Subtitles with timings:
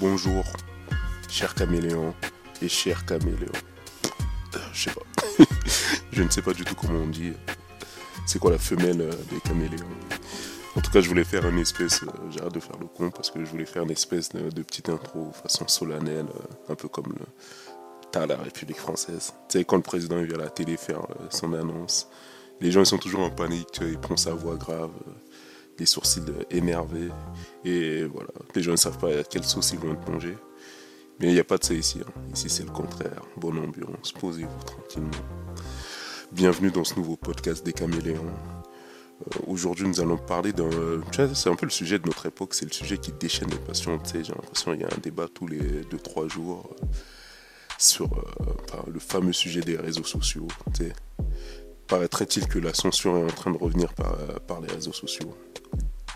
[0.00, 0.44] bonjour,
[1.28, 2.14] cher caméléon
[2.60, 3.52] et cher caméléon.
[4.54, 5.44] Euh, Je sais pas.
[6.12, 7.32] je ne sais pas du tout comment on dit.
[8.26, 9.86] C'est quoi la femelle euh, des caméléons?
[10.76, 12.02] En tout cas, je voulais faire une espèce.
[12.02, 14.88] euh, J'arrête de faire le con parce que je voulais faire une espèce de, petite
[14.88, 16.26] intro façon solennelle,
[16.68, 17.24] un peu comme le.
[18.14, 19.32] La République française.
[19.48, 22.08] Tu sais, quand le président vient à la télé faire son annonce,
[22.60, 24.90] les gens ils sont toujours en panique, tu ils prennent sa voix grave,
[25.78, 27.08] les sourcils énervés.
[27.64, 30.36] Et voilà, les gens ne savent pas à quelle sauce ils vont être plongés.
[31.20, 32.00] Mais il n'y a pas de ça ici.
[32.00, 32.10] hein.
[32.34, 33.22] Ici, c'est le contraire.
[33.36, 35.10] Bonne ambiance, posez-vous tranquillement.
[36.32, 38.24] Bienvenue dans ce nouveau podcast des caméléons.
[38.26, 40.68] Euh, Aujourd'hui, nous allons parler d'un.
[41.34, 43.98] C'est un peu le sujet de notre époque, c'est le sujet qui déchaîne les passions.
[44.12, 46.86] J'ai l'impression qu'il y a un débat tous les 2-3 jours euh,
[47.78, 50.48] sur euh, le fameux sujet des réseaux sociaux.
[51.92, 55.36] Paraîtrait-il que la censure est en train de revenir par, euh, les réseaux sociaux?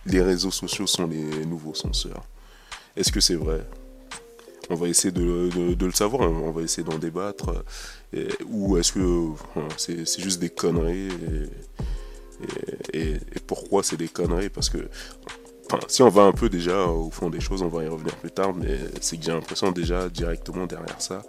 [0.06, 2.24] Les réseaux sociaux sont les nouveaux censeurs.
[2.96, 3.62] Est-ce que c'est vrai?
[4.70, 6.42] On va essayer de, le savoir, hein.
[6.44, 7.62] on va essayer d'en débattre.
[8.48, 9.32] Ou est-ce que
[9.76, 11.10] c'est juste des conneries
[12.94, 14.48] et, pourquoi c'est des conneries?
[14.48, 14.88] Parce que
[15.66, 18.16] enfin, si on va un peu déjà au fond des choses, on va y revenir
[18.16, 21.20] plus tard, mais c'est que j'ai l'impression déjà directement derrière ça,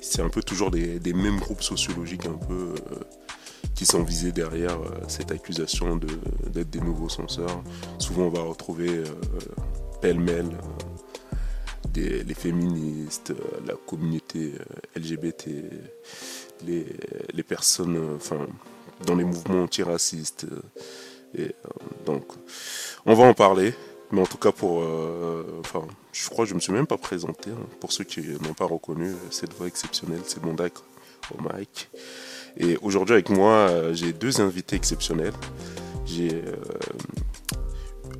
[0.00, 3.00] c'est un peu toujours des, des mêmes groupes sociologiques un peu euh,
[3.74, 7.62] qui sont visés derrière euh, cette accusation d'être des nouveaux censeurs.
[7.98, 9.04] Souvent on va retrouver euh,
[10.00, 10.50] pêle-mêle
[11.96, 13.32] euh, les féministes,
[13.66, 14.52] la communauté
[14.96, 15.46] LGBT,
[16.64, 16.86] les,
[17.32, 18.18] les personnes
[19.04, 20.46] dans les mouvements antiracistes.
[21.36, 21.54] et,
[22.06, 22.24] donc,
[23.04, 23.74] on va en parler.
[24.12, 24.82] Mais en tout cas, pour,
[26.12, 27.50] je crois que je me suis même pas présenté.
[27.50, 27.66] hein.
[27.80, 30.74] pour ceux qui n'ont pas reconnu cette voix exceptionnelle, c'est mon DAC
[31.36, 31.90] au mic.
[32.58, 35.32] Et aujourd'hui, avec moi, euh, j'ai deux invités exceptionnels.
[36.04, 36.56] J'ai euh,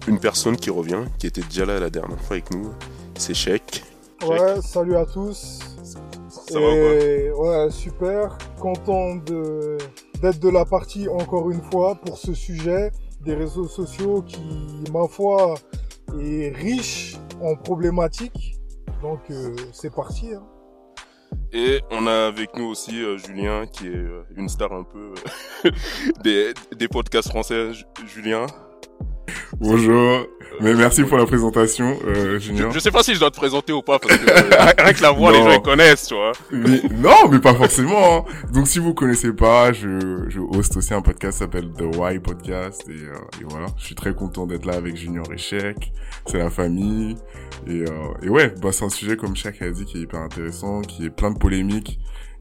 [0.06, 2.70] une personne qui revient, qui était déjà là la dernière fois avec nous.
[3.16, 3.84] C'est Sheik.
[4.26, 5.58] Ouais, salut à tous.
[6.30, 8.38] Ça va ou quoi ouais, super.
[8.60, 9.76] Content de
[10.22, 12.90] d'être de la partie encore une fois pour ce sujet
[13.20, 15.54] des réseaux sociaux qui, ma foi,
[16.20, 18.56] est riche en problématiques.
[19.02, 20.32] Donc euh, c'est parti.
[20.34, 20.42] Hein.
[21.52, 25.14] Et on a avec nous aussi euh, Julien, qui est euh, une star un peu
[25.64, 25.70] euh,
[26.22, 27.72] des, podcasts français.
[27.72, 28.46] Ju- Julien.
[29.60, 30.26] Bonjour,
[30.60, 32.70] mais merci pour la présentation, euh, Je, Junior.
[32.72, 35.02] je sais pas si je dois te présenter ou pas, parce que euh, rien que
[35.02, 36.32] la voix, les gens ils connaissent, tu vois.
[36.50, 38.18] Mais- non, mais pas forcément.
[38.18, 38.24] hein.
[38.52, 42.18] Donc si vous connaissez pas, je, je host aussi un podcast qui s'appelle The Why
[42.18, 45.92] Podcast et, euh, et voilà, je suis très content d'être là avec Junior et Shek.
[46.26, 47.16] C'est la famille
[47.66, 47.88] et, euh,
[48.22, 51.06] et ouais, bah c'est un sujet comme Shek a dit qui est hyper intéressant, qui
[51.06, 51.98] est plein de polémiques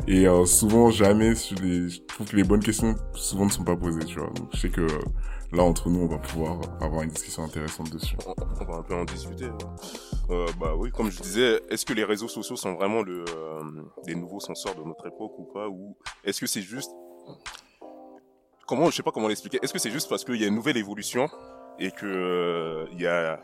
[0.07, 3.63] et euh, souvent jamais sur les, je trouve que les bonnes questions souvent ne sont
[3.63, 4.29] pas posées, tu vois.
[4.35, 4.87] Donc je sais que euh,
[5.51, 8.15] là entre nous on va pouvoir avoir une discussion intéressante dessus.
[8.25, 9.49] On, va un peu en discuter.
[10.29, 13.61] Euh, bah oui, comme je disais, est-ce que les réseaux sociaux sont vraiment le, euh,
[14.05, 16.91] les nouveaux censeurs de notre époque ou pas Ou est-ce que c'est juste...
[18.67, 19.59] Comment, je sais pas comment l'expliquer.
[19.61, 21.29] Est-ce que c'est juste parce qu'il y a une nouvelle évolution
[21.79, 23.39] et que euh, il y a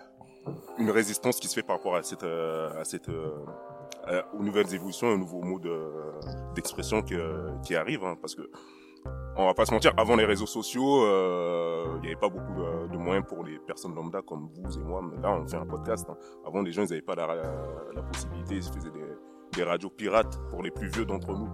[0.78, 3.32] une résistance qui se fait par rapport à cette, euh, à cette, euh,
[4.38, 8.50] aux nouvelles évolutions, aux nouveaux mots de- d'expression qui, euh, qui arrivent, hein, parce que
[9.36, 12.54] on va pas se mentir, avant les réseaux sociaux, euh, il n'y avait pas beaucoup
[12.54, 15.02] de, de moyens pour les personnes lambda comme vous et moi.
[15.04, 16.06] Mais là, on fait un podcast.
[16.10, 16.16] hein.
[16.46, 17.28] Avant, les gens, ils n'avaient pas la,
[17.96, 21.50] la possibilité, ils faisaient des, des radios pirates pour les plus vieux d'entre nous.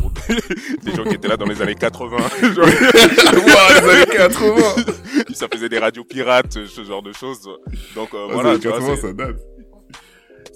[0.00, 2.16] Pour des gens qui étaient là dans les années 80.
[2.54, 4.56] Genre, Ouah, les années 80
[5.32, 7.42] ça faisait des radios pirates, ce genre de choses.
[7.94, 9.36] Donc euh, voilà, années tu vois, 80, c'est- ça date.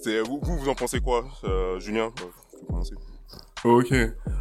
[0.02, 2.10] c'est vous, vous, vous en pensez quoi, euh, Julien?
[2.70, 2.80] Euh.
[3.64, 3.94] Ok.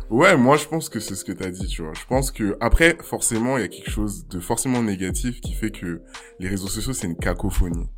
[0.10, 1.94] Ouais, moi je pense que c'est ce que t'as dit, tu vois.
[1.94, 5.71] Je pense que après, forcément, il y a quelque chose de forcément négatif qui fait
[5.71, 6.01] que
[6.39, 7.89] les réseaux sociaux c'est une cacophonie.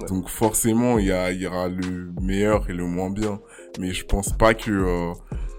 [0.00, 0.06] Ouais.
[0.08, 3.40] Donc forcément, il y, a, y aura le meilleur et le moins bien.
[3.80, 5.12] Mais je pense pas que euh,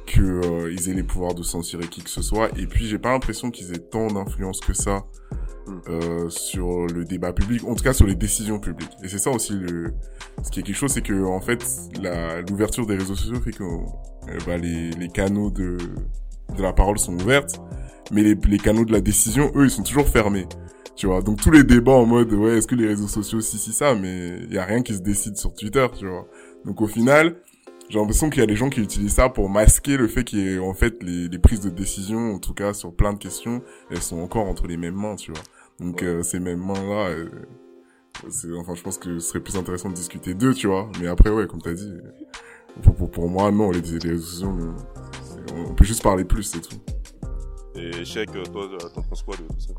[0.09, 2.49] que euh, aient les pouvoirs de censurer qui que ce soit.
[2.57, 5.05] Et puis j'ai pas l'impression qu'ils aient tant d'influence que ça
[5.69, 5.79] Mm.
[5.89, 8.91] euh, sur le débat public, en tout cas sur les décisions publiques.
[9.03, 9.93] Et c'est ça aussi le
[10.43, 11.65] ce qui est quelque chose, c'est que en fait
[12.01, 15.77] la l'ouverture des réseaux sociaux fait que euh, bah, les les canaux de
[16.57, 17.61] de la parole sont ouvertes
[18.11, 20.47] mais les, les canaux de la décision, eux, ils sont toujours fermés.
[20.95, 23.57] Tu vois, donc tous les débats en mode ouais, est-ce que les réseaux sociaux si
[23.57, 26.27] si ça, mais il y a rien qui se décide sur Twitter, tu vois.
[26.65, 27.35] Donc au final,
[27.89, 30.73] j'ai l'impression qu'il y a des gens qui utilisent ça pour masquer le fait qu'en
[30.73, 34.19] fait les, les prises de décision, en tout cas sur plein de questions, elles sont
[34.19, 35.41] encore entre les mêmes mains, tu vois.
[35.79, 37.29] Donc euh, ces mêmes mains là, euh,
[38.29, 40.89] c'est enfin je pense que ce serait plus intéressant de discuter d'eux, tu vois.
[41.01, 41.93] Mais après ouais, comme t'as dit,
[42.83, 44.55] pour, pour, pour moi non, les, les réseaux sociaux,
[45.55, 46.77] on peut juste parler plus, c'est tout.
[47.75, 49.73] Et Chèque, toi, t'en penses quoi de tout ça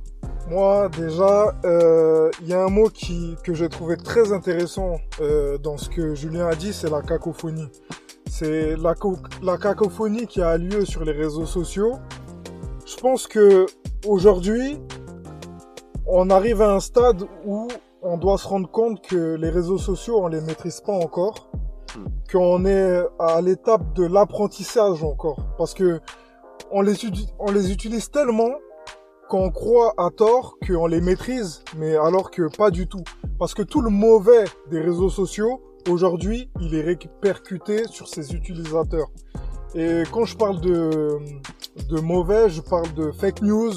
[0.48, 5.58] Moi, déjà, euh, il y a un mot qui, que j'ai trouvé très intéressant euh,
[5.58, 7.68] dans ce que Julien a dit, c'est la cacophonie.
[8.28, 8.94] C'est la,
[9.42, 11.98] la cacophonie qui a lieu sur les réseaux sociaux.
[12.86, 13.66] Je pense que
[14.06, 14.78] aujourd'hui,
[16.06, 17.68] on arrive à un stade où
[18.02, 21.50] on doit se rendre compte que les réseaux sociaux, on les maîtrise pas encore,
[22.30, 26.00] qu'on est à l'étape de l'apprentissage encore, parce que
[26.70, 26.94] on les,
[27.38, 28.50] on les utilise tellement
[29.28, 33.04] qu'on croit à tort qu'on les maîtrise, mais alors que pas du tout.
[33.38, 39.08] Parce que tout le mauvais des réseaux sociaux, aujourd'hui, il est répercuté sur ses utilisateurs.
[39.74, 41.18] Et quand je parle de,
[41.88, 43.72] de mauvais, je parle de fake news,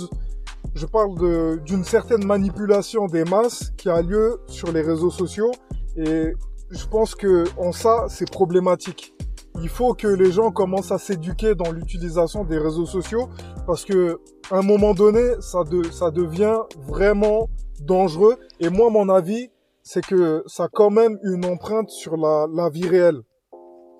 [0.73, 5.51] je parle d'une certaine manipulation des masses qui a lieu sur les réseaux sociaux.
[5.95, 6.33] Et
[6.71, 9.13] je pense que en ça, c'est problématique.
[9.61, 13.29] Il faut que les gens commencent à s'éduquer dans l'utilisation des réseaux sociaux
[13.67, 14.19] parce que
[14.51, 17.49] à un moment donné, ça, de, ça devient vraiment
[17.81, 18.37] dangereux.
[18.59, 19.49] Et moi, mon avis,
[19.83, 23.21] c'est que ça a quand même une empreinte sur la, la vie réelle.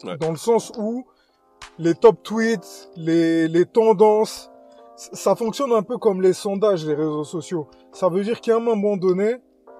[0.03, 0.17] Ouais.
[0.17, 1.05] Dans le sens où
[1.79, 4.51] les top tweets, les, les tendances,
[4.95, 7.67] ça fonctionne un peu comme les sondages, les réseaux sociaux.
[7.91, 9.37] Ça veut dire qu'à un moment donné,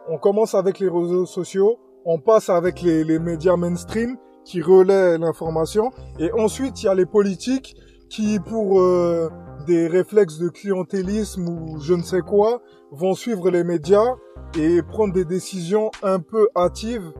[0.07, 5.17] on commence avec les réseaux sociaux, on passe avec les, les médias mainstream qui relaient
[5.17, 7.75] l'information, et ensuite il y a les politiques
[8.09, 9.29] qui, pour euh,
[9.65, 12.61] des réflexes de clientélisme ou je ne sais quoi,
[12.91, 14.15] vont suivre les médias
[14.57, 17.11] et prendre des décisions un peu hâtives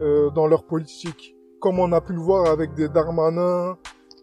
[0.00, 3.76] euh, dans leur politique, comme on a pu le voir avec des Darmanin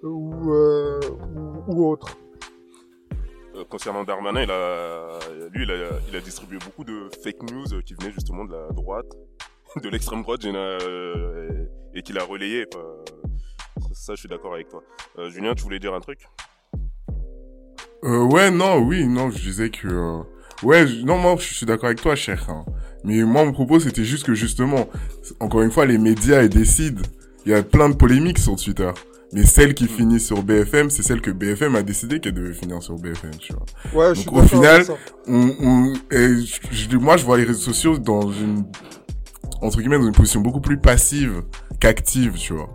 [0.04, 1.00] ou, euh,
[1.36, 2.18] ou, ou autres.
[3.56, 5.20] Euh, concernant Darmanin, il a,
[5.52, 5.76] lui, il a,
[6.10, 9.12] il a distribué beaucoup de fake news qui venaient justement de la droite,
[9.82, 12.66] de l'extrême droite, j'en ai, euh, et qu'il a relayé.
[12.72, 13.04] quoi.
[13.94, 14.84] Ça, je suis d'accord avec toi.
[15.18, 16.20] Euh, Julien, tu voulais dire un truc?
[18.04, 19.88] Euh, ouais, non, oui, non, je disais que...
[19.88, 20.22] euh,
[20.62, 22.46] Ouais, non, moi, je suis d'accord avec toi, cher.
[22.50, 22.66] hein.
[23.04, 24.88] Mais moi, mon propos, c'était juste que, justement,
[25.40, 27.02] encore une fois, les médias, ils décident.
[27.46, 28.90] Il y a plein de polémiques sur Twitter.
[29.34, 32.82] Mais celle qui finit sur BFM, c'est celle que BFM a décidé qu'elle devait finir
[32.84, 33.66] sur BFM, tu vois.
[33.94, 34.96] Ouais, je Donc, suis au final, avec ça.
[35.28, 38.64] on, on, et je- je- moi, je vois les réseaux sociaux dans une,
[39.64, 41.44] entre guillemets, dans une position beaucoup plus passive
[41.80, 42.70] qu'active, tu vois.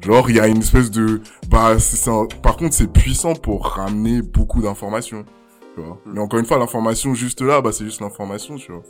[0.00, 1.20] Genre, il y a une espèce de,
[1.50, 5.24] bah, c'est un- par contre, c'est puissant pour ramener beaucoup d'informations,
[5.74, 6.00] tu vois.
[6.06, 8.82] Mais encore une fois, l'information juste là, bah, c'est juste l'information, tu vois.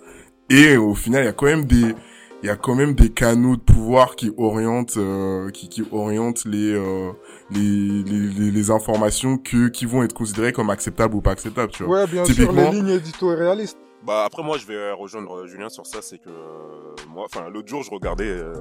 [0.51, 1.95] Et au final, il y a quand même des,
[2.43, 6.45] il y a quand même des canaux de pouvoir qui orientent, euh, qui, qui orientent
[6.45, 7.11] les, euh,
[7.51, 11.83] les, les, les, informations que, qui vont être considérées comme acceptables ou pas acceptables, tu
[11.85, 12.01] vois.
[12.03, 13.79] Ouais, bien sûr, Typiquement- les lignes éditorialistes.
[14.09, 17.51] Bah après moi je vais rejoindre euh, Julien sur ça, c'est que euh, moi, enfin
[17.51, 18.55] l'autre jour je regardais, euh,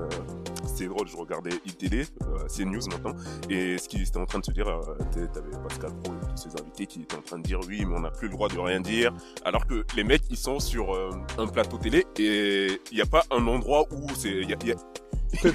[0.65, 3.13] c'était drôle, je regardais ITD, euh, CNews maintenant,
[3.49, 4.81] et ce qui était en train de se dire, euh,
[5.13, 7.95] t'avais Pascal Pro et tous ses invités qui étaient en train de dire oui mais
[7.95, 9.13] on n'a plus le droit de rien dire,
[9.45, 13.05] alors que les mecs ils sont sur euh, un plateau télé et il n'y a
[13.05, 14.75] pas un endroit où c'est, y a, y a-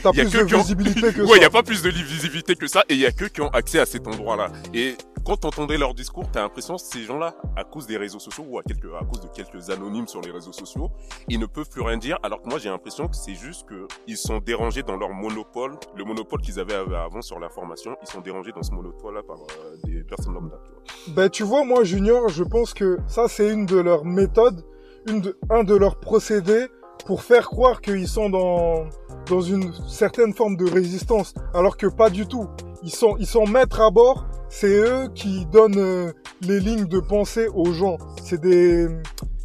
[0.03, 1.47] T'as plus de qui ont- visibilité que ouais, il y ça.
[1.47, 3.79] a pas plus de visibilité que ça et il y a que qui ont accès
[3.79, 4.51] à cet endroit-là.
[4.75, 8.45] Et quand t'entendais leur discours, t'as l'impression que ces gens-là, à cause des réseaux sociaux
[8.49, 10.91] ou à, quelques, à cause de quelques anonymes sur les réseaux sociaux,
[11.29, 12.19] ils ne peuvent plus rien dire.
[12.23, 15.77] Alors que moi, j'ai l'impression que c'est juste que ils sont dérangés dans leur monopole,
[15.97, 17.97] le monopole qu'ils avaient avant sur l'information.
[18.03, 20.57] Ils sont dérangés dans ce monopole-là par euh, des personnes lambda.
[20.65, 21.15] Tu vois.
[21.15, 24.65] Ben, tu vois, moi, Junior, je pense que ça, c'est une de leurs méthodes,
[25.09, 26.67] une de, un de leurs procédés
[27.07, 28.87] pour faire croire qu'ils sont dans,
[29.29, 32.49] dans une certaine forme de résistance, alors que pas du tout.
[32.83, 37.01] Ils sont, ils sont maîtres à bord, c'est eux qui donnent euh, les lignes de
[37.01, 37.97] pensée aux gens.
[38.23, 38.89] C'est des,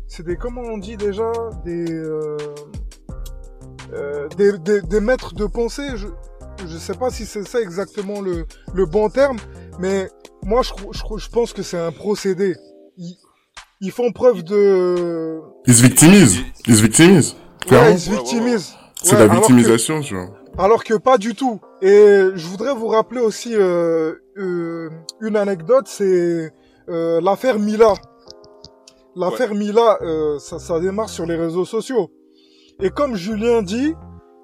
[0.08, 1.32] c'est des, comment on dit déjà,
[1.64, 2.38] des, euh,
[3.94, 5.90] euh, des, des, des maîtres de pensée.
[5.96, 6.08] Je,
[6.66, 9.38] je sais pas si c'est ça exactement le, le bon terme,
[9.80, 10.10] mais
[10.44, 12.56] moi, je, je, je pense que c'est un procédé.
[12.98, 13.18] Ils,
[13.80, 15.40] ils font preuve de...
[15.68, 16.40] Ils se victimisent.
[16.66, 17.36] Ils se victimisent.
[17.64, 17.90] Ouais, Clairement.
[17.92, 18.74] ils se victimisent.
[19.02, 20.30] C'est Ouais, la alors que- victimisation, tu vois.
[20.58, 21.60] Alors que pas du tout.
[21.82, 24.90] Et je voudrais vous rappeler aussi euh, euh,
[25.22, 26.52] une anecdote, c'est
[26.90, 27.94] euh, l'affaire Mila.
[29.16, 32.10] L'affaire Mila, euh, ça, ça démarre sur les réseaux sociaux.
[32.80, 33.94] Et comme Julien dit,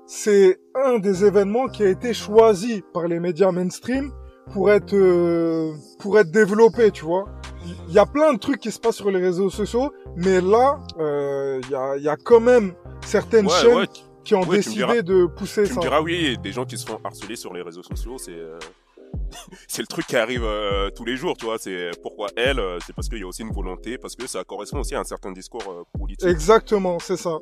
[0.08, 4.12] c'est un des événements qui a été choisi par les médias mainstream
[4.51, 7.25] pour être euh, pour être développé, tu vois.
[7.88, 10.79] Il y a plein de trucs qui se passent sur les réseaux sociaux, mais là,
[11.00, 12.74] euh, il y, a, y a quand même
[13.05, 13.88] certaines Ouais, chaînes ouais,
[14.24, 15.75] qui ont ouais, tu décidé diras- de pousser Tu ça.
[15.75, 18.58] me diras, oui, des gens qui se font harceler sur les réseaux sociaux, c'est euh,
[19.67, 21.58] c'est le truc qui arrive euh, tous les jours, tu vois.
[21.58, 24.43] C'est pourquoi elle, euh, c'est parce qu'il y a aussi une volonté, parce que ça
[24.43, 26.27] correspond aussi à un certain discours politique.
[26.27, 27.38] Exactement, c'est ça.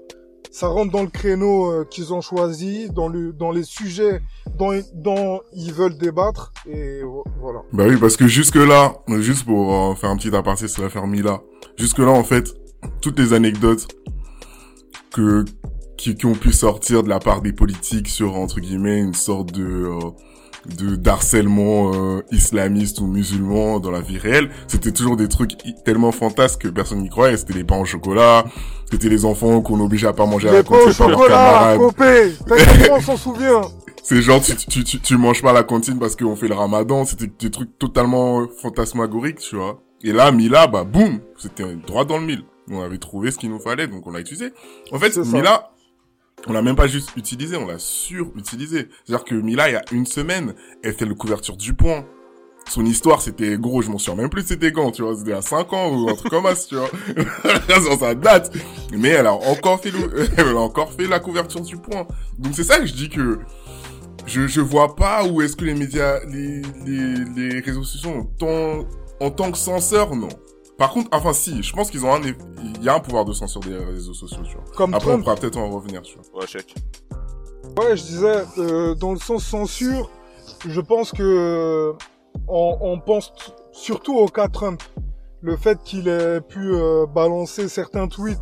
[0.49, 4.21] Ça rentre dans le créneau euh, qu'ils ont choisi, dans le dans les sujets
[4.57, 7.59] dont, dont ils veulent débattre, et vo- voilà.
[7.71, 11.41] Bah oui, parce que jusque-là, juste pour euh, faire un petit aparté sur l'affaire Mila,
[11.77, 12.53] jusque-là, en fait,
[13.01, 13.87] toutes les anecdotes
[15.13, 15.45] que
[15.97, 19.51] qui, qui ont pu sortir de la part des politiques sur, entre guillemets, une sorte
[19.51, 19.63] de...
[19.63, 19.99] euh,
[20.65, 26.11] de d'harcèlement euh, islamiste ou musulman dans la vie réelle, c'était toujours des trucs tellement
[26.11, 27.37] fantasques que personne n'y croyait.
[27.37, 28.45] C'était les pains au chocolat,
[28.91, 31.79] c'était les enfants qu'on obligeait à pas manger à la au cantine par leurs camarades.
[31.79, 32.33] copé,
[32.91, 33.61] on s'en souvient?
[34.03, 36.55] C'est genre tu, tu, tu, tu manges pas à la cantine parce qu'on fait le
[36.55, 39.79] ramadan, c'était des trucs totalement fantasmagoriques, tu vois.
[40.03, 42.43] Et là, Mila, bah boum, c'était droit dans le mille.
[42.69, 44.53] On avait trouvé ce qu'il nous fallait, donc on l'a utilisé.
[44.91, 45.15] En fait.
[45.17, 45.71] Mila,
[46.47, 48.87] on l'a même pas juste utilisé, on l'a surutilisé.
[49.05, 52.05] C'est-à-dire que Mila, il y a une semaine, elle fait le couverture du point.
[52.69, 55.41] Son histoire, c'était gros, je m'en souviens même plus c'était quand, tu vois, c'était à
[55.41, 56.89] 5 ans ou un truc comme ça, tu vois.
[57.81, 58.55] Sur date.
[58.93, 62.07] Mais elle a encore fait le, elle a encore fait la couverture du point.
[62.37, 63.39] Donc c'est ça que je dis que
[64.25, 68.25] je, je vois pas où est-ce que les médias, les, les, les réseaux sociaux ont
[68.25, 68.87] tant,
[69.19, 70.29] en tant que censeurs, non.
[70.77, 73.33] Par contre, enfin si, je pense qu'ils ont un, il y a un pouvoir de
[73.33, 74.63] censure des réseaux sociaux, tu vois.
[74.75, 75.23] Comme Après, on Trump.
[75.23, 76.41] pourra peut-être en revenir, tu vois.
[76.41, 76.73] Ouais, chèque.
[77.77, 80.09] Ouais, je disais, euh, dans le sens censure,
[80.67, 81.93] je pense que euh,
[82.47, 83.31] on, on pense
[83.71, 84.81] surtout au cas Trump.
[85.41, 88.39] Le fait qu'il ait pu euh, balancer certains tweets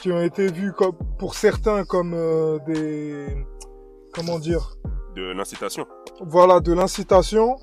[0.00, 3.26] qui ont été vus comme, pour certains comme euh, des...
[4.14, 4.76] Comment dire?
[5.16, 5.84] De l'incitation.
[6.20, 7.56] Voilà, de l'incitation.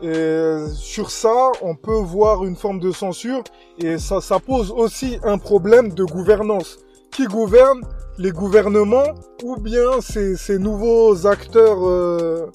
[0.00, 3.42] Et sur ça, on peut voir une forme de censure.
[3.78, 6.78] Et ça, ça pose aussi un problème de gouvernance.
[7.10, 7.80] Qui gouverne
[8.18, 12.50] les gouvernements ou bien ces, ces nouveaux acteurs euh,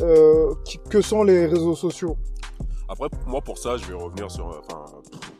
[0.00, 0.54] euh,
[0.88, 2.16] que sont les réseaux sociaux?
[2.88, 4.84] Après, moi, pour ça, je vais revenir sur, euh, enfin,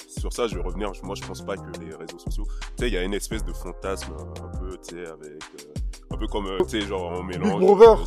[0.06, 0.92] sur ça, je vais revenir.
[1.02, 3.44] Moi, je pense pas que les réseaux sociaux, tu sais, il y a une espèce
[3.44, 6.86] de fantasme euh, un peu, tu sais, avec, euh, un peu comme, euh, tu sais,
[6.86, 7.60] genre, on mélange.
[7.60, 8.04] Brother.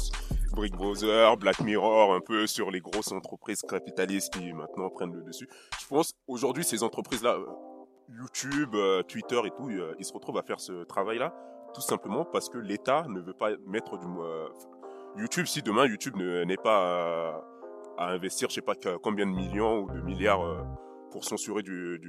[0.56, 5.24] Big Brother, Black Mirror, un peu sur les grosses entreprises capitalistes qui maintenant prennent le
[5.24, 5.50] dessus.
[5.82, 7.46] Je pense, aujourd'hui, ces entreprises-là, euh,
[8.10, 11.34] YouTube, euh, Twitter et tout, euh, ils se retrouvent à faire ce travail-là,
[11.74, 14.06] tout simplement parce que l'État ne veut pas mettre du,
[15.18, 17.42] YouTube, si demain YouTube ne- n'est pas
[17.98, 20.44] à investir, je sais pas combien de millions ou de milliards
[21.14, 22.02] pour censurer du,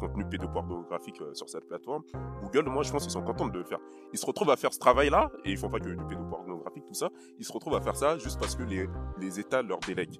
[0.00, 2.02] contenu pédopornographique euh, sur cette plateforme.
[2.42, 3.78] Google, moi, je pense qu'ils sont contents de le faire.
[4.12, 6.94] Ils se retrouvent à faire ce travail-là, et ils font pas que du pédopornographique, tout
[6.94, 7.10] ça.
[7.38, 8.88] Ils se retrouvent à faire ça juste parce que les,
[9.20, 10.18] les États leur délèguent.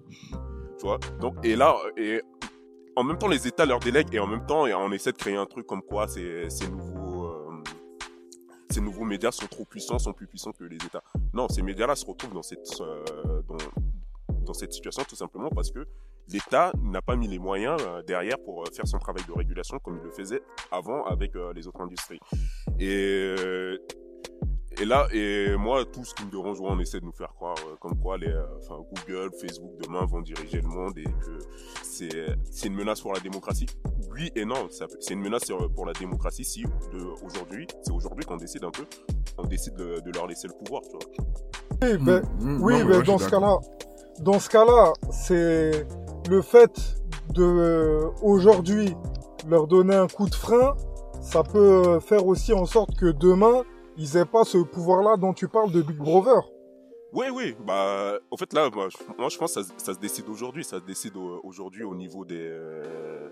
[0.79, 0.99] Tu vois?
[1.21, 2.21] Donc, et là, et
[2.95, 5.37] en même temps, les États leur délèguent, et en même temps, on essaie de créer
[5.37, 7.25] un truc comme quoi ces, nouveaux...
[7.25, 7.63] euh,
[8.71, 11.03] ces nouveaux médias sont trop puissants, sont plus puissants que les États.
[11.33, 13.43] Non, ces médias-là se retrouvent dans cette, euh,
[14.45, 15.87] dans cette situation tout simplement parce que
[16.29, 19.79] l'État n'a pas mis les moyens euh, derrière pour euh, faire son travail de régulation
[19.79, 22.21] comme il le faisait avant avec euh, les autres industries.
[22.79, 23.35] Et,
[24.81, 27.57] et là, et moi, tout ce qui me dérange, on essaie de nous faire croire
[27.67, 31.39] euh, comme quoi les, euh, enfin, Google, Facebook demain vont diriger le monde et que
[31.83, 33.67] c'est c'est une menace pour la démocratie.
[34.11, 38.37] Oui et non, c'est une menace pour la démocratie si de, aujourd'hui, c'est aujourd'hui qu'on
[38.37, 38.87] décide un peu,
[39.37, 41.27] on décide de, de leur laisser le pouvoir, tu vois.
[41.83, 43.41] Oui, ben, Mmh, mmh, oui, non, mais ben, dans ce d'accord.
[43.41, 43.59] cas-là,
[44.21, 45.87] dans ce cas-là, c'est
[46.29, 46.97] le fait
[47.35, 48.95] de euh, aujourd'hui
[49.49, 50.75] leur donner un coup de frein,
[51.21, 53.63] ça peut faire aussi en sorte que demain
[53.97, 56.43] ils aient pas ce pouvoir-là dont tu parles de Big Brother.
[57.13, 57.55] Oui, oui.
[57.67, 60.65] Bah, en fait, là, moi, je, pense que ça, se- décide aujourd'hui.
[60.65, 63.29] Ça se décide au- aujourd'hui au niveau des, euh,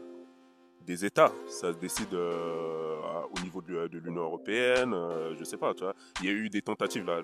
[0.87, 1.33] des États.
[1.49, 3.01] Ça se décide euh,
[3.35, 4.93] au niveau de, l'Union européenne.
[4.93, 5.73] euh, je sais pas.
[6.21, 7.23] Il y a eu des tentatives là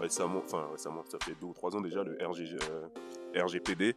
[0.00, 3.96] récemment, enfin récemment, ça fait deux ou trois ans déjà, le euh, RGPD.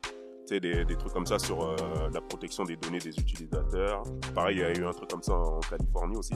[0.49, 1.75] Des, trucs comme ça sur euh,
[2.11, 4.01] la protection des données des utilisateurs.
[4.33, 6.33] Pareil, il y a eu un truc comme ça en Californie aussi.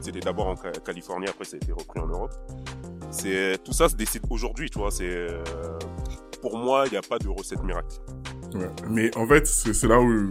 [0.00, 2.32] C'était d'abord en Ca- Californie, après ça a été repris en Europe.
[3.10, 4.92] C'est tout ça se décide aujourd'hui, tu vois.
[4.92, 5.42] C'est euh,
[6.40, 7.96] pour moi, il n'y a pas de recette miracle.
[8.88, 10.30] Mais en fait, c'est là où,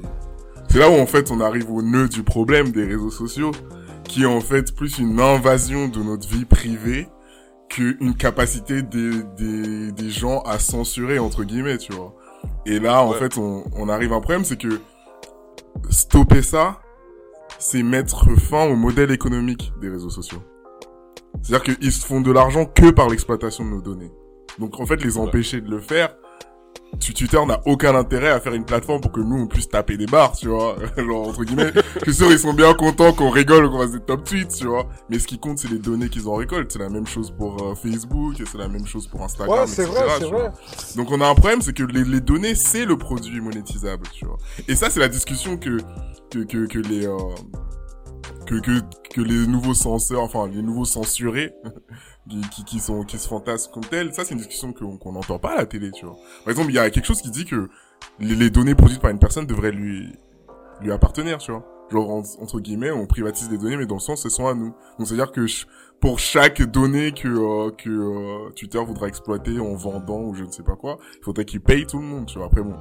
[0.70, 3.52] c'est là où en fait on arrive au nœud du problème des réseaux sociaux,
[4.06, 7.10] qui est en fait plus une invasion de notre vie privée
[7.68, 12.16] qu'une capacité des, des gens à censurer entre guillemets, tu vois.
[12.66, 13.18] Et là, en Ouais.
[13.20, 14.80] fait, on, on arrive à un problème, c'est que
[15.90, 16.80] stopper ça,
[17.60, 20.42] c'est mettre fin au modèle économique des réseaux sociaux.
[21.42, 24.12] C'est-à-dire qu'ils se font de l'argent que par l'exploitation de nos données.
[24.60, 25.24] Donc en fait, les Ouais.
[25.28, 26.16] empêcher de le faire,
[27.00, 30.06] Twitter n'a aucun intérêt à faire une plateforme pour que nous on puisse taper des
[30.06, 30.76] barres, tu vois.
[30.98, 34.00] Genre entre guillemets, je suis sûr ils sont bien contents qu'on rigole qu'on fasse des
[34.00, 34.88] top tweets, tu vois.
[35.10, 36.72] Mais ce qui compte c'est les données qu'ils en récoltent.
[36.72, 39.60] C'est la même chose pour euh, Facebook c'est la même chose pour Instagram.
[39.60, 40.52] Ouais, c'est vrai, c'est vrai.
[40.96, 44.26] Donc on a un problème, c'est que les, les données c'est le produit monétisable, tu
[44.26, 44.38] vois.
[44.68, 45.78] Et ça c'est la discussion que
[46.32, 47.18] que que, que les euh,
[48.46, 48.80] que, que
[49.14, 51.54] que les nouveaux censeurs, enfin les nouveaux censurés
[52.30, 55.40] qui, qui, sont qui se fantasment comme tels, ça c'est une discussion qu'on qu'on n'entend
[55.40, 56.16] pas à la télé, tu vois.
[56.44, 57.70] Par exemple, il y a quelque chose qui dit que
[58.20, 60.10] les, les données produites par une personne devraient lui
[60.82, 61.66] lui appartenir, tu vois.
[61.92, 64.54] Genre en- entre guillemets, on privatise des données, mais dans le sens, elles sont à
[64.56, 64.74] nous.
[64.98, 65.68] Donc c'est à dire que ch-
[66.02, 70.52] pour chaque donnée que euh, que euh, Twitter voudra exploiter en vendant ou je ne
[70.52, 72.48] sais pas quoi, il faudrait qu'il paye tout le monde, tu vois.
[72.48, 72.76] Après bon,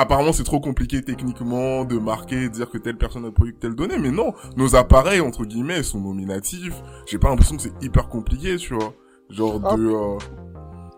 [0.00, 3.74] apparemment c'est trop compliqué techniquement de marquer, de dire que telle personne a produit telle
[3.74, 6.80] donnée, mais non, nos appareils entre guillemets sont nominatifs.
[7.06, 8.92] J'ai pas l'impression que c'est hyper compliqué, tu vois.
[9.28, 9.76] Genre Ah.
[9.76, 10.18] de euh,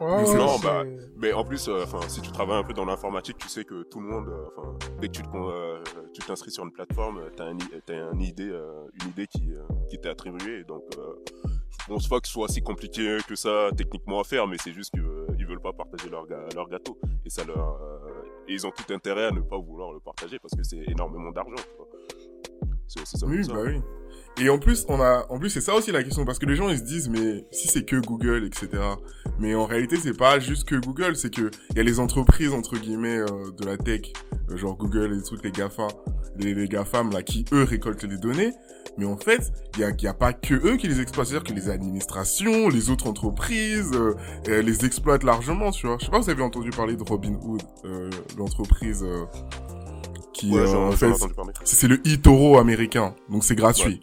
[0.01, 0.83] Ouais, c'est ouais, non, bah,
[1.17, 3.85] Mais en plus, euh, enfin, si tu travailles un peu dans l'informatique, tu sais que
[3.85, 5.79] tout le monde, euh, dès que tu te con- euh,
[6.13, 9.53] tu t'inscris sur une plateforme, t'as un, i- t'as un idée, euh, une idée qui,
[9.55, 10.65] euh, qui t'est attribuée.
[10.67, 11.03] Donc, euh,
[11.45, 14.73] je pense pas que ce soit si compliqué que ça techniquement à faire, mais c'est
[14.73, 16.99] juste qu'ils veulent pas partager leur, leur gâteau.
[17.25, 20.39] Et ça leur, euh, et ils ont tout intérêt à ne pas vouloir le partager
[20.39, 21.63] parce que c'est énormément d'argent.
[22.89, 23.27] C'est aussi ça.
[23.27, 23.53] Oui, ça.
[23.53, 23.81] bah oui.
[24.41, 26.57] Et en plus, on a, en plus, c'est ça aussi la question, parce que les
[26.57, 28.83] gens, ils se disent, mais si c'est que Google, etc.
[29.39, 32.53] Mais en réalité, c'est pas juste que Google, c'est que il y a les entreprises,
[32.53, 34.13] entre guillemets, euh, de la tech,
[34.51, 35.89] euh, genre Google et les trucs, les GAFA,
[36.39, 38.53] les, les GAFAM, là, qui, eux, récoltent les données.
[38.99, 41.55] Mais en fait, il y a, y a pas que eux qui les exploitent, c'est-à-dire
[41.55, 44.15] que les administrations, les autres entreprises, euh,
[44.63, 45.97] les exploitent largement, tu vois.
[45.99, 49.25] Je sais pas si vous avez entendu parler de Robinhood, euh, l'entreprise, euh,
[50.33, 51.13] qui, Ouais, euh, en fait,
[51.65, 54.01] c'est le eToro américain, donc c'est gratuit.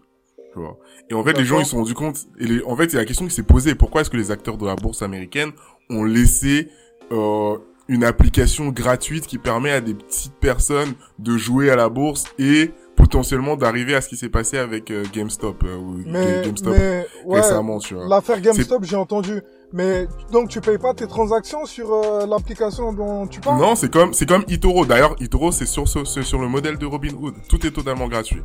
[0.60, 0.78] Tu vois.
[1.10, 2.18] Et en fait, les gens ils se sont rendus compte.
[2.40, 4.58] Et les- en fait, a la question qui s'est posée pourquoi est-ce que les acteurs
[4.58, 5.52] de la bourse américaine
[5.90, 6.68] ont laissé
[7.12, 12.26] euh, une application gratuite qui permet à des petites personnes de jouer à la bourse
[12.38, 16.76] et potentiellement d'arriver à ce qui s'est passé avec euh, GameStop euh, ou Mais, GameStop
[16.78, 18.08] mais ouais, récemment, tu vois.
[18.08, 19.42] l'affaire GameStop, j'ai entendu.
[19.72, 23.60] Mais donc tu payes pas tes transactions sur euh, l'application dont tu parles?
[23.62, 24.86] Non, c'est comme c'est comme eToro.
[24.86, 27.36] D'ailleurs, eToro c'est sur ce- c'est sur le modèle de Robinhood.
[27.48, 28.42] Tout est totalement gratuit.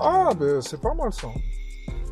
[0.00, 1.28] Ah, ben c'est pas mal ça.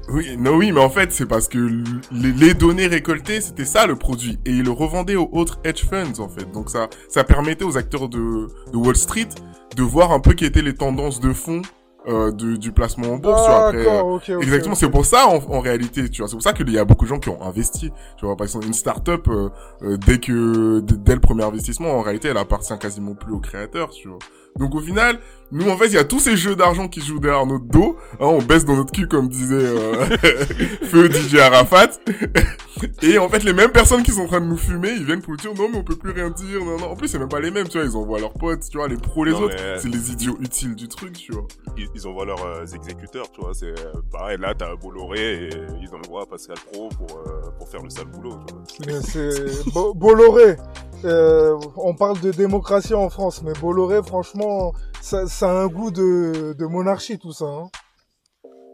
[0.08, 3.96] Oui, non, oui, mais en fait, c'est parce que les, données récoltées, c'était ça le
[3.96, 6.50] produit, et ils le revendaient aux autres hedge funds en fait.
[6.52, 9.28] Donc ça, ça permettait aux acteurs de, de Wall Street
[9.76, 11.62] de voir un peu quelles étaient les tendances de fond
[12.06, 13.42] euh, du, du placement en bourse.
[13.42, 14.40] tu vois, après, euh.
[14.40, 16.84] Exactement, c'est pour ça en, en réalité, tu vois, c'est pour ça qu'il y a
[16.84, 17.90] beaucoup de gens qui ont investi.
[18.18, 19.48] Tu vois, par exemple, une start-up, euh,
[19.82, 23.88] euh, dès que dès le premier investissement, en réalité, elle appartient quasiment plus au créateur,
[23.88, 24.18] tu vois.
[24.56, 25.18] Donc au final,
[25.52, 27.64] nous en fait, il y a tous ces jeux d'argent qui se jouent derrière notre
[27.66, 27.96] dos.
[28.14, 30.04] Hein, on baisse dans notre cul comme disait euh,
[30.82, 31.90] Feu DJ Arafat.
[33.02, 35.22] Et en fait, les mêmes personnes qui sont en train de nous fumer, ils viennent
[35.22, 36.64] pour nous dire non mais on peut plus rien dire.
[36.64, 36.90] Non non.
[36.90, 37.86] En plus, c'est même pas les mêmes, tu vois.
[37.86, 39.54] Ils envoient leurs potes, tu vois, les pros, les Non, autres.
[39.58, 41.46] mais- C'est les idiots utiles du truc, tu vois.
[41.76, 43.54] ils, ils envoient leurs euh, exécuteurs, tu vois.
[43.54, 47.82] C'est euh, pareil, là, t'as Bolloré et ils envoient Pascal Pro pour, euh, pour faire
[47.82, 48.36] le sale boulot,
[48.76, 48.92] tu vois.
[48.92, 50.56] Mais c'est Bo- Bolloré.
[51.04, 54.72] Euh, on parle de démocratie en France, mais Bolloré, franchement,
[55.04, 57.44] ça, ça a un goût de, de monarchie tout ça.
[57.44, 57.68] Hein.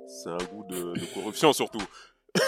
[0.07, 1.83] C'est un goût de, de corruption, surtout.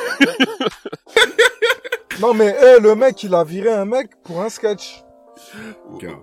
[2.21, 5.03] Non mais eh, le mec, il a viré un mec pour un sketch.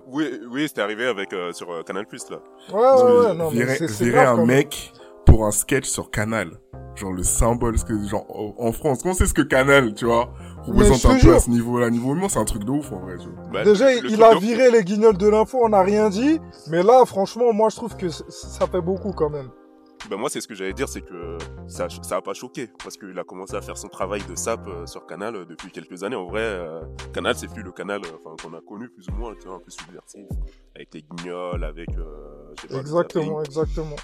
[0.06, 2.38] Oui, oui c'était arrivé avec, euh, sur euh, Canal+, là.
[2.72, 4.92] Ouais, ouais, ouais, non, mais virer, c'est c'est virer grave, un mec
[5.26, 6.52] pour un sketch sur Canal.
[6.94, 8.24] Genre le symbole, ce que, genre,
[8.56, 10.32] en France, on sait ce que Canal, tu vois,
[10.70, 11.90] représente te un peu à ce niveau-là.
[11.90, 13.16] Niveau humour, c'est un truc de ouf, en vrai.
[13.52, 16.40] Bah, Déjà, le il a viré les guignols de l'info, on n'a rien dit.
[16.68, 19.50] Mais là, franchement, moi, je trouve que ça fait beaucoup quand même.
[20.08, 21.36] Ben moi, c'est ce que j'allais dire, c'est que
[21.68, 24.66] ça, ça a pas choqué parce qu'il a commencé à faire son travail de sap
[24.66, 26.16] euh, sur Canal euh, depuis quelques années.
[26.16, 26.80] En vrai, euh,
[27.12, 29.60] Canal, c'est plus le Canal, enfin qu'on a connu plus ou moins, tu vois, un
[29.60, 30.24] peu subversif,
[30.74, 31.90] avec les guignols, avec.
[31.90, 33.96] Euh, je sais pas, Exactement, exactement.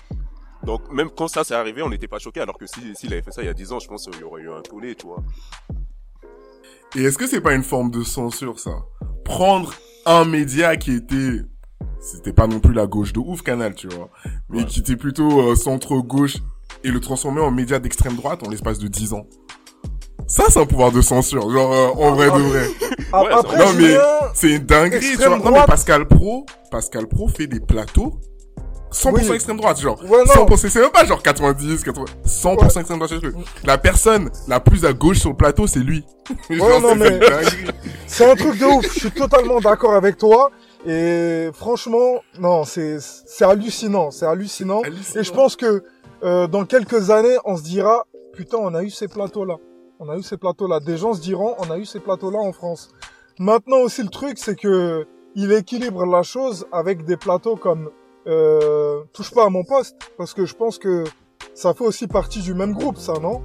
[0.65, 3.23] Donc même quand ça s'est arrivé, on n'était pas choqué, alors que si s'il avait
[3.23, 4.95] fait ça il y a 10 ans, je pense qu'il y aurait eu un tollé,
[4.97, 5.23] tu vois.
[6.95, 8.71] Et est-ce que c'est pas une forme de censure, ça?
[9.25, 9.73] Prendre
[10.07, 11.41] un média qui était...
[12.01, 14.11] C'était pas non plus la gauche de ouf, Canal, tu vois.
[14.49, 14.65] Mais Ouais.
[14.67, 16.37] qui était plutôt euh, centre-gauche
[16.85, 19.27] et le transformer en média d'extrême droite en l'espace de 10 ans.
[20.29, 22.67] Ça, c'est un pouvoir de censure, genre euh, en vrai de vrai.
[23.13, 23.97] Ah, Ouais, Après, non, mais-
[24.35, 25.39] C'est une dinguerie, tu vois.
[25.39, 25.65] Non, mais.
[25.67, 28.21] Pascal Pro, Pascal Pro fait des plateaux
[28.93, 29.33] 100% Oui.
[29.35, 30.01] extrême droite, genre.
[30.05, 30.47] Ouais, non.
[30.47, 33.35] 100%, c'est même pas genre 90, 80, 100% extrême droite, le truc.
[33.65, 36.05] La personne la plus à gauche sur le plateau, c'est lui.
[36.51, 37.21] Genre, non, mais-
[38.07, 38.85] c'est un truc de ouf.
[38.95, 40.51] Je suis totalement d'accord avec toi.
[40.87, 44.81] Et franchement, non, c'est c'est hallucinant, c'est hallucinant.
[44.83, 45.21] Hallucinant.
[45.21, 45.83] Et je pense que
[46.25, 49.57] euh, dans quelques années, on se dira, putain, on a eu ces plateaux-là.
[49.99, 50.81] On a eu ces plateaux-là.
[50.81, 52.91] Des gens se diront, on a eu ces plateaux-là en France.
[53.39, 57.91] Maintenant aussi, le truc, c'est que il équilibre la chose avec des plateaux comme
[58.27, 61.05] euh, touche pas à mon poste, parce que je pense que
[61.55, 63.43] ça fait aussi partie du même groupe, ça, non?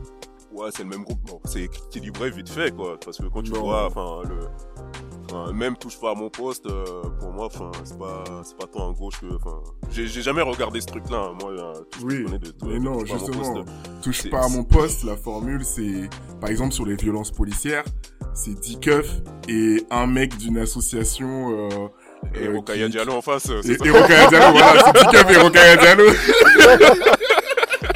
[0.53, 1.19] Ouais, c'est le même groupe.
[1.25, 2.97] Bon, c'est équilibré vite fait, quoi.
[3.03, 3.61] Parce que quand tu Non.
[3.61, 4.39] vois, enfin, le,
[5.31, 8.67] enfin, même touche pas à mon poste, euh, pour moi, enfin, c'est pas, c'est pas
[8.67, 11.29] tant à gauche que, enfin, j'ai j'ai jamais regardé ce truc-là.
[11.31, 11.37] hein.
[11.39, 13.53] Moi, euh, tout ce que Oui, je connais de, mais de non, touche pas justement,
[13.53, 13.67] poste,
[14.03, 16.09] touche pas à mon poste, la formule c'est,
[16.41, 17.85] par exemple sur les violences policières,
[18.33, 21.87] c'est 10 keufs et un mec d'une association, euh,
[22.35, 25.55] Et Rokaya qui- Diallo en face, euh, et, et Rokhaya Diallo, voilà, c'est 10 keufs
[25.55, 26.03] et Diallo.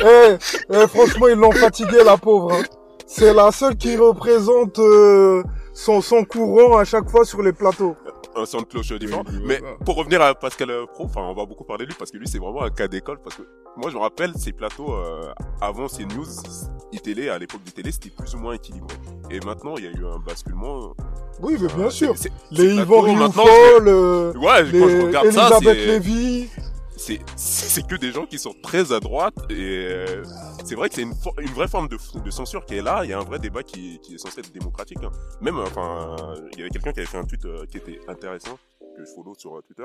[0.07, 0.35] Eh,
[0.71, 2.53] eh, franchement, ils l'ont fatigué, la pauvre.
[2.53, 2.63] hein.
[3.07, 5.41] C'est la seule qui représente euh,
[5.73, 7.95] son, son courant à chaque fois sur les plateaux.
[8.35, 9.23] un son de cloche différent.
[9.27, 9.75] Oui, Mais voilà.
[9.85, 12.27] pour revenir à Pascal Pro, enfin, on va beaucoup parler de lui parce que lui,
[12.27, 13.19] c'est vraiment un cas d'école.
[13.23, 13.43] Parce que
[13.77, 16.25] moi, je me rappelle ces plateaux euh, avant ces news,
[16.91, 18.95] iTélé, à l'époque du télé, c'était plus ou moins équilibré.
[19.29, 20.93] Et maintenant, il y a eu un basculement.
[21.41, 22.13] Oui, mais bien Euh, sûr.
[22.51, 26.47] Les Yvan Rioufol, euh, Ouais, les quand je regarde ça, Elisabeth c'est, Lévy.
[26.95, 30.23] c'est, c'est que des gens qui sont très à droite et euh,
[30.63, 33.01] c'est vrai que c'est une, une vraie forme de, de censure qui est là.
[33.03, 34.99] Il y a un vrai débat qui, qui est censé être démocratique.
[35.03, 35.11] hein.
[35.41, 36.15] Même, enfin,
[36.53, 38.57] il y avait quelqu'un qui avait fait un tweet euh, qui était intéressant
[38.95, 39.83] que je follow sur Twitter,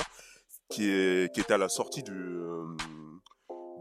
[0.69, 2.63] qui est, qui était à la sortie du, euh,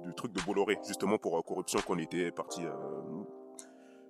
[0.05, 2.71] du truc de Bolloré, justement pour euh, corruption qu'on était parti euh,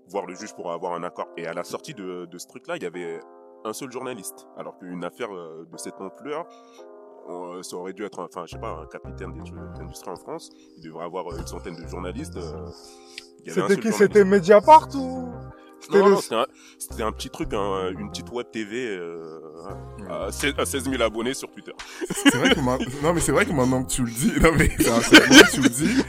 [0.07, 1.27] voir le juge pour avoir un accord.
[1.37, 3.19] Et à la sortie de, de ce truc-là, il y avait
[3.65, 6.47] un seul journaliste, alors qu'une affaire euh, de cette ampleur,
[7.61, 9.31] ça aurait dû être, enfin, je sais pas, un capitaine
[9.77, 10.49] d'industrie en France.
[10.77, 12.39] Il devrait avoir une centaine de journalistes.
[13.45, 13.91] C'était qui?
[13.91, 15.29] C'était Mediapart ou?
[15.81, 16.45] C'était Non, le- non, c'était un,
[16.77, 19.39] c'était un petit truc, un- une petite web TV euh,
[20.09, 21.71] à, 16, à 16 000 abonnés sur Twitter.
[22.09, 22.59] C'est vrai que
[23.03, 25.61] non mais c'est vrai que maintenant que tu le dis, non mais c'est que tu
[25.61, 26.03] le dis,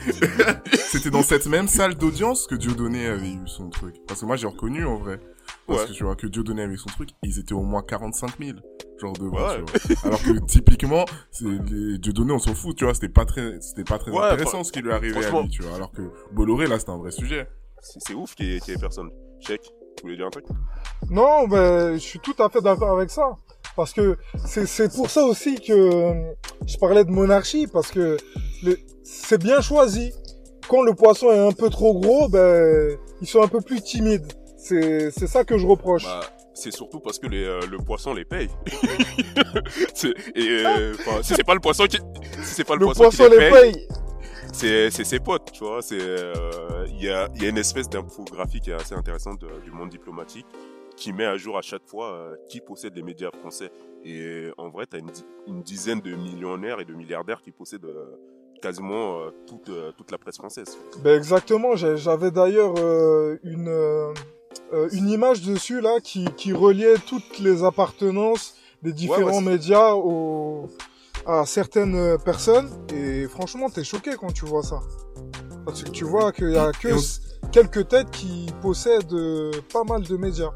[0.74, 3.94] c'était dans cette même salle d'audience que Dieudonné avait eu son truc.
[4.06, 5.20] Parce que moi j'ai reconnu en vrai.
[5.66, 5.86] Parce Ouais.
[5.88, 8.58] que tu vois que Dieudonné avait son truc, ils étaient au moins 45 000
[9.00, 9.36] genre devant.
[9.48, 9.62] Ouais.
[9.78, 10.04] tu vois.
[10.04, 13.84] Alors que typiquement, c'est les Dieudonné on s'en fout, tu vois, c'était pas très, c'était
[13.84, 15.74] pas très Ouais, intéressant ce qui lui arrivait à lui, tu vois.
[15.76, 16.02] Alors que
[16.32, 17.48] Bolloré là c'était un vrai sujet.
[17.82, 19.10] C'est ouf qu'il y, ait- y ait personne.
[19.40, 20.44] Check, tu voulais dire un truc?
[21.10, 23.36] Non, ben, je suis tout à fait d'accord avec ça.
[23.76, 24.16] Parce que
[24.46, 26.32] c'est, pour ça aussi que euh,
[26.66, 28.16] je parlais de monarchie, parce que
[29.04, 30.12] c'est bien choisi.
[30.68, 34.30] Quand le poisson est un peu trop gros, ben, ils sont un peu plus timides.
[34.58, 36.04] C'est, c'est ça que je reproche.
[36.04, 36.20] Bah,
[36.52, 38.50] c'est surtout parce que les, euh, le poisson les paye.
[39.94, 41.96] C'est- et euh, si c'est pas le poisson qui,
[42.42, 43.88] si c'est pas le, le poisson, poisson qui les les paye, paye.
[44.52, 45.82] C'est c'est ses potes, tu vois.
[45.82, 49.40] C'est euh, il y a il y a une espèce d'infographie qui est assez intéressante
[49.40, 50.46] de- du monde diplomatique
[50.96, 53.70] qui met à jour à chaque fois euh, qui possède les médias français.
[54.04, 57.50] Et en vrai, tu as une, di- une dizaine de millionnaires et de milliardaires qui
[57.52, 58.04] possèdent euh,
[58.62, 60.76] quasiment toute toute la presse française.
[61.02, 62.74] Ben exactement, j'avais d'ailleurs
[63.42, 64.12] une,
[64.92, 70.68] une image dessus là qui, qui reliait toutes les appartenances des différents ouais, médias au,
[71.26, 74.80] à certaines euh, personnes et franchement t'es choqué quand tu vois ça.
[75.64, 79.84] Parce que tu vois qu'il y a que on- quelques têtes qui possèdent euh, pas
[79.84, 80.50] mal de médias.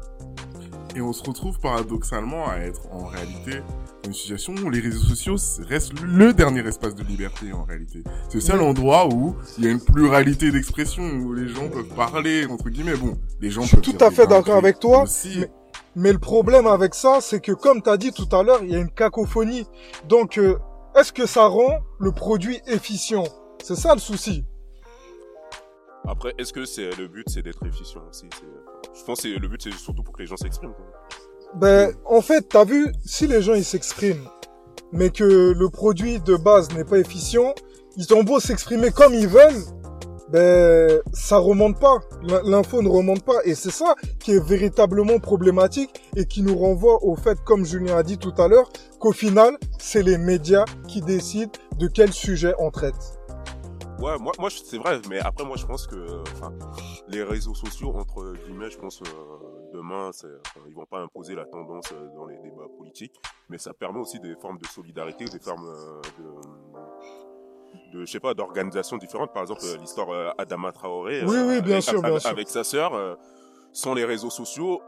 [0.95, 3.59] Et on se retrouve paradoxalement à être en réalité
[4.03, 5.35] dans une situation où les réseaux sociaux
[5.67, 8.01] restent le dernier espace de liberté en réalité.
[8.29, 11.93] C'est le seul endroit où il y a une pluralité d'expression, où les gens peuvent
[11.95, 12.95] parler, entre guillemets.
[12.95, 15.39] Bon, les gens Je suis peuvent tout à fait d'accord avec toi, aussi.
[15.39, 15.49] mais-
[15.95, 18.75] Mais le problème avec ça, c'est que comme t'as dit tout à l'heure, il y
[18.75, 19.65] a une cacophonie.
[20.07, 20.57] Donc, euh,
[20.95, 23.23] est-ce que ça rend le produit efficient?
[23.63, 24.43] C'est ça le souci.
[26.07, 28.27] Après, est-ce que c'est le but, c'est d'être efficient aussi?
[28.93, 30.73] Je pense que le but, c'est surtout pour que les gens s'expriment.
[31.55, 34.29] Ben, en fait, t'as vu, si les gens ils s'expriment,
[34.91, 37.55] mais que le produit de base n'est pas efficient,
[37.97, 39.63] ils ont beau s'exprimer comme ils veulent,
[40.29, 41.99] ben, ça remonte pas.
[42.23, 43.43] L'in- L'info ne remonte pas.
[43.45, 47.97] Et c'est ça qui est véritablement problématique et qui nous renvoie au fait, comme Julien
[47.97, 52.53] a dit tout à l'heure, qu'au final, c'est les médias qui décident de quel sujet
[52.59, 53.19] on traite.
[53.99, 56.51] Ouais, moi, moi c'est vrai, mais après, moi, je pense que enfin,
[57.07, 60.11] les réseaux sociaux, entre guillemets, je pense euh, demain,
[60.67, 63.15] ils vont pas imposer la tendance euh, dans les débats politiques,
[63.49, 66.25] mais ça permet aussi des formes de solidarité, des formes euh, de,
[67.93, 69.33] de je sais pas, d'organisations différentes.
[69.33, 72.29] Par exemple, euh, l'histoire euh, Adama Traoré, Oui, oui, bien avec, sûr, bien avec- sûr.
[72.29, 73.15] avec sa sœur, euh,
[73.71, 74.81] sans les réseaux sociaux.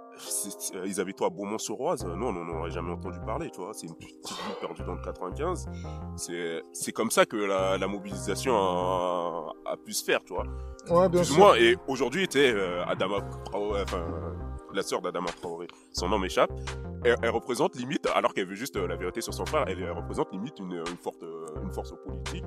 [0.74, 3.72] euh, Ils avaient toi à Beaumont-sur-Oise, nous on n'en aurait jamais entendu parler, tu vois.
[3.74, 5.68] C'est une petite ville perdue dans le 95
[6.16, 10.44] c'est c'est comme ça que la, la mobilisation a, a pu se faire, tu vois.
[10.90, 11.38] Ouais, bien Plus ou sûr.
[11.38, 11.56] moins.
[11.56, 14.34] Et aujourd'hui, euh, Adama Traoré, enfin, euh,
[14.74, 16.50] la sœur d'Adama Traoré, son nom m'échappe,
[17.04, 19.82] elle, elle représente limite, alors qu'elle veut juste euh, la vérité sur son frère, elle,
[19.84, 22.44] elle représente limite une, une, forte, euh, une force politique.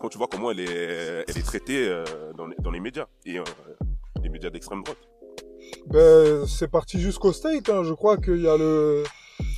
[0.00, 2.04] Quand tu vois comment elle est, elle est traitée euh,
[2.36, 3.44] dans, les, dans les médias, et euh,
[4.22, 4.98] les médias d'extrême droite.
[5.86, 7.68] Ben, c'est parti jusqu'au state.
[7.68, 7.82] Hein.
[7.84, 9.04] Je crois qu'il y a le,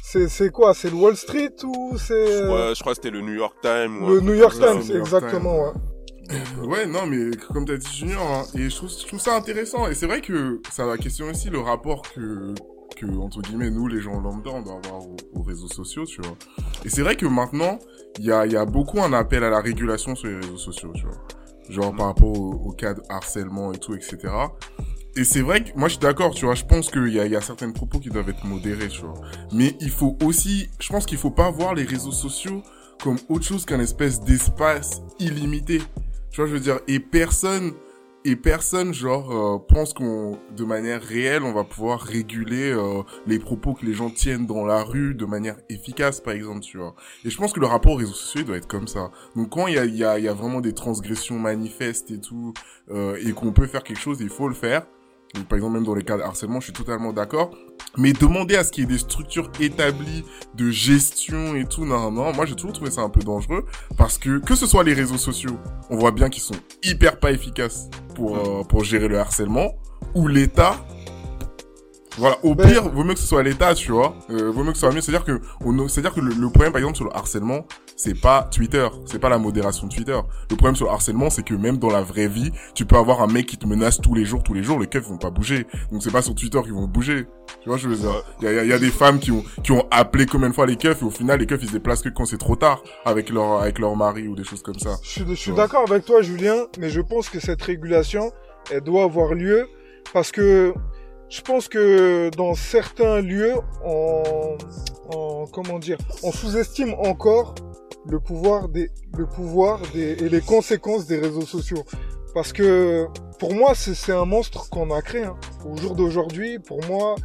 [0.03, 0.75] C'est c'est quoi?
[0.75, 3.35] C'est le Wall Street ou c'est Je euh, crois, je crois que c'était le New
[3.35, 4.03] York Times.
[4.03, 4.55] ou le New York.
[4.55, 5.73] Times New York Exactement, ouais.
[6.63, 9.89] Ouais, non, mais comme t'as dit Junior, hein, et je trouve, je trouve ça intéressant.
[9.89, 12.55] Et c'est vrai que ça va questionner aussi le rapport que,
[12.95, 16.21] que, entre guillemets, nous, les gens lambda, on doit avoir aux, aux réseaux sociaux, tu
[16.23, 16.37] vois.
[16.85, 17.79] Et c'est vrai que maintenant,
[18.19, 20.57] il y a, il y a beaucoup un appel à la régulation sur les réseaux
[20.57, 21.21] sociaux, tu vois.
[21.69, 24.19] Genre par rapport au, cas de harcèlement et tout, etc.
[25.17, 27.27] Et c'est vrai que moi je suis d'accord, tu vois, je pense qu'il y a,
[27.27, 29.15] y a certains propos qui doivent être modérés, tu vois.
[29.53, 32.63] Mais il faut aussi, je pense qu'il faut pas voir les réseaux sociaux
[33.03, 35.81] comme autre chose qu'un espèce d'espace illimité.
[36.31, 37.73] Tu vois, je veux dire, et personne,
[38.25, 43.39] et personne, genre, euh, pense qu'on, de manière réelle, on va pouvoir réguler euh, les
[43.39, 46.95] propos que les gens tiennent dans la rue de manière efficace, par exemple, tu vois.
[47.25, 49.11] Et je pense que le rapport aux réseaux sociaux doit être comme ça.
[49.37, 52.53] Donc quand il y a vraiment des transgressions manifestes et tout,
[52.91, 54.87] euh, et qu'on peut faire quelque chose, il faut le faire.
[55.35, 57.51] Donc, par exemple, même dans les cas de harcèlement, je suis totalement d'accord.
[57.97, 62.11] Mais demander à ce qu'il y ait des structures établies de gestion et tout, non,
[62.13, 63.67] non, moi j'ai toujours trouvé ça un peu dangereux
[63.97, 67.33] parce que que ce soit les réseaux sociaux, on voit bien qu'ils sont hyper pas
[67.33, 69.75] efficaces pour euh, pour gérer le harcèlement,
[70.15, 70.77] ou l'État.
[72.21, 74.15] Voilà, au pire, vaut mieux que ce soit l'État, tu vois.
[74.31, 75.01] Euh, vaut mieux que ce soit mieux.
[75.01, 78.49] C'est-à-dire que, on, c'est-à-dire que le, le problème, par exemple, sur le harcèlement, c'est pas
[78.51, 80.19] Twitter, c'est pas la modération de Twitter.
[80.51, 83.23] Le problème sur le harcèlement, c'est que même dans la vraie vie, tu peux avoir
[83.23, 85.31] un mec qui te menace tous les jours, tous les jours, les keufs vont pas
[85.31, 85.67] bouger.
[85.91, 87.27] Donc c'est pas sur Twitter qu'ils vont bouger.
[87.63, 88.23] Tu vois, je veux dire?
[88.41, 90.49] Il y a, y a- y a des femmes qui ont, qui ont appelé combien
[90.51, 92.39] de fois les keufs et au final, les keufs, ils se déplacent que quand c'est
[92.39, 94.97] trop tard avec leur, avec leur mari ou des choses comme ça.
[95.03, 98.31] Je suis, je suis d'accord avec toi, Julien, mais je pense que cette régulation,
[98.71, 99.67] elle doit avoir lieu
[100.13, 100.73] parce que
[101.31, 104.59] je pense que dans certains lieux, on,
[105.15, 107.55] on- comment dire, on sous-estime encore
[108.07, 111.85] le pouvoir des, le pouvoir des, et les conséquences des réseaux sociaux.
[112.35, 113.07] Parce que
[113.39, 115.25] pour moi, c'est un monstre qu'on a créé.
[115.25, 115.37] hein.
[115.65, 117.17] Au jour d'aujourd'hui, pour moi,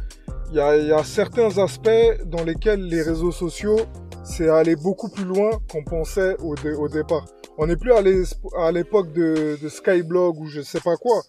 [0.50, 1.88] il y a, y a certains aspects
[2.26, 3.78] dans lesquels les réseaux sociaux,
[4.24, 7.24] c'est aller beaucoup plus loin qu'on pensait au, au départ.
[7.58, 11.22] On n'est plus à l'époque de, de Skyblog ou je sais pas quoi.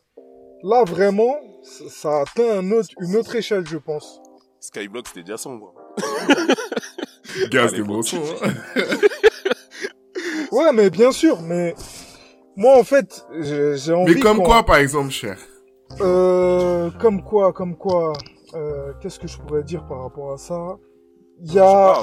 [0.64, 4.22] Là, vraiment, ça, atteint un autre, une autre échelle, je pense.
[4.60, 5.74] Skyblock, c'était déjà sombre.
[7.52, 8.54] Gaz, Allez, des bon, hein.
[10.52, 11.76] Ouais, mais bien sûr, mais
[12.56, 15.38] moi, en fait, j'ai j'ai envie Mais comme quoi, par exemple, cher?
[16.02, 18.14] Euh, comme quoi, comme quoi.
[18.56, 20.78] Euh, Qu'est-ce que je pourrais dire par rapport à ça?
[21.44, 22.02] Il y a,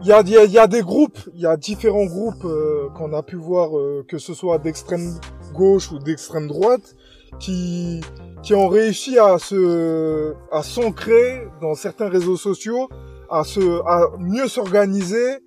[0.00, 2.06] il y a, il y a, il y a des groupes, il y a différents
[2.06, 5.20] groupes euh, qu'on a pu voir, euh, que ce soit d'extrême
[5.54, 6.96] gauche ou d'extrême droite,
[7.42, 12.88] qui ont réussi à se à s'ancrer dans certains réseaux sociaux,
[13.28, 15.38] à se à mieux s'organiser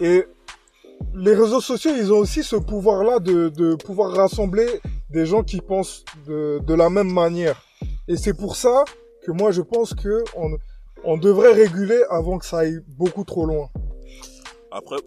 [0.00, 0.24] et
[1.14, 4.68] les réseaux sociaux, ils ont aussi ce pouvoir-là de, de pouvoir rassembler
[5.10, 7.62] des gens qui pensent de, de la même manière.
[8.06, 8.84] Et c'est pour ça
[9.24, 10.56] que moi je pense que on,
[11.04, 13.68] on devrait réguler avant que ça aille beaucoup trop loin.
[14.72, 14.98] Après,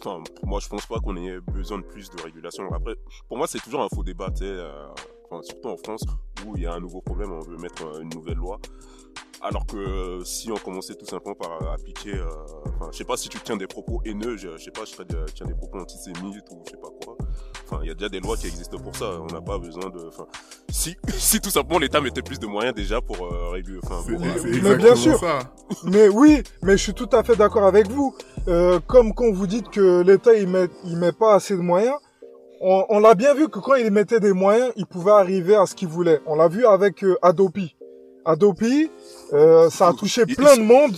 [0.43, 2.63] moi, je pense pas qu'on ait besoin de plus de régulation.
[2.73, 2.95] Après,
[3.29, 4.87] pour moi, c'est toujours un faux débat, euh,
[5.41, 6.03] surtout en France,
[6.45, 8.59] où il y a un nouveau problème, on veut mettre euh, une nouvelle loi.
[9.45, 12.27] Alors que euh, si on commençait tout simplement par euh, appliquer, euh,
[12.65, 14.91] enfin, je sais pas si tu tiens des propos haineux, je, je sais pas, je
[14.91, 17.17] serais tiens des propos antisémites ou je sais pas quoi.
[17.65, 19.19] Enfin, il y a déjà des lois qui existent pour ça.
[19.21, 20.27] On n'a pas besoin de, enfin,
[20.69, 24.21] si, si tout simplement l'État mettait plus de moyens déjà pour euh, réguler, enfin, pour,
[24.23, 25.19] euh, Mais bien sûr.
[25.19, 25.39] ça.
[25.83, 28.15] Mais oui, mais je suis tout à fait d'accord avec vous.
[28.47, 31.95] Euh, comme quand vous dites que l'État il met il met pas assez de moyens,
[32.63, 35.65] on, on l'a bien vu que quand il mettait des moyens, il pouvait arriver à
[35.65, 36.21] ce qu'il voulait.
[36.25, 37.75] On l'a vu avec euh, Adopi.
[38.25, 38.89] Adopi,
[39.33, 40.95] euh, ça a touché Ils- plein ils- de monde.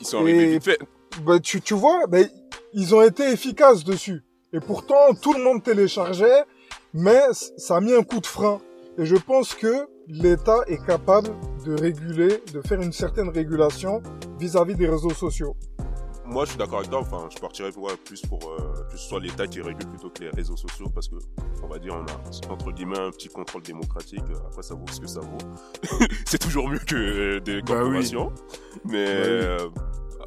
[0.00, 0.78] ils sont arrivés Et- vite fait.
[1.24, 2.26] Bah, tu, tu vois, mais
[2.74, 4.22] ils ont été efficaces dessus.
[4.52, 6.44] Et pourtant, tout le monde téléchargeait,
[6.92, 7.20] mais
[7.56, 8.58] ça a mis un coup de frein.
[8.98, 11.30] Et je pense que l'État est capable
[11.64, 14.02] de réguler, de faire une certaine régulation
[14.38, 15.54] vis-à-vis des réseaux sociaux.
[16.28, 17.00] Moi, je suis d'accord avec toi.
[17.00, 20.22] Enfin, je partirais ouais, plus pour euh, que ce soit l'État qui régule plutôt que
[20.24, 21.16] les réseaux sociaux, parce que
[21.62, 24.22] on va dire on a entre guillemets un petit contrôle démocratique.
[24.46, 25.98] Après, ça vaut ce que ça vaut.
[26.26, 27.82] c'est toujours mieux que euh, des Bah oui.
[27.82, 28.32] corporations.
[28.84, 29.28] Mais Bah oui.
[29.30, 29.58] euh,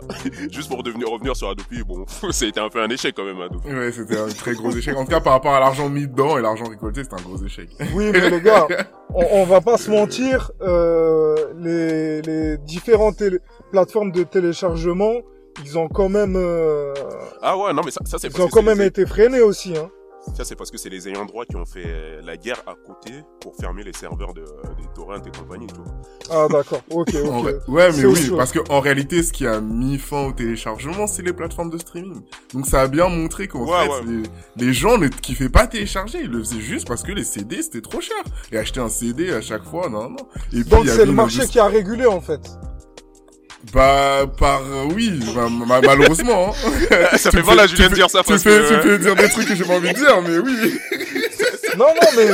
[0.51, 3.25] juste pour devenir revenir sur Adopi, bon, ça a été un peu un échec quand
[3.25, 3.67] même Adopi.
[3.67, 4.95] Ouais, c'était un très gros échec.
[4.95, 7.43] En tout cas, par rapport à l'argent mis dedans et l'argent récolté, c'était un gros
[7.43, 7.69] échec.
[7.93, 8.65] Oui, mais les gars,
[9.13, 13.21] on, on va pas se mentir, euh, les, les différentes
[13.71, 15.15] plateformes de téléchargement,
[15.65, 16.93] ils ont quand même, euh,
[17.41, 19.77] Ah ouais, non mais ça, ça c'est ils ont quand même les- été freinés aussi.
[19.77, 19.89] Hein.
[20.35, 23.13] ça c'est parce que c'est les ayants droit qui ont fait la guerre à côté
[23.39, 25.85] pour fermer les serveurs de, des torrents et compagnie, tu vois.
[26.29, 27.45] Ah d'accord, ok, ok.
[27.45, 31.07] ré- Ouais, mais oui, parce que en réalité, ce qui a mis fin au téléchargement,
[31.07, 32.21] c'est les plateformes de streaming.
[32.53, 34.21] Donc ça a bien montré qu'en Ouais, fait, ouais.
[34.57, 37.63] Les, les gens ne kiffaient pas télécharger, ils le faisaient juste parce que les CD
[37.63, 38.17] c'était trop cher.
[38.51, 40.17] Et acheter un CD à chaque fois, non, non.
[40.53, 42.41] Et puis Donc il y c'est le marché qui a régulé en fait.
[43.73, 46.53] Bah, par euh, oui, bah, ma- malheureusement.
[46.53, 47.17] hein.
[47.17, 49.29] Ça fait mal à Julien de dire ça Tu fais, que- tu fais dire des
[49.29, 50.79] trucs que j'ai pas envie de dire, mais oui.
[51.77, 52.27] Non, non, mais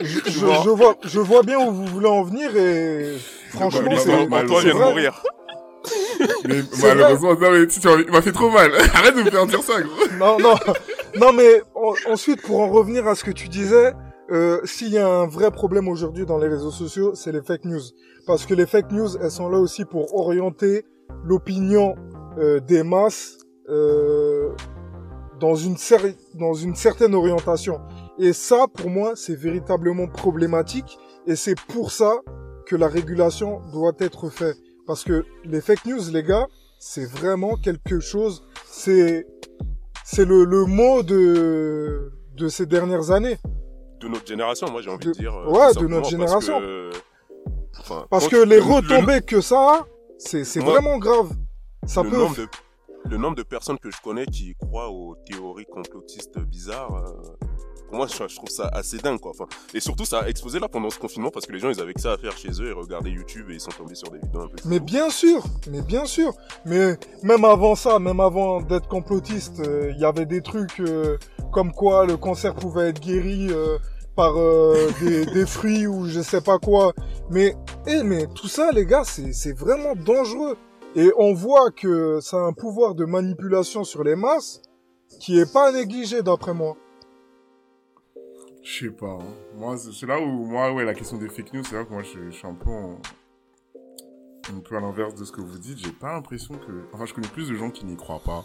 [0.06, 0.62] je, je- vois.
[0.64, 3.16] je vois, je vois bien où vous voulez en venir et
[3.50, 5.22] franchement, Bah, c'est bah, Antoine vient de mourir.
[6.48, 8.70] Mais malheureusement, non, mais tu, tu m'as- fait trop mal.
[8.94, 10.06] Arrête de me faire dire ça, gros.
[10.18, 10.54] Non, non,
[11.16, 13.92] non, mais en- ensuite, pour en revenir à ce que tu disais,
[14.30, 17.64] euh, s'il y a un vrai problème aujourd'hui dans les réseaux sociaux, c'est les fake
[17.64, 17.80] news.
[18.26, 20.84] Parce que les fake news, elles sont là aussi pour orienter
[21.24, 21.94] l'opinion
[22.38, 23.38] euh, des masses
[23.70, 24.50] euh,
[25.40, 25.76] dans une
[26.34, 27.80] dans une certaine orientation.
[28.18, 30.98] Et ça, pour moi, c'est véritablement problématique.
[31.26, 32.20] Et c'est pour ça
[32.66, 34.56] que la régulation doit être faite.
[34.86, 38.42] Parce que les fake news, les gars, c'est vraiment quelque chose.
[38.66, 39.26] C'est
[40.04, 43.38] c'est le, le mot de de ces dernières années.
[44.00, 45.34] De notre génération, moi j'ai envie De- de dire.
[45.34, 46.60] euh, ouais, de notre parce génération.
[46.60, 46.90] que,
[47.80, 49.86] enfin, Parce que les le- le- retombées que ça a,
[50.18, 51.30] c'est vraiment grave.
[51.86, 52.16] Ça le peut.
[52.18, 52.46] nombre de
[53.10, 57.46] le nombre de personnes que je connais qui croient aux théories complotistes bizarres euh,
[57.88, 60.68] pour moi je, trouve ça assez dingue quoi enfin et surtout ça a explosé là
[60.68, 62.68] pendant ce confinement parce que les gens ils avaient que ça à faire chez eux
[62.68, 65.42] et regardaient YouTube et ils sont tombés sur des vidéos un peu Mais bien sûr,
[65.70, 66.32] mais bien sûr.
[66.64, 71.18] Mais même avant ça, même avant d'être complotiste, euh, il y avait des trucs euh,
[71.52, 73.78] comme quoi le cancer pouvait être guéri euh,
[74.16, 76.92] par euh, des, des fruits ou je sais pas quoi.
[77.30, 80.56] Mais, eh, mais tout ça, les gars, c'est c'est vraiment dangereux.
[80.96, 84.62] Et on voit que ça a un pouvoir de manipulation sur les masses
[85.20, 86.76] qui est pas négligé d'après moi.
[88.70, 89.06] Je sais pas.
[89.20, 89.34] hein.
[89.56, 92.02] Moi, c'est là où, moi, ouais, la question des fake news, c'est là que moi,
[92.02, 92.98] je, suis un peu en-
[94.54, 95.78] un peu à l'inverse de ce que vous dites.
[95.78, 98.44] J'ai pas l'impression que, enfin, je connais plus de gens qui n'y croient pas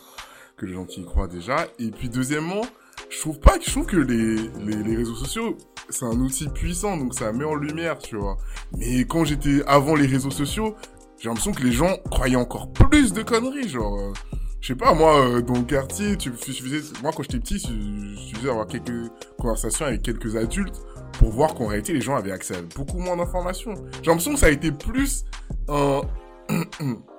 [0.56, 1.68] que de gens qui y croient déjà.
[1.80, 2.62] Et puis, deuxièmement,
[3.10, 5.58] je trouve pas que, je trouve que les, les, les réseaux sociaux,
[5.90, 8.38] c'est un outil puissant, donc ça met en lumière, tu vois.
[8.78, 10.76] Mais quand j'étais avant les réseaux sociaux,
[11.20, 14.14] j'ai l'impression que les gens croyaient encore plus de conneries, genre, euh,
[14.64, 18.38] je sais pas, moi, euh, dans le quartier, tu faisais, moi, quand j'étais petit, je
[18.38, 20.82] faisais avoir quelques conversations avec quelques adultes
[21.20, 23.74] pour voir qu'en réalité, les gens avaient accès à beaucoup moins d'informations.
[24.02, 25.26] J'ai l'impression que ça a été plus
[25.68, 26.00] un,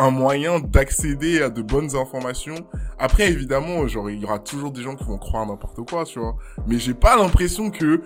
[0.00, 2.54] un moyen d'accéder à de bonnes informations.
[2.98, 6.18] Après, évidemment, genre, il y aura toujours des gens qui vont croire n'importe quoi, tu
[6.18, 6.36] vois.
[6.66, 8.00] Mais j'ai pas l'impression que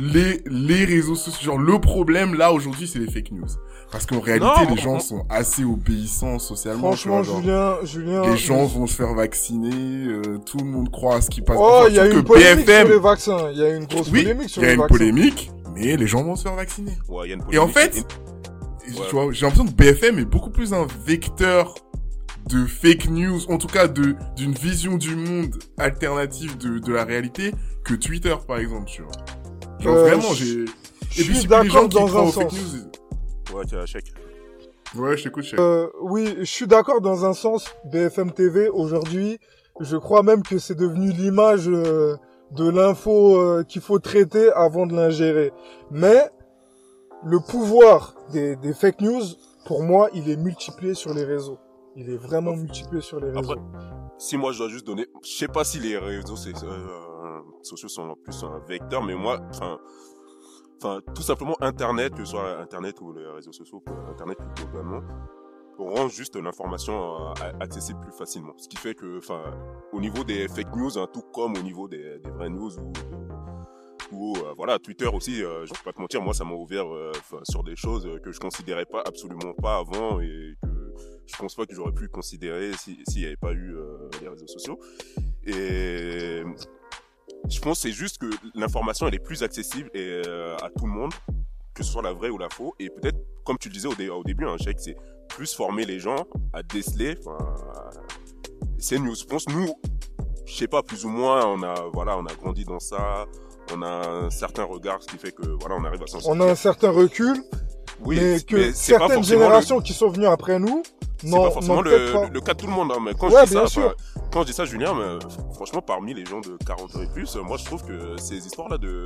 [0.00, 3.46] les, les réseaux sociaux, genre, le problème, là, aujourd'hui, c'est les fake news.
[3.90, 8.22] Parce qu'en réalité, Non, les gens sont assez obéissants socialement, vois, Franchement, genre, Julien, Julien.
[8.30, 11.56] les gens vont se faire vacciner, euh, tout le monde croit à ce qui passe.
[11.58, 13.50] Oh, il y a une que polémique BFM, sur les vaccins.
[13.52, 14.96] Il y a une grosse oui, polémique sur il y a une vaccins.
[14.96, 16.92] polémique, mais les gens vont se faire vacciner.
[17.08, 17.94] Ouais, il y a une Et en polémique.
[17.94, 18.06] fait,
[18.86, 21.74] Tu vois, j'ai l'impression que BFM est beaucoup plus un vecteur
[22.48, 27.04] de fake news, en tout cas de d'une vision du monde alternative de, de la
[27.04, 27.52] réalité
[27.84, 29.12] que Twitter, par exemple, tu vois.
[29.80, 30.64] Genre Euh, vraiment, j'ai.
[31.10, 32.74] je Et puis les gens qui dans un fake sens.
[32.74, 33.56] news.
[33.56, 34.12] ouais, tiens, chèque.
[34.94, 35.58] Ouais, je t'écoute, chef.
[35.58, 37.74] Euh, oui, je suis d'accord dans un sens.
[37.90, 39.38] BFM TV aujourd'hui,
[39.80, 42.16] je crois même que c'est devenu l'image euh,
[42.52, 45.52] de l'info euh, qu'il faut traiter avant de l'ingérer.
[45.90, 46.30] Mais
[47.26, 49.24] le pouvoir des, des fake news,
[49.66, 51.58] pour moi, il est multiplié sur les réseaux.
[51.96, 53.56] Il est vraiment multiplié sur les réseaux.
[54.18, 57.88] Si moi je dois juste donner, je sais pas si les réseaux c'est, euh, sociaux
[57.88, 59.78] sont plus un vecteur, mais moi, enfin,
[60.76, 64.64] enfin, tout simplement Internet, que ce soit Internet ou les réseaux sociaux, euh, Internet plus
[64.64, 65.02] globalement,
[65.78, 68.52] rend juste l'information euh, accessible plus facilement.
[68.56, 69.42] Ce qui fait que, enfin,
[69.92, 72.92] au niveau des fake news, hein, tout comme au niveau des, des vraies news ou,
[74.12, 76.86] ou euh, voilà, Twitter aussi, euh, je vais pas te mentir, moi ça m'a ouvert
[76.92, 77.12] euh,
[77.44, 80.94] sur des choses euh, que je considérais pas absolument pas avant et que
[81.26, 83.74] je pense pas que j'aurais pu considérer si- s'il n'y avait pas eu
[84.20, 84.78] les réseaux sociaux.
[85.44, 86.42] Et
[87.48, 90.22] je pense c'est juste que l'information elle est plus accessible et,
[90.62, 91.12] à tout le monde,
[91.74, 92.74] que ce soit la vraie ou la faux.
[92.78, 94.96] Et peut-être, comme tu le disais au, dé- au début, hein, Sheikh, c'est
[95.28, 97.16] plus former les gens à déceler.
[97.18, 97.36] enfin,
[98.78, 99.14] C'est news.
[99.16, 99.74] Je pense nous,
[100.46, 103.26] je sais pas, plus ou moins, on a voilà, on a grandi dans ça.
[103.74, 106.20] On a un certain regard, ce qui fait que voilà, on arrive à s'en On
[106.20, 106.42] sortir.
[106.42, 107.42] a un certain recul,
[108.00, 110.82] Oui, mais que mais certaines le- générations qui sont venues après nous,
[111.18, 112.28] c'est non, pas forcément le, pas.
[112.28, 112.92] le- cas de tout le monde.
[112.92, 113.94] Hein, mais quand Ouais, je dis ça,
[114.32, 115.18] quand je dis ça, Julien, mais,
[115.54, 118.78] franchement, parmi les gens de 40 ans et plus, moi, je trouve que ces histoires-là
[118.78, 119.02] de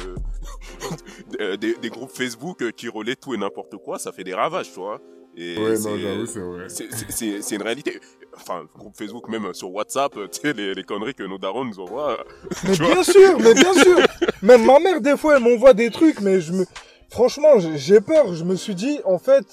[1.56, 4.80] des, des- groupes Facebook qui relaient tout et n'importe quoi, ça fait des ravages, tu
[4.80, 4.98] vois.
[5.36, 6.64] Et Ouais, c'est- non, j'avoue, c'est vrai.
[6.68, 8.00] c'est- c'est- c'est une réalité.
[8.36, 11.64] Enfin, groupe Facebook, même sur WhatsApp, euh, tu sais, les, les conneries que nos darons
[11.64, 12.12] nous envoient.
[12.20, 12.24] euh,
[12.64, 13.98] Mais vois bien sûr, mais bien sûr.
[14.42, 16.64] Même ma mère, des fois, elle m'envoie des trucs, mais je me,
[17.10, 18.34] franchement, j'ai- peur.
[18.34, 19.44] Je me suis dit, en fait,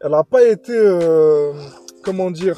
[0.00, 1.52] elle a pas été, euh,
[2.02, 2.56] comment dire,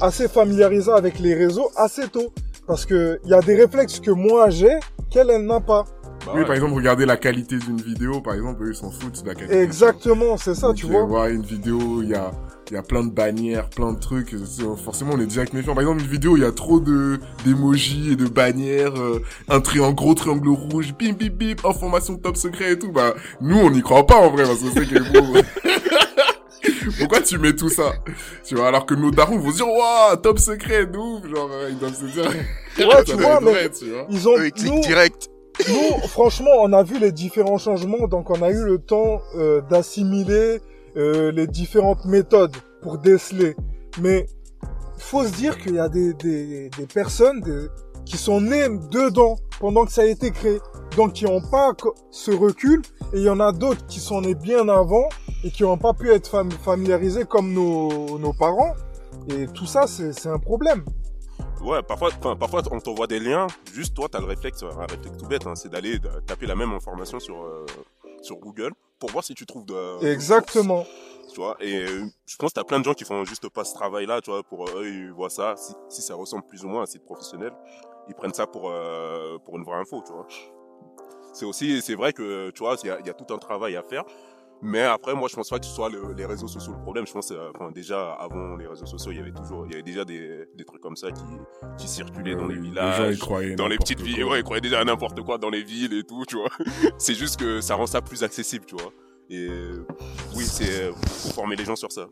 [0.00, 2.32] assez familiarisée avec les réseaux assez tôt.
[2.66, 4.78] Parce que il y a des réflexes que moi j'ai,
[5.10, 5.84] qu'elle, elle n'a pas.
[6.28, 9.22] Bah oui, par exemple, regarder la qualité d'une vidéo, par exemple, eux, ils s'en foutent
[9.22, 9.58] de la qualité.
[9.60, 11.04] Exactement, c'est ça, Donc, tu euh, vois.
[11.04, 12.30] voir une vidéo, il y a,
[12.70, 14.30] il y a plein de bannières, plein de trucs.
[14.44, 15.74] c'est- Forcément, on est direct méfiant.
[15.74, 19.60] Par exemple, une vidéo, il y a trop de d'émojis et de bannières, euh, un
[19.60, 22.92] triangle, gros triangle rouge, bim bim bim, information top secret et tout.
[22.92, 25.32] Bah, nous, on n'y croit pas en vrai parce que bon.
[26.98, 27.92] Pourquoi tu mets tout ça?
[28.44, 31.26] Tu vois, alors que nos darons vont se dire, waouh, top secret, ouf.
[31.28, 32.24] Genre, euh, ils doivent se dire.
[32.24, 34.06] Ouais, tu vois, mais vrai, tu vois.
[34.10, 35.28] ils ont, Eux, ils cliquent nous, direct.
[35.68, 39.60] Nous, franchement, on a vu les différents changements, donc on a eu le temps euh,
[39.70, 40.60] d'assimiler
[40.96, 43.56] euh, les différentes méthodes pour déceler.
[44.00, 44.26] Mais
[44.98, 47.68] faut se dire qu'il y a des, des, des personnes des-
[48.04, 50.58] qui sont nées dedans pendant que ça a été créé,
[50.96, 51.72] donc qui n'ont pas
[52.10, 52.80] ce recul,
[53.12, 55.08] et il y en a d'autres qui sont nés bien avant
[55.44, 58.74] et qui n'ont pas pu être fam- familiarisés comme nos, nos parents.
[59.28, 60.84] Et tout ça, c'est un problème.
[61.62, 65.18] Ouais, parfois, enfin, parfois on t'envoie des liens, juste toi, t'as le réflexe, un réflexe
[65.18, 67.66] tout bête, hein, c'est d'aller taper la même information sur, euh,
[68.22, 70.04] sur Google pour voir si tu trouves de.
[70.04, 70.86] Exactement.
[71.32, 73.64] Tu vois, et euh, je pense que t'as plein de gens qui font juste pas
[73.64, 76.68] ce travail-là, tu vois, pour eux, ils voient ça, si, si ça ressemble plus ou
[76.68, 77.52] moins à un site professionnel,
[78.08, 80.26] ils prennent ça pour, euh, pour une vraie info, tu vois.
[81.34, 83.82] C'est aussi, c'est vrai que, tu vois, il y y a tout un travail à
[83.82, 84.04] faire.
[84.60, 87.06] Mais après, moi, je pense pas que ce soit le- les réseaux sociaux le problème.
[87.06, 89.74] Je pense, euh, enfin, déjà, avant les réseaux sociaux, il y avait toujours, il y
[89.74, 91.22] avait déjà des, des trucs comme ça qui,
[91.76, 94.24] qui circulaient dans les Les gens, villages, ils croyaient dans les petites villes.
[94.24, 96.48] Ouais, ils croyaient déjà à n'importe quoi dans les villes et tout, tu vois.
[96.98, 98.92] c'est juste que ça rend ça plus accessible, tu vois.
[99.30, 99.86] Et euh,
[100.34, 102.06] oui, c'est, faut former les gens sur ça.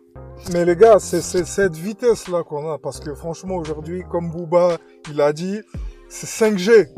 [0.52, 4.76] Mais les gars, c'est c'est cette vitesse-là qu'on a, parce que franchement, aujourd'hui, comme Booba,
[5.10, 5.60] il a dit,
[6.08, 6.88] c'est 5G.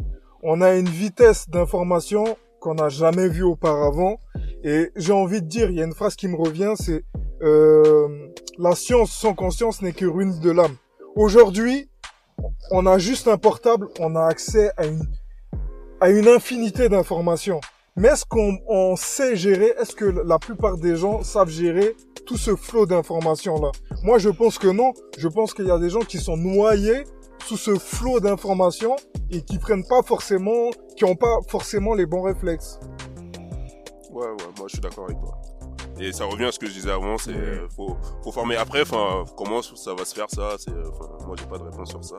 [0.42, 4.18] On a une vitesse d'information qu'on n'a jamais vue auparavant.
[4.64, 7.04] Et j'ai envie de dire, il y a une phrase qui me revient, c'est
[7.42, 8.28] euh,
[8.58, 10.76] la science sans conscience n'est que ruine de l'âme.
[11.14, 11.88] Aujourd'hui,
[12.70, 15.06] on a juste un portable, on a accès à une
[16.00, 17.60] à une infinité d'informations.
[17.96, 21.96] Mais est-ce qu'on on sait gérer Est-ce que la plupart des gens savent gérer
[22.26, 23.72] tout ce flot d'informations là
[24.04, 24.92] Moi, je pense que non.
[25.18, 27.02] Je pense qu'il y a des gens qui sont noyés
[27.44, 28.94] sous ce flot d'informations
[29.30, 32.78] et qui prennent pas forcément, qui ont pas forcément les bons réflexes.
[34.18, 35.38] Ouais, ouais, moi je suis d'accord avec toi.
[36.00, 38.56] Et ça revient à ce que je disais avant, c'est euh, faut, faut former.
[38.56, 40.84] Après, enfin, comment ça va se faire ça C'est, euh,
[41.26, 42.16] moi j'ai pas de réponse sur ça.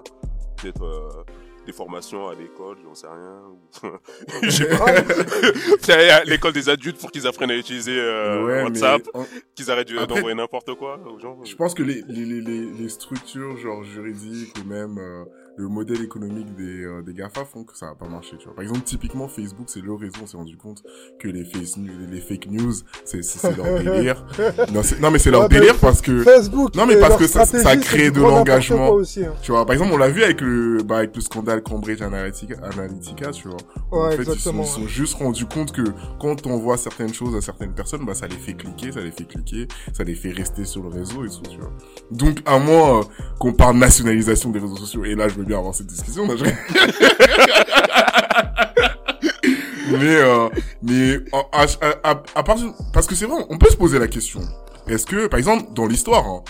[0.61, 1.23] Peut-être euh,
[1.65, 3.41] des formations à l'école, j'en sais rien.
[4.43, 6.23] Je sais pas.
[6.25, 9.25] L'école des adultes pour qu'ils apprennent à utiliser euh, Ouais, WhatsApp, en-
[9.55, 11.37] qu'ils arrêtent d'envoyer n'importe quoi aux gens.
[11.43, 15.23] Je pense que les, les, les, les, les structures genre juridiques ou même euh,
[15.57, 18.55] le modèle économique des, euh, des GAFA font que ça va pas marcher, tu vois.
[18.55, 20.83] Par exemple, typiquement, Facebook, c'est leur raison, on s'est rendu compte
[21.19, 22.73] que les, face, les fake news,
[23.03, 23.21] c'est
[23.57, 24.25] leur délire.
[25.01, 26.75] Non, mais c'est leur Ouais, délire parce que, Facebook.
[26.75, 27.45] Non, mais parce que ça-
[27.77, 28.89] crée de l'engagement.
[28.89, 29.33] Aussi, hein.
[29.41, 32.55] tu vois, par exemple, on l'a vu avec le, bah, avec le scandale Cambridge Analytica,
[32.63, 33.57] Analytica tu vois.
[33.91, 35.83] Ouais, en fait, ils sont, ils sont juste rendus compte que
[36.19, 39.11] quand on voit certaines choses à certaines personnes, bah, ça les fait cliquer, ça les
[39.11, 41.71] fait cliquer, ça les fait rester sur le réseau et tout, tu vois.
[42.11, 43.03] Donc, à moins euh,
[43.39, 46.35] qu'on parle nationalisation des réseaux sociaux, et là, je veux bien avoir cette discussion, là,
[46.37, 46.45] je-
[49.91, 50.49] mais, euh,
[50.81, 52.57] mais, à, à, à- à part,
[52.93, 54.41] parce que c'est vrai, on peut se poser la question.
[54.87, 56.41] Est-ce que, par exemple, dans l'histoire, hein,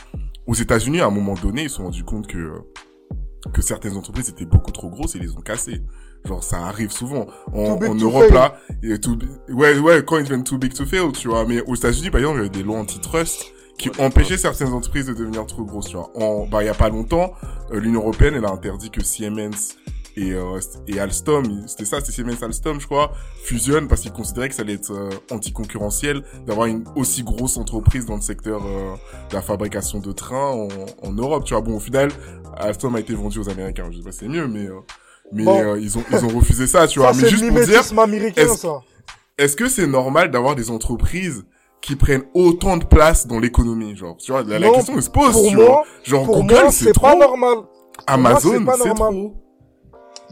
[0.47, 2.51] aux États-Unis, à un moment donné, ils se sont rendus compte que,
[3.53, 5.81] que certaines entreprises étaient beaucoup trop grosses et les ont cassées.
[6.25, 7.27] Genre, ça arrive souvent.
[7.53, 9.17] En, Europe, là, et too
[9.49, 11.45] ouais, ouais, quand ils deviennent too big to fail, tu vois.
[11.45, 13.45] Mais aux États-Unis, par exemple, il y avait des lois antitrust
[13.79, 16.11] qui Ouais, empêchaient certaines entreprises de devenir trop grosses, tu vois.
[16.15, 17.33] En, bah, il y a pas longtemps,
[17.71, 19.75] euh, l'Union Européenne, elle a interdit que Siemens
[20.17, 23.13] et, euh, et Alstom, c'était ça, c'était Siemens Alstom, je crois,
[23.43, 28.05] fusionnent parce qu'ils considéraient que ça allait être euh, anticoncurrentiel d'avoir une aussi grosse entreprise
[28.05, 28.95] dans le secteur euh,
[29.29, 30.67] de la fabrication de trains en,
[31.03, 31.61] en Europe, tu vois.
[31.61, 32.11] Bon, au final,
[32.57, 34.79] Alstom a été vendu aux Américains, je sais pas c'est mieux, mais, euh,
[35.31, 35.57] mais Bon.
[35.61, 37.21] euh, ils ont ils ont refusé ça, tu Ça, vois.
[37.21, 38.81] Mais juste pour dire, est-ce- ça.
[39.37, 41.45] est-ce que c'est normal d'avoir des entreprises
[41.81, 45.47] qui prennent autant de place dans l'économie, genre, tu vois, la, Non, question se pose,
[45.47, 45.83] tu moi- vois.
[46.03, 47.07] Genre, Pour Google, c'est trop.
[47.07, 47.57] pas normal.
[48.07, 49.13] Amazon, c'est c'est pas normal.
[49.13, 49.33] trop.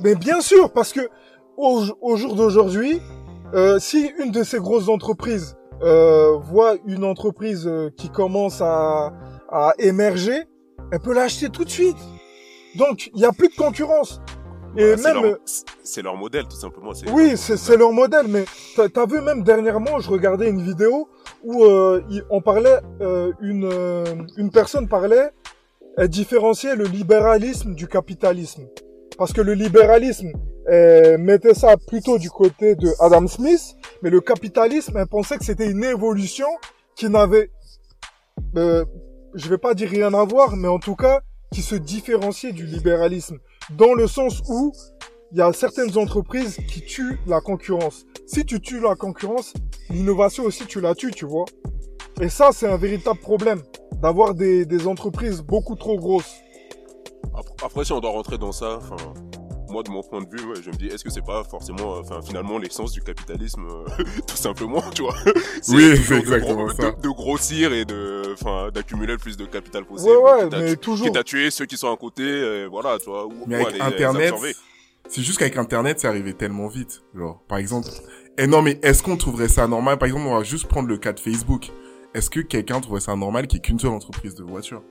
[0.03, 1.01] Mais bien sûr, parce que
[1.57, 3.01] au, au jour d'aujourd'hui,
[3.53, 9.13] euh, si une de ces grosses entreprises euh, voit une entreprise euh, qui commence à,
[9.49, 10.43] à émerger,
[10.91, 11.97] elle peut l'acheter tout de suite.
[12.75, 14.21] Donc, il n'y a plus de concurrence.
[14.77, 15.37] Et Bah, c'est même, leur-
[15.83, 16.91] c'est leur modèle, tout simplement.
[17.11, 21.09] oui, c'est leur modèle, mais t'as as vu même dernièrement, je regardais une vidéo
[21.43, 24.05] où euh, on parlait, euh, une, euh,
[24.37, 25.29] une personne parlait,
[25.97, 28.67] elle différenciait le libéralisme du capitalisme.
[29.17, 30.31] Parce que le libéralisme
[30.69, 35.45] elle mettait ça plutôt du côté de Adam Smith, mais le capitalisme, elle pensait que
[35.45, 36.47] c'était une évolution
[36.95, 37.49] qui n'avait,
[38.57, 38.83] euh,
[39.33, 41.21] je vais pas dire rien à voir, mais en tout cas,
[41.53, 43.37] qui se différenciait du libéralisme.
[43.71, 44.71] Dans le sens où
[45.33, 48.05] il y a certaines entreprises qui tuent la concurrence.
[48.25, 49.53] Si tu tues la concurrence,
[49.89, 51.45] l'innovation aussi tu la tues, tu vois.
[52.21, 53.61] Et ça, c'est un véritable problème
[54.01, 56.35] d'avoir des, des entreprises beaucoup trop grosses.
[57.61, 58.95] Après, si on doit rentrer dans ça, enfin,
[59.77, 61.97] moi de mon point de vue, ouais, je me dis, est-ce que c'est pas forcément,
[61.97, 65.13] euh, enfin, finalement l'essence du capitalisme, euh, tout simplement, tu vois?
[65.69, 66.91] Oui, c'est de exactement gros- ça.
[66.93, 70.09] De, de grossir et de, enfin, d'accumuler le plus de capital possible.
[70.17, 71.15] Ouais, ouais, mais toujours.
[71.15, 73.27] À tuer ceux qui sont à côté, euh, voilà, tu vois.
[73.27, 74.33] Ou, Mais avec les- Internet,
[75.07, 77.03] c'est juste qu'avec Internet, c'est arrivé tellement vite.
[77.15, 77.87] Genre, par exemple,
[78.39, 79.99] et non, mais est-ce qu'on trouverait ça normal?
[79.99, 81.69] Par exemple, on va juste prendre le cas de Facebook.
[82.15, 84.81] Est-ce que quelqu'un trouverait ça normal qu'il n'y ait qu'une seule entreprise de voitures?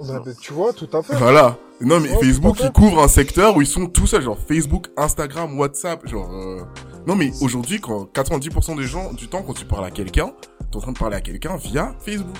[0.00, 1.14] Ben, tu vois, tout à fait.
[1.16, 1.56] Voilà.
[1.80, 2.70] Non, mais Ouais, Facebook, tout à fait.
[2.70, 6.30] il couvre un secteur où ils sont tous seuls, genre Facebook, Instagram, WhatsApp, genre...
[6.32, 6.60] euh,
[7.06, 10.32] Non, mais aujourd'hui, quand 90% des gens, du temps, quand tu parles à quelqu'un,
[10.70, 12.36] t'es en train de parler à quelqu'un via Facebook.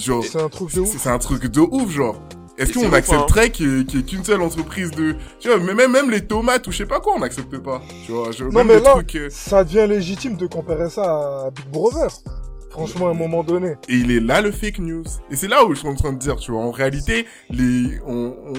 [0.00, 0.96] Genre, C'est un truc de c'est ouf.
[0.98, 2.16] c'est un truc de ouf, genre.
[2.56, 5.14] Est-ce qu'on accepterait qu'il y ait- qu'il y ait qu'une seule entreprise de...
[5.40, 7.82] Tu vois, mais même, même les tomates ou je sais pas quoi, on n'accepte pas.
[8.06, 9.14] Tu vois, je, Non, même mais les là- trucs...
[9.16, 11.02] euh, Ça devient légitime de comparer ça
[11.46, 12.08] à Big Brother.
[12.76, 13.70] Franchement, à un moment donné.
[13.88, 15.04] Et il est là le fake news.
[15.30, 17.98] Et c'est là où je suis en train de dire, tu vois, en réalité, les,
[18.06, 18.52] on, on-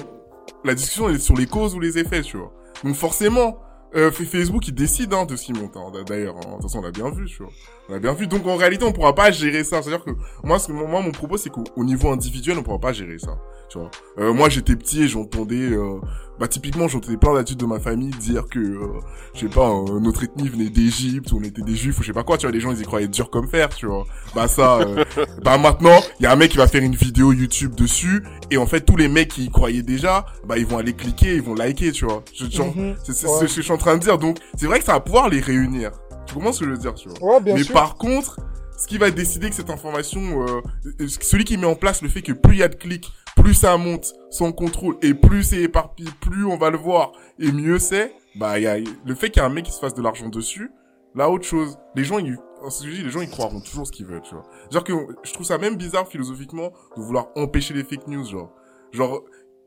[0.63, 2.51] la discussion est sur les causes ou les effets, tu vois.
[2.83, 3.59] Donc forcément,
[3.95, 5.77] euh, Facebook il décide hein, de ce qui monte.
[5.77, 6.39] hein, D'ailleurs, hein.
[6.47, 7.51] de toute façon on l'a bien vu, tu vois.
[7.89, 8.27] On l'a bien vu.
[8.27, 9.81] Donc en réalité, on pourra pas gérer ça.
[9.81, 10.11] C'est-à-dire que
[10.43, 13.19] moi, ce que, moi, mon propos, c'est qu'au au niveau individuel, on pourra pas gérer
[13.19, 13.37] ça.
[13.69, 13.91] Tu vois.
[14.19, 15.99] Euh, moi, j'étais petit et j'entendais, euh,
[16.39, 18.87] bah typiquement, j'entendais plein d'adultes de ma famille dire que, euh,
[19.33, 22.07] je sais pas, euh, notre ethnie venait d'Égypte, ou on était des juifs, ou je
[22.07, 22.37] sais pas quoi.
[22.37, 24.05] Tu vois, les gens ils y croyaient dur comme fer, tu vois.
[24.33, 25.03] Bah ça, euh,
[25.43, 28.57] bah maintenant, il y a un mec qui va faire une vidéo YouTube dessus, et
[28.57, 31.41] en fait tous les mecs qui y croyaient déjà, bah ils vont aller cliquer, ils
[31.41, 32.23] vont liker, tu vois.
[32.33, 32.95] Je- genre, Mhm.
[33.03, 33.33] c'est c'est Ouais.
[33.39, 34.17] ce que je suis en train de dire.
[34.17, 35.91] Donc c'est vrai que ça va pouvoir les réunir.
[36.25, 37.33] Tu comprends ce que je veux dire, tu vois.
[37.35, 37.73] Ouais, bien Mais sûr.
[37.73, 38.37] par contre,
[38.77, 40.61] ce qui va décider que cette information, euh,
[41.01, 43.11] euh, celui qui met en place le fait que plus il y a de clics,
[43.47, 47.49] plus ça monte sans contrôle et plus c'est éparpillé, plus on va le voir et
[47.53, 49.93] mieux c'est, bah y a le fait qu'il y a un mec qui se fasse
[49.93, 50.69] de l'argent dessus.
[51.15, 54.05] Là autre chose, les gens ils en ce les gens ils croiront toujours ce qu'ils
[54.05, 54.45] veulent, tu vois.
[54.69, 54.91] Genre que
[55.23, 58.51] je trouve ça même bizarre philosophiquement de vouloir empêcher les fake news, genre.
[58.91, 59.23] Genre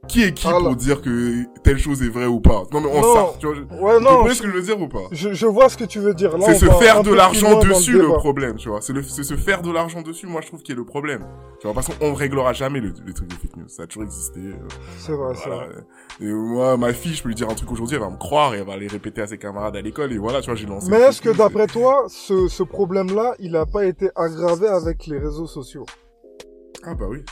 [0.09, 2.65] qui est qui Ah, pour dire que telle chose est vraie ou pas?
[2.73, 3.55] Non mais on sort, tu vois.
[3.55, 5.03] je- Ouais, Vous non, comprenez ce que je veux dire ou pas?
[5.13, 6.37] je, je vois ce que tu veux dire.
[6.37, 8.81] Là, c'est se faire de l'argent dessus le problème, tu vois.
[8.81, 11.27] C'est le, c'est se faire de l'argent dessus, moi je trouve qui est le problème.
[11.61, 13.69] Tu vois, parce qu'on réglera jamais le, les trucs de fake news.
[13.69, 14.41] Ça a toujours existé.
[14.41, 14.55] euh,
[14.99, 15.67] C'est vrai, c'est voilà.
[15.67, 15.75] vrai.
[16.21, 18.55] Et moi, ma fille, je peux lui dire un truc aujourd'hui, elle va me croire
[18.55, 20.67] et elle va aller répéter à ses camarades à l'école et voilà, tu vois, j'ai
[20.67, 20.91] lancé.
[20.91, 25.19] Mais est-ce que d'après toi, ce, ce problème-là, il a pas été aggravé avec les
[25.19, 25.85] réseaux sociaux?
[26.85, 27.23] Ah bah oui,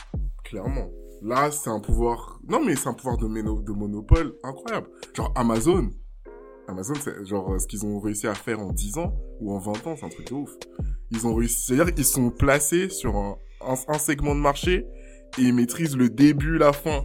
[0.43, 0.87] clairement.
[1.21, 2.39] Là, c'est un pouvoir.
[2.47, 4.87] Non, mais c'est un pouvoir de, méno- de monopole incroyable.
[5.13, 5.89] Genre Amazon.
[6.67, 9.57] Amazon, c'est genre euh, ce qu'ils ont réussi à faire en 10 ans ou en
[9.57, 10.51] 20 ans, c'est un truc de ouf.
[11.11, 14.85] Ils ont réussi, c'est-à-dire ils sont placés sur un, un, un segment de marché
[15.37, 17.03] et ils maîtrisent le début, la fin.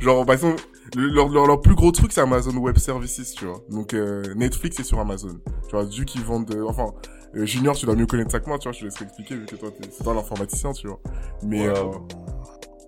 [0.00, 0.62] Genre, par exemple,
[0.96, 3.60] le- leur, leur, leur plus gros truc, c'est Amazon Web Services, tu vois.
[3.70, 5.38] Donc, euh, Netflix est sur Amazon.
[5.68, 6.46] Tu vois, vu qu'ils vendent...
[6.46, 6.86] de- enfin,
[7.36, 9.36] euh, Junior, tu dois mieux connaître ça que moi, tu vois, je te laisse expliquer,
[9.36, 11.00] vu que toi, t'es- c'est toi l'informaticien, tu vois.
[11.44, 11.68] Mais...
[11.68, 11.78] Ouais.
[11.78, 11.92] Euh...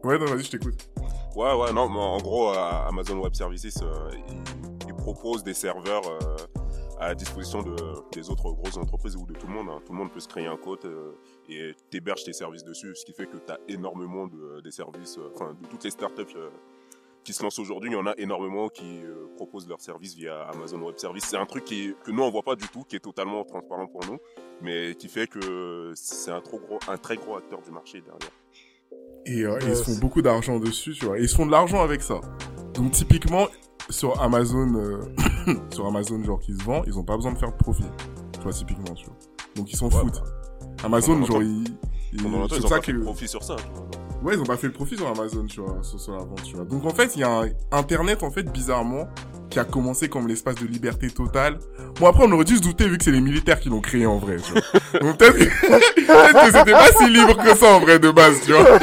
[0.04, 0.88] Ouais, non, vas-y, je t'écoute.
[1.34, 4.42] Ouais, ouais, non, mais en gros, euh, Amazon Web Services, euh, il,
[4.88, 6.36] il propose des serveurs euh,
[7.00, 7.74] à disposition de,
[8.12, 9.68] des autres grosses entreprises ou de tout le monde.
[9.68, 9.80] hein.
[9.84, 11.12] Tout le monde peut se créer un code euh,
[11.48, 15.18] et t'héberges tes services dessus, ce qui fait que tu as énormément de des services,
[15.18, 16.22] euh, enfin, de toutes les startups
[17.24, 19.00] qui se lancent aujourd'hui, il y en a énormément qui
[19.34, 21.24] proposent leurs services via Amazon Web Services.
[21.24, 24.06] C'est un truc que nous, on voit pas du tout, qui est totalement transparent pour
[24.06, 24.18] nous,
[24.62, 26.40] mais qui fait que c'est un,
[26.86, 28.30] un très gros acteur du marché derrière.
[29.26, 31.18] Et euh, ils se font beaucoup d'argent dessus, tu vois.
[31.18, 32.20] Et ils se font de l'argent avec ça.
[32.74, 33.46] Donc typiquement
[33.90, 35.00] sur Amazon, euh,
[35.70, 37.84] sur Amazon genre qui se vend, ils ont pas besoin de faire de profit.
[38.34, 39.16] Tu vois typiquement, tu vois.
[39.56, 40.22] Donc ils s'en Ouais, foutent.
[40.84, 41.64] Amazon genre ils,
[42.12, 43.56] ils- ils ont ça pas fait que profit sur ça.
[43.56, 43.88] tu vois.
[44.30, 46.42] ouais ils ont pas fait le profit sur Amazon, tu vois, sur, sur la vente,
[46.44, 46.64] tu vois.
[46.64, 49.08] Donc en fait il y a un Internet en fait bizarrement
[49.50, 51.58] qui a commencé comme l'espace de liberté totale.
[52.00, 54.04] Bon après on aurait dû se douter vu que c'est les militaires qui l'ont créé
[54.06, 55.00] en vrai, tu vois.
[55.00, 55.44] Donc peut-être que,
[56.06, 58.78] peut-être que c'était pas si libre que ça en vrai de base, tu vois.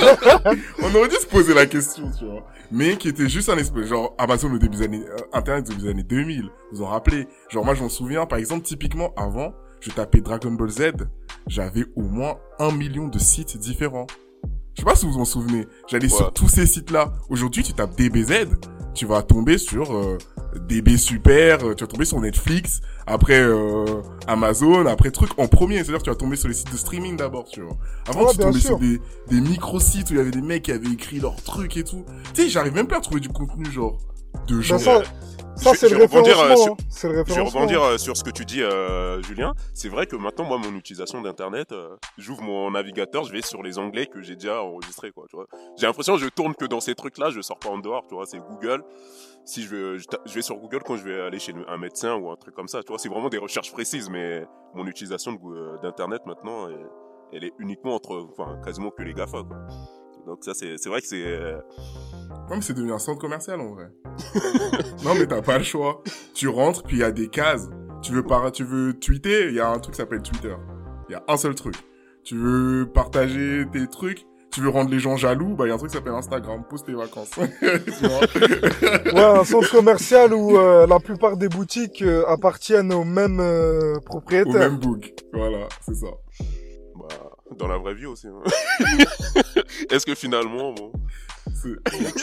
[0.82, 2.45] On aurait dû se poser la question, tu vois.
[2.72, 5.74] Mais qui était juste un espèce, genre, Amazon au début des années, euh, Internet au
[5.74, 7.28] début des années 2000, vous en rappelez.
[7.49, 10.82] Genre, moi, j'en souviens, par exemple, typiquement, avant, je tapais Dragon Ball Z,
[11.45, 14.07] j'avais au moins un million de sites différents.
[14.76, 15.68] Je sais pas si vous vous en souvenez.
[15.88, 16.18] J'allais Ouais.
[16.18, 17.14] sur tous ces sites-là.
[17.30, 18.47] Aujourd'hui, tu tapes DBZ,
[18.95, 20.18] tu vas tomber sur euh,
[20.59, 23.85] DB Super, euh, tu vas tomber sur Netflix, après euh,
[24.27, 25.77] Amazon, après truc en premier.
[25.77, 27.75] C'est-à-dire que tu vas tomber sur les sites de streaming d'abord, tu vois.
[28.07, 28.69] Avant, Ouais, tu tombais sûr.
[28.69, 28.99] sur des,
[29.29, 32.05] des micro-sites où il y avait des mecs qui avaient écrit leurs trucs et tout.
[32.33, 33.97] Tu sais, j'arrive même pas à trouver du contenu, genre,
[34.47, 34.79] de Ben gens.
[34.79, 35.01] ça,
[35.55, 36.77] ça je- c'est je le vais rebondir, euh, sur- hein.
[36.89, 39.53] C'est le Je vais rebondir euh, sur ce que tu dis, euh, Julien.
[39.75, 43.61] C'est vrai que maintenant, moi, mon utilisation d'Internet, euh, j'ouvre mon navigateur, je vais sur
[43.61, 45.25] les onglets que j'ai déjà enregistrés, quoi.
[45.29, 45.45] Tu vois.
[45.77, 48.15] J'ai l'impression que je tourne que dans ces trucs-là, je sors pas en dehors, tu
[48.15, 48.25] vois.
[48.25, 48.83] C'est Google.
[49.45, 52.29] Si je vais, je, vais sur Google quand je vais aller chez un médecin ou
[52.31, 52.97] un truc comme ça, tu vois.
[52.97, 56.69] C'est vraiment des recherches précises, mais mon utilisation euh, d'Internet maintenant,
[57.31, 59.57] elle, est uniquement entre, enfin, quasiment que les GAFA, quoi.
[60.25, 61.23] Donc ça, c'est c'est vrai que c'est...
[61.25, 61.59] euh,
[62.49, 63.89] Non, mais c'est devenu un centre commercial en vrai.
[65.03, 66.01] non, mais t'as pas le choix.
[66.33, 67.69] Tu rentres, puis il y a des cases.
[68.01, 68.49] Tu veux par...
[68.51, 70.55] tu veux tweeter, il y a un truc qui s'appelle Twitter.
[71.09, 71.75] Il y a un seul truc.
[72.23, 75.75] Tu veux partager tes trucs, tu veux rendre les gens jaloux, bah il y a
[75.75, 76.63] un truc qui s'appelle Instagram.
[76.69, 77.31] Pose tes vacances.
[79.13, 83.95] Ouais, un centre commercial où euh, la plupart des boutiques euh, appartiennent aux mêmes euh,
[83.97, 84.53] Au propriétaires.
[84.53, 85.11] même book.
[85.33, 86.07] Voilà, c'est ça.
[86.95, 87.07] bah,
[87.57, 88.27] dans la vraie vie aussi.
[88.27, 88.41] hein.
[89.91, 90.91] Est-ce que finalement, bon...
[91.61, 91.69] C'est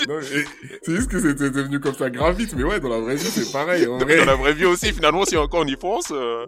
[0.08, 0.44] non, mais-
[0.82, 3.24] c'est juste que c'était devenu comme ça grave vite, mais ouais, dans la vraie vie,
[3.24, 3.86] c'est pareil.
[3.86, 4.16] En vrai.
[4.18, 6.46] dans la vraie vie aussi, finalement, si encore on y pense, euh,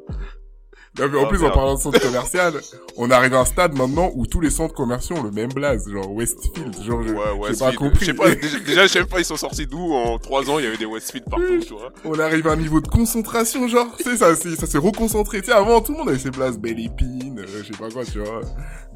[0.98, 2.52] Non, mais en Ah, plus, en parlant de centre commercial,
[2.98, 5.88] on arrive à un stade maintenant où tous les centres commerciaux ont le même blaze,
[5.88, 6.82] genre Westfield.
[6.82, 7.58] Genre, je, ouais, j'ai Westfield.
[7.58, 8.00] pas compris.
[8.00, 8.34] Je sais pas,
[8.66, 10.84] déjà, je sais pas, ils sont sortis d'où en trois ans, il y avait des
[10.84, 11.92] Westfield partout, tu vois.
[12.04, 15.40] On arrive à un niveau de concentration, genre, tu sais, ça, ça s'est reconcentré.
[15.40, 17.88] Tu sais, avant, tout le monde avait ses places Belle Épine, euh, je sais pas
[17.88, 18.42] quoi, tu vois.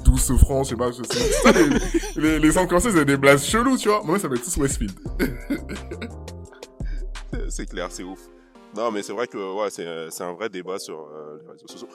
[0.05, 3.17] Douce France, je sais pas, je ça, les, les, les centres commerciaux, ils avaient des
[3.17, 4.03] blases chelous, tu vois.
[4.05, 4.93] Moi, ça va être tous Westfield.
[7.49, 8.19] C'est clair, c'est ouf.
[8.77, 11.26] Non, mais c'est vrai que, ouais, c'est, c'est un vrai débat sur euh,
[11.57, 11.89] réseaux sociaux.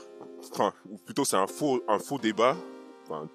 [0.51, 2.55] Enfin, ou plutôt, c'est un faux, un faux débat.
[3.03, 3.27] Enfin,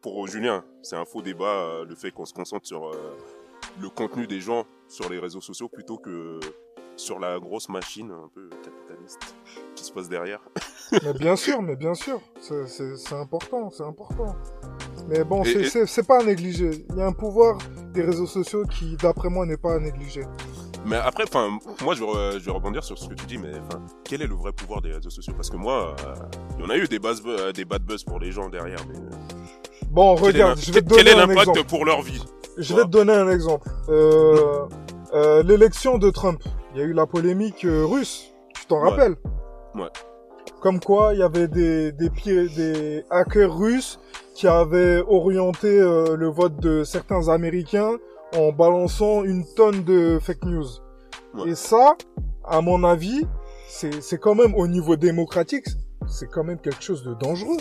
[0.00, 3.16] pour Julien, c'est un faux débat, euh, le fait qu'on se concentre sur euh,
[3.80, 6.38] le contenu des gens sur les réseaux sociaux plutôt que
[6.94, 9.34] sur la grosse machine un peu capitaliste
[9.74, 10.40] qui se passe derrière.
[11.02, 14.34] Mais bien sûr, mais bien sûr, c'est- important, c'est important.
[15.08, 16.86] Mais bon, et- c'est pas à négliger.
[16.90, 17.58] Il y a un pouvoir
[17.92, 20.22] des réseaux sociaux qui, d'après moi, n'est pas à négliger.
[20.86, 23.50] Mais après, enfin, moi, je re- je vais rebondir sur ce que tu dis, mais
[23.68, 25.32] enfin, quel est le vrai pouvoir des réseaux sociaux?
[25.36, 26.14] Parce que moi, euh,
[26.58, 28.78] il y en a eu des, buzz, euh, des bad buzz pour les gens derrière,
[28.88, 29.36] mais euh,
[29.90, 32.22] Bon, quel est regarde, je vais te quel donner est un l'impact pour leur vie?
[32.56, 33.68] Je vais te donner un exemple.
[33.88, 34.66] Euh,
[35.12, 36.40] euh, L'élection de Trump,
[36.74, 38.90] il y a eu la polémique euh, russe, tu t'en Ouais.
[38.90, 39.16] rappelles?
[39.74, 39.88] Ouais.
[40.60, 43.98] Comme quoi, il y avait des, des, pi- des hackers russes
[44.34, 47.92] qui avaient orienté le vote de certains Américains
[48.34, 50.66] en balançant une tonne de fake news.
[51.34, 51.50] Ouais.
[51.50, 51.96] Et ça,
[52.44, 53.26] à mon avis,
[53.68, 55.66] c'est c'est quand même au niveau démocratique,
[56.08, 57.58] c'est quand même quelque chose de dangereux.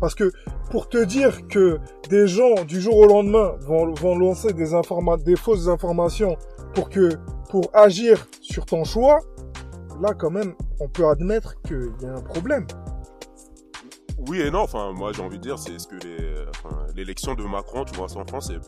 [0.00, 0.32] Parce que
[0.70, 1.78] pour te dire que
[2.08, 6.36] des gens du jour au lendemain vont, vont lancer des, informa des fausses informations
[6.74, 7.10] pour que
[7.50, 9.20] pour agir sur ton choix,
[10.00, 12.66] là quand même on peut admettre qu'il y a un problème.
[14.18, 17.34] Oui et non, enfin, moi, j'ai envie de dire, c'est ce que les, enfin, l'élection
[17.34, 18.58] de Macron, tu vois, en France, c'est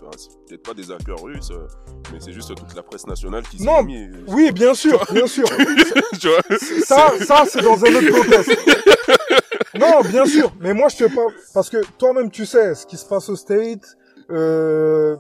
[0.49, 1.67] peut-être pas des hackers russes, euh,
[2.13, 4.09] mais c'est juste toute la presse nationale qui s'est Non, mis.
[4.29, 5.45] Oui, bien sûr, bien sûr.
[6.21, 8.59] tu vois Ça, ça c'est dans un autre contexte.
[9.79, 10.53] Non, bien sûr.
[10.61, 13.37] Mais moi, je te parle parce que toi-même, tu sais ce qui se passe au
[13.37, 13.97] State.
[14.31, 15.17] Euh,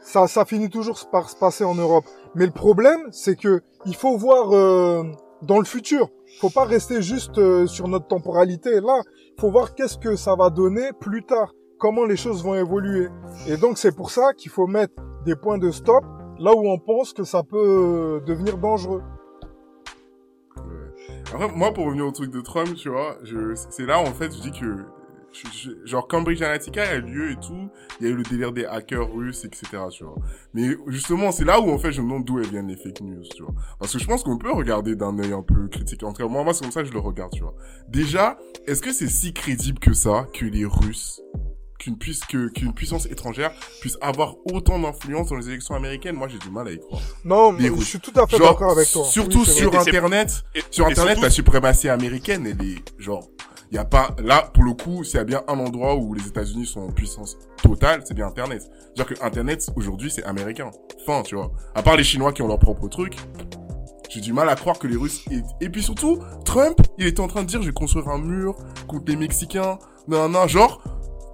[0.00, 2.04] ça, ça finit toujours par se passer en Europe.
[2.34, 5.02] Mais le problème, c'est que il faut voir euh,
[5.42, 6.08] dans le futur.
[6.40, 8.80] Faut pas rester juste euh, sur notre temporalité.
[8.80, 9.02] Là,
[9.38, 11.52] faut voir qu'est-ce que ça va donner plus tard.
[11.78, 13.08] Comment les choses vont évoluer.
[13.46, 16.04] Et donc, c'est pour ça qu'il faut mettre des points de stop
[16.38, 19.02] là où on pense que ça peut euh, devenir dangereux.
[21.54, 23.18] Moi, pour revenir au truc de Trump, tu vois,
[23.70, 24.84] c'est là, en fait, je dis que,
[25.36, 27.68] je- je- genre, Cambridge Analytica a eu lieu et tout,
[28.00, 30.16] il y a eu le délire des hackers russes, etc., tu vois.
[30.54, 33.22] Mais, justement, c'est là où, en fait, je me demande d'où viennent les fake news,
[33.34, 33.54] tu vois.
[33.78, 36.02] Parce que je pense qu'on peut regarder d'un œil un peu critique.
[36.04, 37.54] En tout cas, moi, moi, c'est comme ça que je le regarde, tu vois.
[37.88, 41.20] Déjà, est-ce que c'est si crédible que ça, que les Russes,
[41.78, 46.16] qu'une puisse, que, qu'une puissance étrangère puisse avoir autant d'influence dans les élections américaines?
[46.16, 47.02] Moi, j'ai du mal à y croire.
[47.24, 49.04] Non, mais je suis tout à fait d'accord avec toi.
[49.04, 49.78] surtout Oui, sur vrai.
[49.80, 53.28] Et c'est- Internet, Et- sur et Internet, la suprématie américaine, elle est genre,
[53.70, 56.14] il y a pas là pour le coup, s'il y a bien un endroit où
[56.14, 58.62] les États-Unis sont en puissance totale, c'est bien Internet.
[58.94, 60.70] C'est-à-dire que Internet aujourd'hui, c'est américain.
[61.04, 61.50] Fin, tu vois.
[61.74, 63.16] À part les Chinois qui ont leur propre truc,
[64.08, 65.24] j'ai du mal à croire que les Russes
[65.60, 68.56] et, puis surtout, Trump, il était en train de dire, je vais construire un mur
[68.86, 69.78] contre les Mexicains.
[70.08, 70.82] Non, non, genre.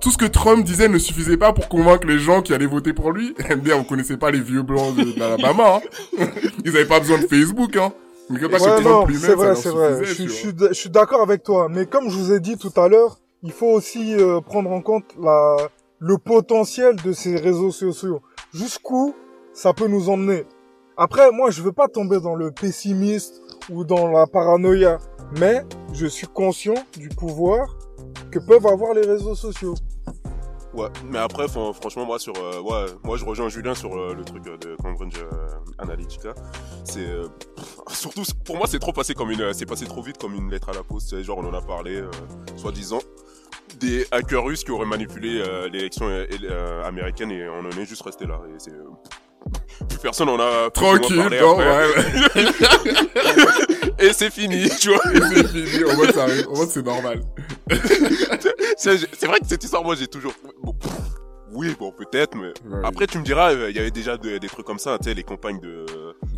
[0.01, 2.93] Tout ce que Trump disait ne suffisait pas pour convaincre les gens qui allaient voter
[2.93, 3.37] pour lui.
[3.59, 5.77] bien, vous connaissez pas les vieux blancs de- d'Alabama,
[6.19, 6.27] hein.
[6.65, 7.93] Ils avaient pas besoin de Facebook, hein.
[8.33, 10.05] Mais que pas que Ouais, Trump non, c'est vrai, c'est vrai.
[10.05, 11.69] Je, je je suis d'accord avec toi.
[11.71, 14.81] Mais comme je vous ai dit tout à l'heure, il faut aussi euh, prendre en
[14.81, 15.57] compte la,
[15.99, 18.23] le potentiel de ces réseaux sociaux.
[18.55, 19.15] Jusqu'où
[19.53, 20.45] ça peut nous emmener?
[20.97, 24.99] Après, moi, je veux pas tomber dans le pessimiste ou dans la paranoïa,
[25.39, 25.63] mais
[25.93, 27.77] je suis conscient du pouvoir
[28.31, 29.75] que peuvent avoir les réseaux sociaux.
[30.75, 34.15] Ouais, mais après, fran- franchement, moi, sur, euh, ouais, moi, je rejoins Julien sur euh,
[34.15, 35.29] le truc euh, de Cambridge euh,
[35.79, 36.33] Analytica.
[36.85, 37.27] C'est, euh,
[37.91, 40.71] surtout, pour moi, c'est trop passé comme une, c'est passé trop vite comme une lettre
[40.71, 41.23] à la poste.
[41.23, 42.03] Genre, on en a parlé,
[42.57, 43.01] soi-disant,
[43.81, 46.07] des hackers russes qui auraient manipulé l'élection
[46.85, 48.41] américaine et on en est juste resté là.
[48.49, 48.85] Et c'est, euh,
[49.89, 51.43] plus personne en a Tranquille, non, après.
[51.43, 51.87] ouais,
[52.37, 52.45] ouais.
[54.03, 55.01] et c'est fini, tu vois.
[55.15, 57.23] Et c'est fini, en mode, ça arrive, en mode, c'est normal.
[58.77, 60.33] c'est vrai que cette histoire, moi, j'ai toujours,
[60.63, 60.91] bon, pff,
[61.55, 64.39] oui, bon, peut-être, mais Ouais, Après, tu me diras, euh, il y avait déjà de-
[64.39, 65.85] des trucs comme ça, tu sais, les campagnes de,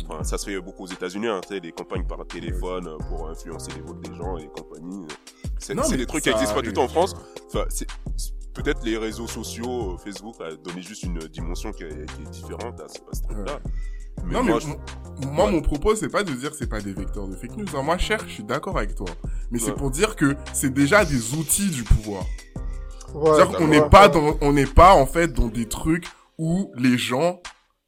[0.09, 2.97] enfin, ça se fait beaucoup aux États-Unis, hein, tu sais, les campagnes par téléphone euh,
[3.09, 5.05] pour influencer les votes des gens et compagnie.
[5.57, 6.91] C'est des trucs qui ça existent pas du tout en arrive.
[6.95, 7.15] France.
[7.47, 7.87] Enfin, c'est
[8.53, 12.29] peut-être les réseaux sociaux, euh, Facebook a donné juste une dimension qui est, qui est
[12.31, 13.59] différente à ce, à ce truc-là.
[14.23, 15.51] Mais non, moi, mais je- moi, Ouais.
[15.51, 17.65] mon propos, c'est pas de dire que c'est pas des vecteurs de fake news.
[17.75, 17.81] hein.
[17.83, 19.07] Moi, cher, je suis d'accord avec toi.
[19.51, 22.23] Mais c'est pour dire que c'est déjà des outils du pouvoir.
[23.13, 24.13] Ouais, C'est-à-dire qu'on n'est pas ouais.
[24.13, 26.05] dans, on n'est pas, en fait, dans des trucs
[26.37, 27.39] où les gens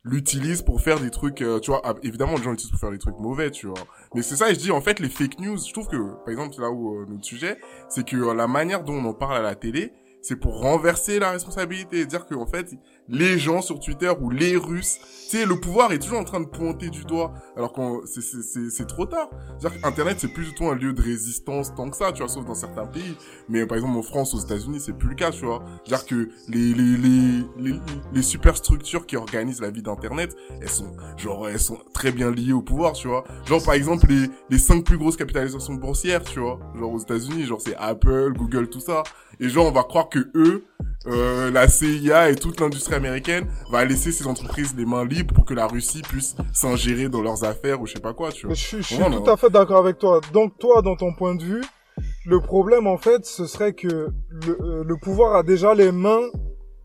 [0.03, 2.91] l'utilisent pour faire des trucs, euh, tu vois, ah, évidemment, les gens l'utilisent pour faire
[2.91, 3.75] des trucs mauvais, tu vois.
[4.15, 6.29] Mais c'est ça, et je dis, en fait, les fake news, je trouve que, par
[6.29, 7.57] exemple, là où euh, notre sujet,
[7.89, 11.19] c'est que euh, la manière dont on en parle à la télé, c'est pour renverser
[11.19, 12.67] la responsabilité et dire que, en fait,
[13.09, 14.99] les gens sur Twitter ou les Russes,
[15.29, 17.73] tu sais, le pouvoir est toujours en train de pointer du doigt, alors
[18.05, 19.29] c'est, c'est trop tard.
[19.59, 22.29] C'est-à-dire qu'Internet, c'est plus du tout un lieu de résistance tant que ça, tu vois,
[22.29, 23.15] sauf dans certains pays.
[23.49, 25.65] Mais par exemple, en France, aux États-Unis, c'est plus le cas, tu vois.
[25.83, 27.79] C'est-à-dire que les, les, les, les,
[28.13, 32.53] les superstructures qui organisent la vie d'Internet, elles sont, genre, elles sont très bien liées
[32.53, 33.25] au pouvoir, tu vois.
[33.45, 36.57] Genre, par exemple, les, les cinq plus grosses capitalisations boursières, tu vois.
[36.73, 39.03] Genre, aux États-Unis, genre, c'est Apple, Google, tout ça.
[39.41, 40.63] Et genre, on va croire que eux,
[41.07, 45.45] euh, la CIA et toute l'industrie américaine va laisser ces entreprises les mains libres pour
[45.45, 48.49] que la Russie puisse s'ingérer dans leurs affaires ou je sais pas quoi, tu vois.
[48.51, 50.21] Mais je, suis- je suis tout à fait d'accord avec toi.
[50.33, 51.63] Donc toi, dans ton point de vue,
[52.25, 54.11] le problème en fait, ce serait que le,
[54.61, 56.21] euh, le pouvoir a déjà les mains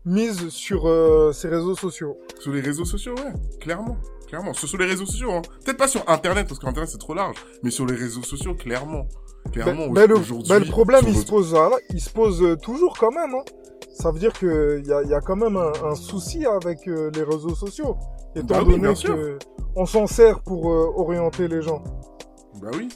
[0.05, 2.17] mises sur euh, ces réseaux sociaux.
[2.39, 3.97] Sur les réseaux sociaux, ouais, clairement.
[4.27, 4.53] Clairement.
[4.53, 5.41] Sur, les réseaux sociaux, hein.
[5.63, 9.07] Peut-être pas sur Internet, parce qu'Internet c'est trop large, mais sur les réseaux sociaux, clairement.
[9.51, 13.11] Clairement, mais, mais le, le problème, il se pose, là, il se pose toujours quand
[13.11, 13.35] même.
[13.35, 13.43] Hein.
[13.93, 16.87] Ça veut dire que il y a, y a quand même un, un souci avec
[16.87, 17.95] euh, les réseaux sociaux,
[18.35, 19.15] étant Bah oui, donné bien sûr.
[19.15, 19.37] que
[19.75, 21.83] on s'en sert pour euh, orienter les gens.
[22.61, 22.89] Bah oui.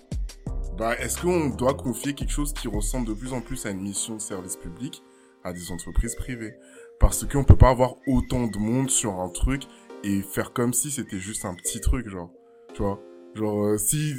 [0.77, 3.81] Bah, est-ce qu'on doit confier quelque chose qui ressemble de plus en plus à une
[3.81, 5.01] mission de service public
[5.43, 6.53] à des entreprises privées?
[6.99, 9.63] Parce qu'on peut pas avoir autant de monde sur un truc
[10.03, 12.29] et faire comme si c'était juste un petit truc, genre.
[12.73, 12.99] Tu vois?
[13.35, 14.13] Genre, euh, si...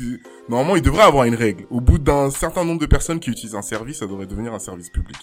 [0.48, 1.66] Normalement, il devrait avoir une règle.
[1.70, 4.58] Au bout d'un certain nombre de personnes qui utilisent un service, ça devrait devenir un
[4.60, 5.16] service public.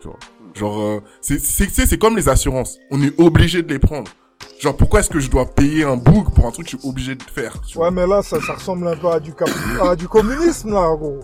[0.00, 0.18] Tu vois?
[0.56, 2.78] Genre, euh, c'est c'est c'est- c'est comme les assurances.
[2.90, 4.10] On est obligé de les prendre.
[4.60, 6.88] Genre, pourquoi est-ce que je dois payer un book pour un truc que je suis
[6.88, 9.48] obligé de faire Ouais, mais là, ça, ça ressemble un peu à du, cap-
[9.82, 11.20] à du communisme, là, gros.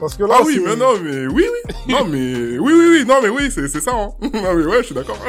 [0.00, 1.74] Parce que là, Ah oui, mais non, mais oui, oui.
[1.88, 3.04] Non, mais oui, oui, oui.
[3.06, 3.92] Non, mais oui, c'est c'est ça.
[3.94, 4.08] Hein.
[4.22, 5.18] non, mais ouais, je suis d'accord.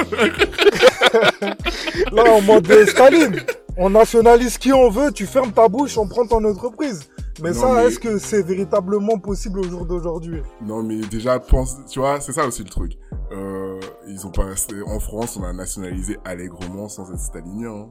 [2.12, 3.42] Là, en mode euh, Staline,
[3.78, 7.10] on nationalise qui on veut, tu fermes ta bouche, on prend ton entreprise.
[7.42, 10.42] Mais Non, ça, mais- est-ce que c'est véritablement possible au jour d'aujourd'hui?
[10.62, 12.98] Non, mais déjà, pense, tu vois, c'est ça aussi le truc.
[13.32, 14.46] Euh, ils ont pas,
[14.86, 17.72] en France, on a nationalisé allègrement sans être stalinien.
[17.72, 17.90] hein.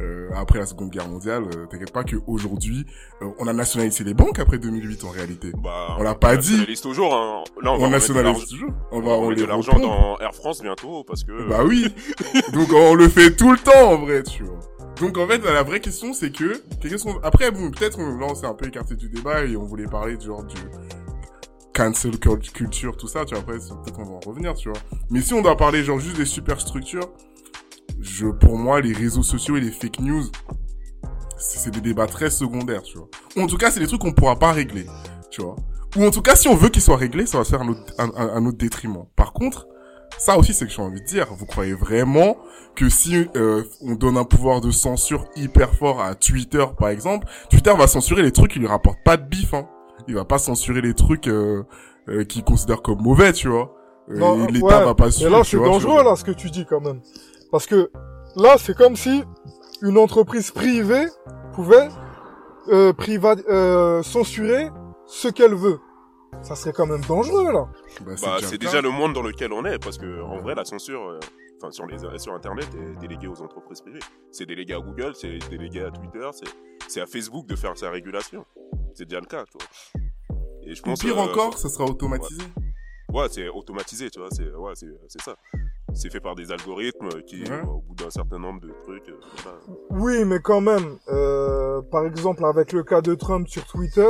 [0.00, 2.86] Euh, après la Seconde Guerre mondiale, euh, t'inquiète pas qu'aujourd'hui,
[3.20, 5.52] euh, on a nationalisé les banques après 2008 en réalité.
[5.62, 6.50] bah, on l'a pas dit.
[6.52, 7.44] nationalise toujours, hein.
[7.62, 8.70] Là, on, va On nationalise toujours.
[8.90, 11.46] On On va, on remettre les de l'argent dans Air France bientôt parce que.
[11.48, 11.94] Bah oui.
[12.54, 14.58] Donc on le fait tout le temps en vrai, tu vois.
[14.98, 18.26] Donc en fait, la vraie question c'est que qu'est-ce qu'on- après bon, peut-être on- là
[18.30, 20.56] on s'est un peu écarté du débat et on voulait parler du genre du
[21.74, 23.42] cancel cult- culture tout ça, tu vois.
[23.42, 24.78] Après peut-être on va en revenir, tu vois.
[25.10, 27.08] Mais si on doit parler genre juste des superstructures,
[28.02, 30.24] je pour moi les réseaux sociaux et les fake news
[31.38, 33.08] c'est des débats très secondaires, tu vois.
[33.36, 34.86] Ou en tout cas, c'est des trucs qu'on pourra pas régler,
[35.30, 35.56] tu vois.
[35.96, 37.64] Ou en tout cas, si on veut qu'ils soient réglés, ça va se faire à
[37.64, 39.04] notre, à, à- à notre détriment.
[39.16, 39.66] Par contre,
[40.18, 41.26] ça aussi, c'est que j'ai envie de dire.
[41.36, 42.36] Vous croyez vraiment
[42.76, 47.26] que si euh, on donne un pouvoir de censure hyper fort à Twitter, par exemple,
[47.50, 49.66] Twitter va censurer les trucs qui lui rapportent pas de bif, hein.
[50.06, 51.64] Il va pas censurer les trucs euh,
[52.08, 53.74] euh, qu'il considère comme mauvais, tu vois.
[54.10, 55.30] Euh, et L'État ouais, va pas Mais suivre.
[55.30, 57.00] là, tu c'est dangereux, là, ce que tu dis quand même.
[57.52, 57.90] Parce que
[58.34, 59.22] là, c'est comme si
[59.82, 61.06] une entreprise privée
[61.54, 61.88] pouvait
[62.68, 64.70] euh, priva- euh, censurer
[65.06, 65.78] ce qu'elle veut.
[66.42, 67.68] Ça serait quand même dangereux, là.
[68.00, 68.56] Bah, Bah, c'est cas.
[68.66, 71.20] déjà le monde dans lequel on est, parce que en vrai, la censure, euh,
[71.58, 74.00] enfin sur les sur Internet, est déléguée aux entreprises privées.
[74.30, 76.48] C'est délégué à Google, c'est délégué à Twitter, c'est
[76.88, 78.44] c'est à Facebook de faire sa régulation.
[78.94, 80.02] C'est déjà le cas, tu vois.
[80.64, 81.00] Et je Ou pense.
[81.00, 82.42] pire euh, encore, ça sera automatisé.
[83.12, 84.28] Ouais, c'est automatisé, tu vois.
[84.30, 85.36] C'est ouais, c'est c'est ça.
[85.94, 89.74] C'est fait par des algorithmes qui, euh, au bout d'un certain nombre de trucs, euh.
[89.90, 94.08] Oui, mais quand même, euh, par exemple avec le cas de Trump sur Twitter,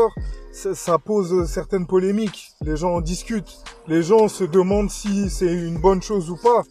[0.52, 2.50] ça, ça pose certaines polémiques.
[2.60, 3.62] Les gens en discutent.
[3.88, 6.62] Les gens se demandent si c'est une bonne chose ou pas.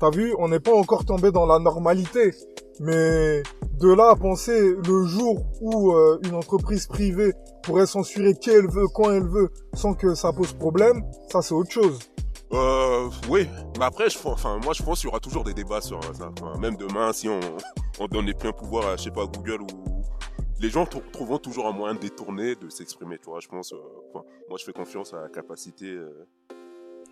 [0.00, 2.32] T'as vu, on n'est pas encore tombé dans la normalité.
[2.80, 3.42] Mais
[3.80, 7.32] de là à penser le jour où euh, une entreprise privée
[7.62, 11.54] pourrait censurer qui elle veut, quand elle veut, sans que ça pose problème, ça c'est
[11.54, 11.98] autre chose.
[12.52, 13.48] Euh, oui,
[13.78, 16.02] mais après, je, pense- enfin, moi, je pense qu'il y aura toujours des débats sur
[16.14, 16.30] ça.
[16.38, 17.40] Enfin, même demain, si on,
[18.00, 20.02] on donne les pleins pouvoirs à, je sais pas, Google ou
[20.60, 23.18] les gens trou- trouveront toujours un moyen de détourner, de s'exprimer.
[23.18, 23.72] Tu vois, je pense.
[23.72, 23.76] euh,
[24.12, 26.26] enfin, moi, je fais confiance à la capacité euh,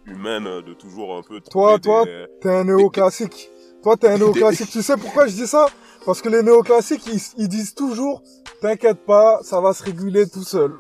[0.07, 1.41] humaine euh, de toujours un peu.
[1.41, 3.51] Toi, toi, des- T'es un néoclassique.
[3.83, 4.71] Toi, t'es un néoclassique.
[4.71, 5.67] Tu sais pourquoi je dis ça?
[6.05, 8.23] Parce que les néoclassiques, ils, ils disent toujours,
[8.61, 10.75] t'inquiète pas, ça va se réguler tout seul.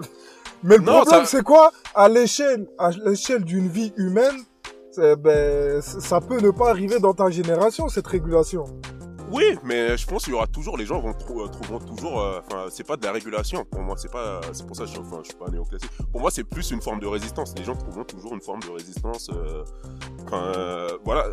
[0.62, 1.72] Mais le Non, problème, ça- c'est quoi?
[1.94, 4.36] À l'échelle, à l'échelle d'une vie humaine,
[4.98, 8.64] ben, c- ça peut ne pas arriver dans ta génération cette régulation.
[9.32, 12.20] Oui, mais je pense qu'il y aura toujours les gens vont trou- euh, trouveront toujours.
[12.20, 13.94] euh, Enfin, c'est pas de la régulation pour moi.
[13.96, 14.40] C'est pas.
[14.52, 15.90] C'est pour ça que je, suis- pas néoclassique.
[16.10, 17.54] Pour moi, c'est plus une forme de résistance.
[17.56, 19.30] Les gens trouveront toujours une forme de résistance.
[19.32, 19.62] euh,
[20.32, 21.26] euh, voilà.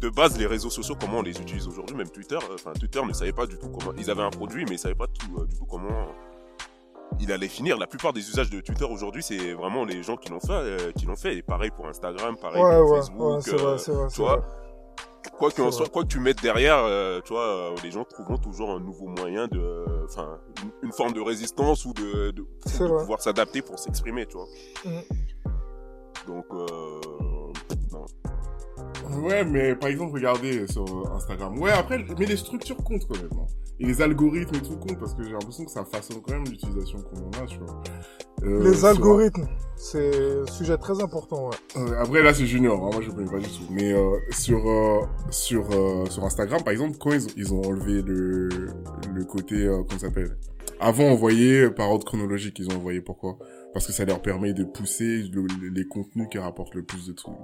[0.00, 2.36] De base, les réseaux sociaux, comment on les utilise aujourd'hui, même Twitter.
[2.36, 3.92] euh, Enfin, Twitter ne savait pas du tout comment.
[3.98, 5.88] Ils avaient un produit, mais ils savaient pas tout, euh, du tout comment
[7.18, 7.76] il allait finir.
[7.78, 10.92] La plupart des usages de Twitter aujourd'hui, c'est vraiment les gens qui l'ont fait, euh,
[10.92, 11.36] qui l'ont fait.
[11.36, 13.20] Et pareil pour Instagram, pareil Ouais, pour ouais, Facebook.
[13.36, 14.46] ouais, c'est euh, vrai, c'est vrai, tu vois, vrai.
[15.38, 16.02] quoi soit, vrai.
[16.02, 19.48] que tu mettes derrière, euh, tu vois, euh, les gens trouveront toujours un nouveau moyen
[19.48, 22.98] de, euh, enfin, une, une forme de résistance ou de, de, C'est de vrai.
[23.00, 24.46] pouvoir s'adapter pour s'exprimer, tu vois.
[24.84, 25.02] Mhm.
[26.26, 27.00] Donc, euh,
[27.92, 28.04] non.
[29.22, 31.58] Ouais, mais par exemple, regardez sur Instagram.
[31.58, 33.30] Ouais, après, mais les structures comptent quand même.
[33.80, 36.44] Et les algorithmes et tout comptent parce que j'ai l'impression que ça façonne quand même
[36.44, 37.82] l'utilisation qu'on en a, tu vois.
[38.42, 40.10] Euh, Les sur- algorithmes, c'est
[40.42, 41.56] un sujet très important, ouais.
[41.76, 43.64] Euh, après là c'est Junior, hein, moi je connais pas du tout.
[43.70, 45.00] Mais euh, sur euh,
[45.30, 48.48] sur euh, sur Instagram par exemple, quand ils, ont- ils ont enlevé le
[49.14, 50.36] le côté euh, ça s'appelle?
[50.78, 53.38] Avant euh, par ordre chronologique, ils ont envoyé pourquoi?
[53.74, 57.06] Parce que ça leur permet de pousser le- le- les contenus qui rapportent le plus
[57.06, 57.34] de trucs,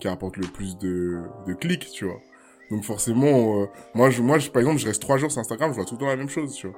[0.00, 2.20] qui rapportent le plus de de clics, tu vois.
[2.74, 5.70] Donc forcément, euh, moi je moi je, par exemple je reste trois jours sur Instagram,
[5.70, 6.76] je vois tout le temps la même chose, tu vois.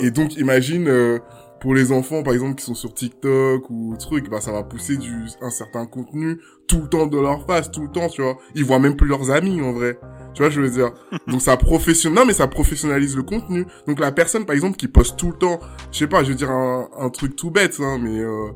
[0.00, 1.20] Et donc imagine euh,
[1.60, 4.96] pour les enfants par exemple qui sont sur TikTok ou truc, bah ça va pousser
[4.96, 8.36] du un certain contenu tout le temps de leur face, tout le temps, tu vois.
[8.56, 10.00] Ils voient même plus leurs amis en vrai.
[10.34, 10.92] Tu vois, je veux dire?
[11.28, 13.64] Donc ça professionnalise, non mais ça professionnalise le contenu.
[13.86, 15.60] Donc la personne par exemple qui poste tout le temps,
[15.92, 18.48] je sais pas, je veux dire un, un truc tout bête, hein, mais euh,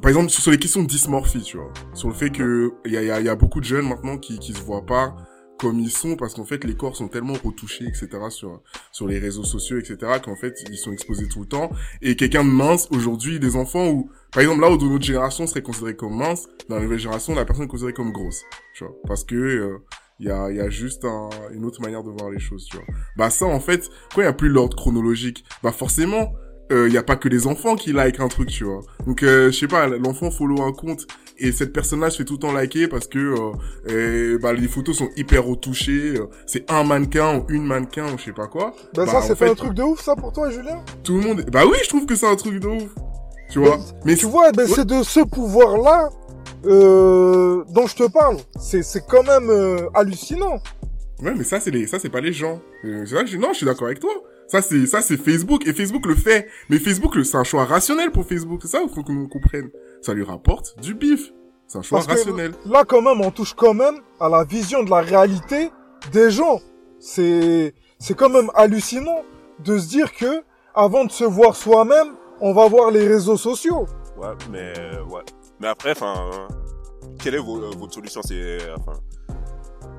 [0.00, 2.96] par exemple sur les questions de dysmorphie, tu vois, sur le fait que il y
[2.96, 4.86] a, il y, a, il y a beaucoup de jeunes maintenant qui qui se voient
[4.86, 5.14] pas
[5.58, 9.18] comme ils sont parce qu'en fait les corps sont tellement retouchés etc sur sur les
[9.18, 11.70] réseaux sociaux etc qu'en fait ils sont exposés tout le temps.
[12.02, 15.46] Et quelqu'un de mince aujourd'hui des enfants où par exemple là où dans notre génération
[15.46, 18.42] serait considéré comme mince dans la nouvelle génération la personne est considérée comme grosse
[18.74, 18.94] tu vois.
[19.06, 19.78] Parce que euh,
[20.18, 22.76] il y a y a juste un, une autre manière de voir les choses tu
[22.76, 22.86] vois.
[23.16, 26.34] Bah ça en fait quand il y a plus l'ordre chronologique bah forcément
[26.68, 28.80] il y a pas que les enfants qui like un truc tu vois.
[29.06, 31.06] Donc euh, je sais pas l'enfant follow un compte
[31.38, 33.34] et cette personne-là se fait tout le temps liker parce que
[33.90, 38.18] euh, bah, les photos sont hyper retouchées euh, c'est un mannequin ou une mannequin ou
[38.18, 40.00] je sais pas quoi Ben Bah, ça, en c'est fait, pas un truc de ouf,
[40.02, 40.82] ça, pour toi, Julien?
[41.04, 42.88] Tout le monde bah oui je trouve que c'est un truc de ouf
[43.50, 44.72] tu vois mais Tu vois, ben, Ouais.
[44.74, 46.08] c'est de ce pouvoir-là
[46.64, 48.38] euh, dont je te parle.
[48.60, 50.58] C'est c'est quand même euh, hallucinant.
[51.22, 52.60] Ouais, mais ça, c'est les, ça, c'est pas les gens.
[52.84, 54.10] Euh, c'est vrai que je, non, je suis d'accord avec toi.
[54.48, 55.66] Ça, c'est, ça, c'est Facebook.
[55.66, 56.48] Et Facebook le fait.
[56.68, 58.60] Mais Facebook, le- c'est un choix rationnel pour Facebook.
[58.62, 59.70] C'est ça, il faut que nous comprenne.
[60.02, 61.32] Ça lui rapporte du bif.
[61.66, 62.52] C'est un choix Parce que rationnel.
[62.64, 65.70] là, quand même, on touche quand même à la vision de la réalité
[66.12, 66.60] des gens.
[67.00, 69.22] C'est, c'est quand même hallucinant
[69.64, 70.42] de se dire que,
[70.74, 73.86] avant de se voir soi-même, on va voir les réseaux sociaux.
[74.16, 75.22] Ouais, mais euh, ouais.
[75.58, 76.30] Mais après, enfin,
[77.22, 78.20] quelle est vo- euh, votre solution?
[78.22, 79.00] C'est, enfin,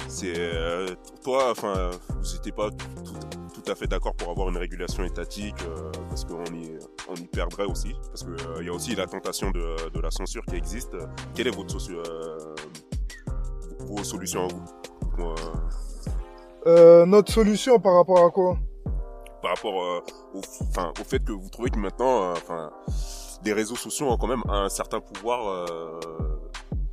[0.08, 0.88] c'est euh,
[1.24, 3.14] toi, enfin, vous n'étiez pas tout, tout
[3.70, 6.78] à fait d'accord pour avoir une régulation étatique euh, parce qu'on y,
[7.10, 10.12] on y perdrait aussi, parce que euh, y a aussi la tentation de, de la
[10.12, 10.96] censure qui existe.
[11.36, 12.56] Quelle est votre soci- euh,
[13.80, 14.66] vos solutions à vous?
[17.06, 18.58] Notre solution par rapport à quoi?
[19.42, 20.02] Par rapport au,
[20.40, 22.34] au fait que vous trouvez que maintenant,
[23.46, 25.68] les réseaux sociaux ont quand même un certain pouvoir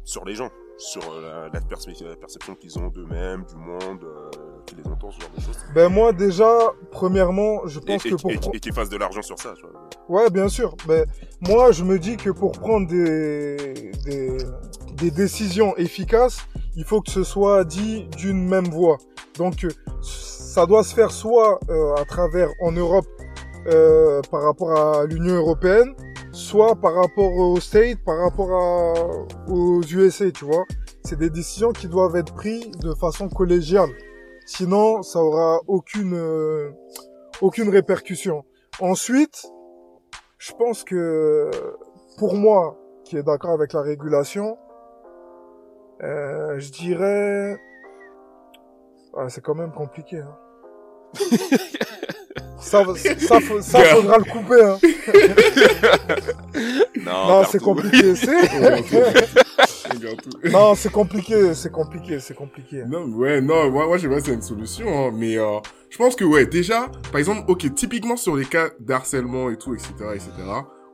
[0.04, 4.02] sur les gens, sur euh, la, la perce- la perception qu'ils ont d'eux-mêmes, du monde,
[4.04, 4.30] euh,
[4.66, 5.58] qui les entend, ce genre de choses.
[5.74, 8.30] Ben moi, déjà, premièrement, je pense et, que pour...
[8.30, 9.54] et- et qu'ils fassent de l'argent sur ça.
[9.56, 10.22] tu vois.
[10.22, 10.74] Ouais, bien sûr.
[10.88, 11.04] Mais
[11.40, 13.56] moi, je me dis que pour prendre des,
[14.04, 14.38] des,
[14.94, 16.38] des décisions efficaces,
[16.76, 18.98] il faut que ce soit dit d'une même voix.
[19.38, 19.68] Donc, euh,
[20.02, 23.06] ça doit se faire soit euh, à travers en Europe
[23.66, 25.94] euh, par rapport à l'Union européenne,
[26.32, 30.64] soit par rapport aux States, par rapport à, aux USA, tu vois.
[31.04, 33.90] c'est des décisions qui doivent être prises de façon collégiale.
[34.46, 36.70] Sinon, ça aura aucune euh,
[37.40, 38.44] aucune répercussion.
[38.80, 39.46] Ensuite,
[40.38, 41.50] je pense que
[42.18, 44.58] pour moi, qui est d'accord avec la régulation,
[46.02, 47.56] euh, je dirais,
[49.16, 50.18] ah, c'est quand même compliqué.
[50.18, 50.36] Hein.
[52.60, 52.82] ça,
[53.18, 54.62] ça, faut- ça faudra le couper.
[54.62, 54.78] Hein.
[57.04, 58.14] Non, Non, c'est compliqué.
[60.50, 62.82] Non, c'est compliqué, c'est compliqué, c'est compliqué.
[62.88, 65.36] Non, mais ouais, non, moi, moi, je sais pas si c'est une solution, hein, mais
[65.38, 65.58] euh,
[65.90, 69.74] je pense que, ouais, déjà, par exemple, ok, typiquement sur les cas d'harcèlement et tout,
[69.74, 70.30] etc., etc.,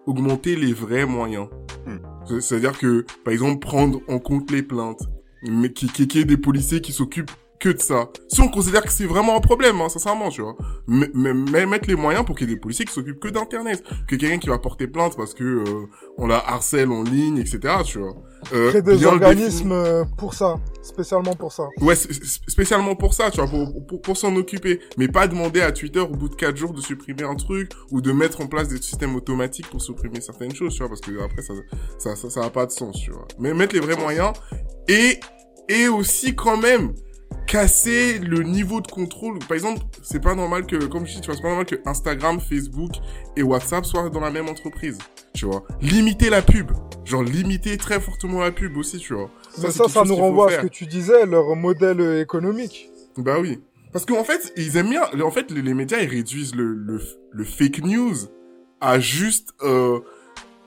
[0.06, 1.48] augmenter les vrais moyens.
[1.86, 1.98] Hmm.
[2.28, 5.02] C'est- C'est-à-dire que, par exemple, prendre en compte les plaintes,
[5.42, 7.30] mais qui, qui, qui ait des policiers qui s'occupent
[7.60, 8.08] que de ça.
[8.28, 10.56] Si on considère que c'est vraiment un problème, hein, sincèrement, tu vois.
[10.88, 13.84] Mais, mais, mettre les moyens pour qu'il y ait des policiers qui s'occupent que d'internet,
[14.08, 15.86] que quelqu'un qui va porter plainte parce que euh,
[16.16, 18.14] on la harcèle en ligne, etc., tu vois.
[18.54, 21.68] Euh, Créer des le organismes euh, pour ça, spécialement pour ça.
[21.82, 24.80] Ouais, spé- spé- spécialement pour ça, tu vois, pour, pour, pour s'en occuper.
[24.96, 28.00] Mais pas demander à Twitter au bout de 4 jours de supprimer un truc ou
[28.00, 31.22] de mettre en place des systèmes automatiques pour supprimer certaines choses, tu vois, parce que
[31.22, 31.52] après, ça,
[31.98, 33.28] ça, ça, ça a pas de sens, tu vois.
[33.38, 34.32] Mais mettre les vrais moyens
[34.88, 35.20] et,
[35.68, 36.94] et aussi quand même
[37.50, 39.40] casser le niveau de contrôle.
[39.40, 41.74] Par exemple, c'est pas normal que, comme je dis, tu vois, c'est pas normal que
[41.84, 42.92] Instagram, Facebook
[43.36, 44.98] et WhatsApp soient dans la même entreprise,
[45.34, 45.64] tu vois.
[45.82, 46.70] Limiter la pub.
[47.04, 49.30] Genre, limiter très fortement la pub aussi, tu vois.
[49.58, 52.20] Mais ça, quelque ça chose nous renvoie à ce que tu disais, leur modèle euh,
[52.20, 52.88] économique.
[53.16, 53.58] Bah oui.
[53.92, 55.02] Parce qu'en fait, ils aiment bien.
[55.20, 57.00] En fait, les, les médias, ils réduisent le, le,
[57.32, 58.14] le fake news
[58.80, 59.98] à juste, euh,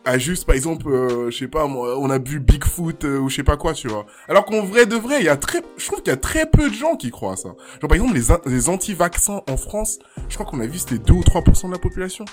[0.06, 3.30] à juste, par exemple, euh, je sais pas, moi, on a vu Bigfoot euh, ou
[3.30, 4.06] je sais pas quoi, tu vois.
[4.28, 6.45] Alors qu'en vrai de vrai, il y a très, je trouve qu'il y a très
[6.45, 7.49] peu de gens qui croient à ça.
[7.49, 9.99] Genre par exemple, les, les anti-vaccins en France,
[10.30, 12.26] je crois qu'on a vu c'était 2 ou 3% de la population.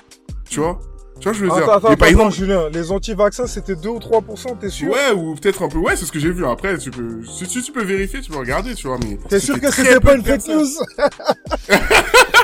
[0.48, 0.80] Tu vois?
[1.20, 1.58] Tu vois, je veux dire?
[1.58, 4.90] Attends, attends, Et par attends, exemple, Julien, les anti-vaccins, c'était 2 ou 3%, t'es sûr?
[4.90, 6.46] Ouais, ou peut-être un peu, ouais, c'est ce que j'ai vu.
[6.46, 9.18] Après, tu peux, si, tu peux vérifier, tu peux regarder, tu vois, mais.
[9.28, 10.66] T'es sûr que c'était pas une fake news?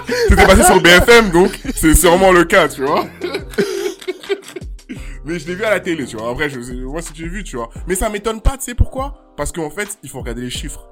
[0.28, 3.06] C'était passé sur BFM, donc c'est sûrement le cas, tu vois.
[5.26, 6.30] Mais je l'ai vu à la télé, tu vois.
[6.30, 7.68] Après, je, moi, si j'ai vu, tu vois.
[7.86, 9.32] Mais ça m'étonne pas, tu sais pourquoi?
[9.36, 10.88] Parce qu'en fait, il faut regarder les chiffres.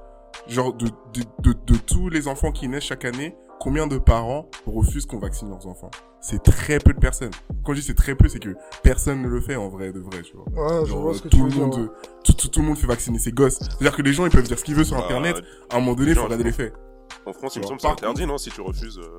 [0.47, 4.49] Genre, de, de, de, de tous les enfants qui naissent chaque année, combien de parents
[4.67, 5.89] refusent qu'on vaccine leurs enfants?
[6.21, 7.31] C'est très peu de personnes.
[7.63, 9.99] Quand je dis c'est très peu, c'est que personne ne le fait en vrai, de
[9.99, 10.45] vrai, tu vois.
[10.49, 11.61] Ouais, je Genre, vois ce que tout tu le dire.
[11.61, 11.87] monde, ouais.
[12.23, 13.59] tout, tout, tout le monde fait vacciner ses gosses.
[13.59, 15.37] C'est-à-dire que les gens, ils peuvent dire ce qu'ils veulent sur Bah, Internet.
[15.69, 16.73] À un moment donné, il faut regarder les faits.
[17.25, 18.99] En France, il me Vois, semble que c'est interdit, non Si tu refuses.
[18.99, 19.17] euh,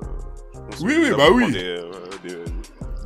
[0.77, 1.51] je Oui, oui, bah oui.
[1.51, 1.91] Des, euh,
[2.23, 2.35] des,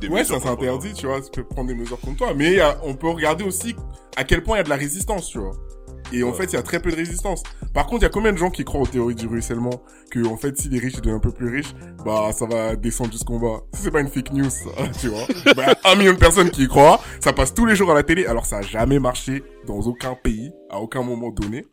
[0.02, 2.34] des Ouais, mesures ça c'est interdit, tu vois, tu peux prendre des mesures contre toi.
[2.34, 3.74] Mais a- on peut regarder aussi
[4.16, 5.52] à quel point il y a de la résistance, tu vois.
[6.12, 6.34] Et en Ouais.
[6.34, 7.42] fait, il y a très peu de résistance.
[7.72, 9.82] Par contre, il y a combien de gens qui croient aux théories du ruissellement?
[10.10, 11.72] Que en fait, si les riches deviennent un peu plus riches,
[12.04, 13.62] bah ça va descendre jusqu'en bas.
[13.72, 15.26] C'est pas une fake news, ça, tu vois.
[15.56, 18.02] bah, un million de personnes qui y croient, ça passe tous les jours à la
[18.02, 18.26] télé.
[18.26, 21.64] Alors ça a jamais marché dans aucun pays, à aucun moment donné.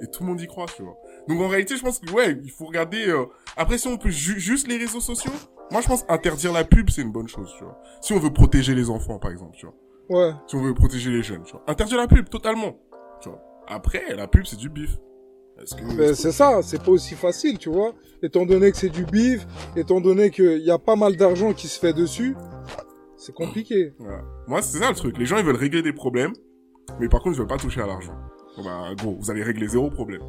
[0.00, 0.94] Et tout le monde y croit, tu vois.
[1.26, 3.08] Donc en réalité, je pense que ouais, il faut regarder.
[3.08, 3.24] euh,
[3.56, 5.32] Après, si on peut ju- juste les réseaux sociaux,
[5.70, 7.78] moi je pense interdire la pub, c'est une bonne chose, tu vois.
[8.00, 9.74] Si on veut protéger les enfants, par exemple, tu vois.
[10.08, 10.34] Ouais.
[10.46, 11.62] Si on veut protéger les jeunes, tu vois.
[11.66, 12.78] Interdire la pub, totalement.
[13.20, 13.42] Tu vois.
[13.66, 14.98] Après, la pub, c'est du bif.
[15.96, 17.92] Ben, c'est ça, c'est pas aussi facile, tu vois.
[18.22, 19.44] Étant donné que c'est du bif,
[19.76, 22.36] étant donné qu'il y a pas mal d'argent qui se fait dessus,
[23.16, 23.92] c'est compliqué.
[23.98, 24.22] Voilà.
[24.46, 25.18] Moi, c'est ça le truc.
[25.18, 26.32] Les gens, ils veulent régler des problèmes,
[27.00, 28.14] mais par contre, ils veulent pas toucher à l'argent.
[28.56, 30.22] Bon, bah, gros, vous allez régler zéro problème.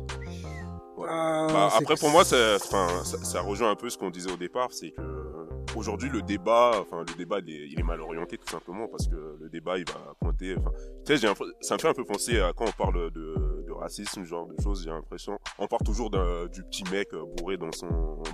[1.10, 4.38] Ah, Bah, après, pour moi, ça, ça, ça rejoint un peu ce qu'on disait au
[4.38, 8.00] départ, c'est que euh, aujourd'hui le débat, enfin le débat, il est, il est mal
[8.02, 10.56] orienté tout simplement parce que le débat, il va pointer.
[10.58, 10.72] Enfin,
[11.06, 11.28] tu sais,
[11.62, 14.56] ça me fait un peu penser à quand on parle de, de racisme, genre de
[14.62, 14.84] choses.
[14.84, 17.88] J'ai l'impression, on parle toujours du petit mec euh, bourré dans son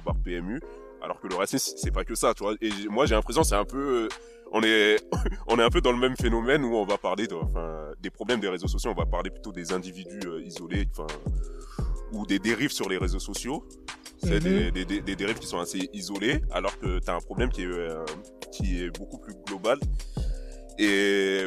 [0.06, 0.60] bar PMU,
[1.02, 2.56] alors que le racisme, c'est pas que ça, tu vois.
[2.62, 4.08] Et moi, j'ai l'impression, c'est un peu, euh,
[4.52, 4.98] on est,
[5.48, 8.10] on est un peu dans le même phénomène où on va parler, de, enfin, des
[8.10, 11.08] problèmes des réseaux sociaux, on va parler plutôt des individus euh, isolés, enfin
[12.12, 13.68] ou des dérives sur les réseaux sociaux.
[14.24, 14.39] C'est Mhm.
[14.39, 17.49] des, des, des, des dérives qui sont assez isolées, alors que tu as un problème
[17.49, 18.03] qui est, euh,
[18.51, 19.78] qui est beaucoup plus global
[20.80, 21.43] et,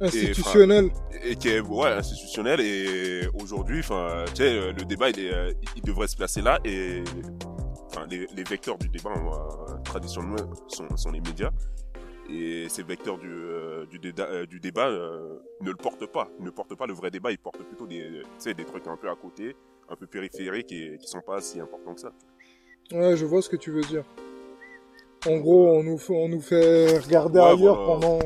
[0.00, 0.90] institutionnel.
[1.24, 2.60] et qui est ouais, institutionnel.
[2.60, 6.58] Et aujourd'hui, enfin, tu sais, le débat, il, est, euh, il devrait se placer là.
[6.64, 7.02] Et
[7.86, 10.36] enfin, les, les vecteurs du débat, va- traditionnellement,
[10.68, 11.50] sont, sont les médias.
[12.28, 16.28] Et ces vecteurs du, euh, du, déda- euh, du débat ne le portent pas.
[16.40, 17.30] Ne portent pas le vrai débat.
[17.30, 19.54] Ils portent plutôt des, des trucs un peu à côté,
[19.88, 22.12] un peu périphériques et qui sont pas si importants que ça.
[22.92, 24.04] Ouais, je vois ce que tu veux dire.
[25.26, 28.00] En gros, on nous fait, on nous fait regarder Ouais, ailleurs voilà.
[28.00, 28.18] pendant.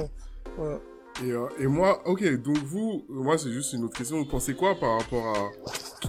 [0.59, 0.79] Ouais.
[1.25, 4.55] Et, euh, et moi, ok, donc vous, moi c'est juste une autre question, vous pensez
[4.55, 5.51] quoi par rapport à...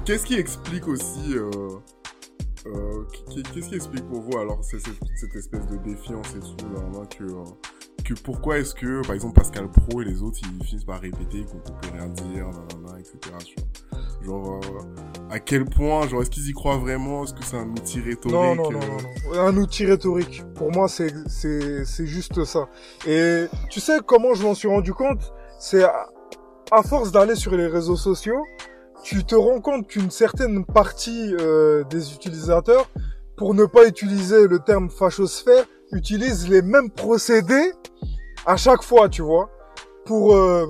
[0.06, 1.34] Qu'est-ce qui explique aussi...
[1.34, 1.50] Euh,
[2.68, 4.82] euh, qu'est- Qu'est-ce qui explique pour vous alors cette,
[5.16, 7.44] cette espèce de défiance et tout, là, là, que, euh,
[8.04, 11.44] que pourquoi est-ce que, par exemple, Pascal Pro et les autres, ils finissent par répéter
[11.44, 13.18] qu'on peut rien dire, nanana, etc.
[14.24, 17.24] Genre, euh, à quel point, genre, est-ce qu'ils y croient vraiment?
[17.24, 19.40] Est-ce que c'est un outil rhétorique Non, non, non, euh, non, non.
[19.40, 20.44] Un outil rhétorique.
[20.56, 22.68] Pour moi, c'est, c'est, c'est juste ça.
[23.08, 25.34] Et tu sais comment je m'en suis rendu compte?
[25.60, 26.08] C'est à,
[26.72, 28.44] à force d'aller sur les réseaux sociaux,
[29.04, 32.90] tu te rends compte qu'une certaine partie euh, des utilisateurs,
[33.36, 37.74] pour ne pas utiliser le terme fachosphère, utilisent les mêmes procédés
[38.46, 39.50] à chaque fois, tu vois,
[40.06, 40.66] pour, euh,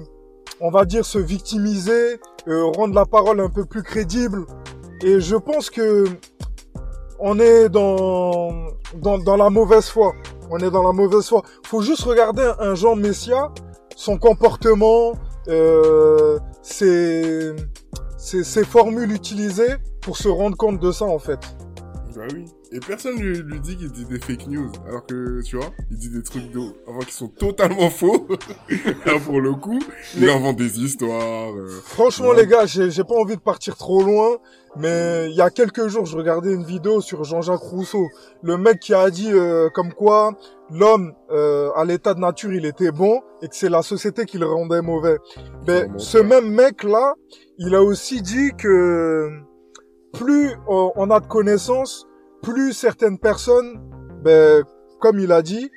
[0.59, 4.45] on va dire, se victimiser, euh, rendre la parole un peu plus crédible.
[5.03, 6.05] Et je pense que
[7.19, 10.13] on est dans, dans, dans la mauvaise foi.
[10.49, 11.43] On est dans la mauvaise foi.
[11.65, 13.51] Faut juste regarder un Jean Messia,
[13.95, 15.13] son comportement,
[15.47, 17.55] euh, ses,
[18.17, 21.39] ses, ses formules utilisées pour se rendre compte de ça en fait.
[22.15, 22.45] Bah oui.
[22.73, 24.71] Et personne lui, lui dit qu'il dit des fake news.
[24.87, 28.27] Alors que, tu vois, il dit des trucs de, enfin, qui sont totalement faux.
[29.05, 29.79] Là, pour le coup,
[30.15, 31.51] il Les- invente des histoires.
[31.53, 32.37] euh, Franchement Ouais.
[32.43, 34.37] les gars, j'ai j'ai pas envie de partir trop loin,
[34.77, 38.07] mais il y a quelques jours, je regardais une vidéo sur Jean-Jacques Rousseau,
[38.41, 40.31] le mec qui a dit euh, comme quoi
[40.69, 44.37] l'homme euh, à l'état de nature il était bon et que c'est la société qui
[44.37, 45.17] le rendait mauvais.
[45.65, 47.15] Ben, Vraiment ce même mec là,
[47.57, 49.27] il a aussi dit que
[50.13, 52.07] plus on a de connaissances,
[52.41, 53.79] plus certaines personnes,
[54.23, 54.63] ben,
[54.99, 55.69] comme il a dit,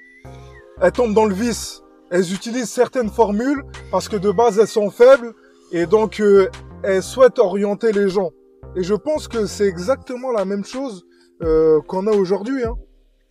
[0.80, 1.82] elles tombent dans le vice.
[2.10, 5.34] Elles utilisent certaines formules parce que de base elles sont faibles
[5.72, 6.48] et donc euh,
[6.82, 8.30] elles souhaitent orienter les gens.
[8.76, 11.06] Et je pense que c'est exactement la même chose
[11.42, 12.64] euh, qu'on a aujourd'hui.
[12.64, 12.74] Hein.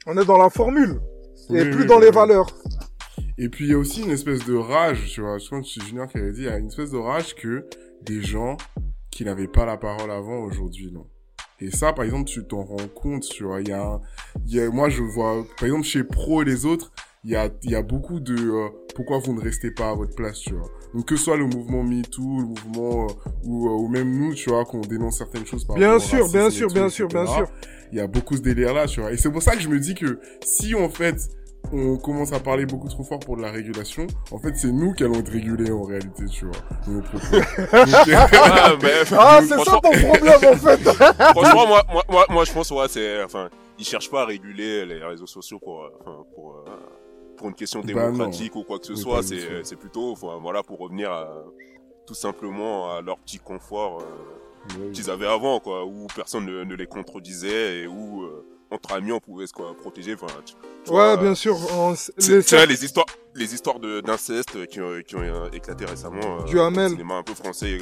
[0.06, 1.00] On est dans la formule
[1.50, 2.48] et Oui, plus oui, dans oui, les valeurs.
[3.38, 5.38] Et puis il y a aussi une espèce de rage, tu vois.
[5.38, 7.36] Je pense que c'est Junior qui avait dit, il y a une espèce de rage
[7.36, 7.66] que
[8.02, 8.58] des gens
[9.12, 11.06] qui n'avaient pas la parole avant aujourd'hui, non.
[11.64, 13.62] Et ça, par exemple, tu t'en rends compte, tu vois.
[13.62, 14.02] Il y a,
[14.48, 16.92] y a, moi, je vois, par exemple, chez Pro et les autres,
[17.24, 19.94] il y a, il y a beaucoup de euh, pourquoi vous ne restez pas à
[19.94, 20.68] votre place, tu vois.
[20.94, 24.34] Donc que ce soit le mouvement MeToo, le mouvement euh, ou, euh, ou même nous,
[24.34, 27.48] tu vois, qu'on dénonce certaines choses par Bien sûr, bien sûr, bien sûr, bien sûr.
[27.94, 29.14] Il y a beaucoup ce délire là, tu vois.
[29.14, 31.30] Et c'est pour ça que je me dis que si en fait
[31.74, 34.94] on commence à parler beaucoup trop fort pour de la régulation, en fait c'est nous
[34.94, 36.56] qui allons être régulés en réalité, tu vois.
[36.88, 37.38] nos propos.
[37.72, 40.78] Ah, mais, Ah, c'est ça ton problème en fait.
[41.34, 43.50] Franchement, moi, moi, moi, moi, je pense, ouais, c'est, enfin,
[43.80, 46.70] ils cherchent pas à réguler les réseaux sociaux pour, euh, enfin, pour, euh,
[47.38, 49.24] pour une question Bah démocratique ou quoi que ce soit.
[49.24, 51.44] C'est, c'est plutôt, enfin, voilà, pour revenir à,
[52.06, 56.76] tout simplement à leur petit confort euh, qu'ils avaient avant, quoi, où personne ne, ne
[56.76, 60.16] les contredisait et où euh, entre amis on pouvait se quoi, protéger.
[60.16, 60.54] Enfin, tu-
[60.86, 61.56] tu Ouais, vois, bien sûr.
[61.74, 63.06] on- c'est- les- tu vois, les histoires,
[63.36, 66.40] les histoires d'inceste qui ont, qui ont euh, éclaté récemment.
[66.42, 66.92] euh, Du dans Hamel.
[66.92, 67.72] cinéma un peu français.
[67.72, 67.80] et,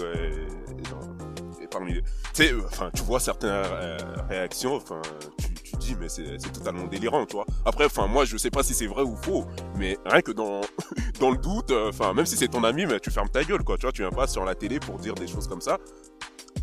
[1.70, 2.02] parmi les,
[2.34, 3.98] tu euh, enfin, tu vois certaines euh,
[4.30, 5.02] réactions, enfin,
[5.38, 7.46] tu, tu dis, mais c'est, totalement délirant, tu vois.
[7.66, 9.46] Après, enfin, moi, je sais pas si c'est vrai ou faux,
[9.78, 10.60] mais rien que dans,
[11.22, 13.64] dans le doute, euh, enfin, même si c'est ton ami, mais tu fermes ta gueule,
[13.64, 15.78] quoi, tu vois, tu viens pas sur la télé pour dire des choses comme ça.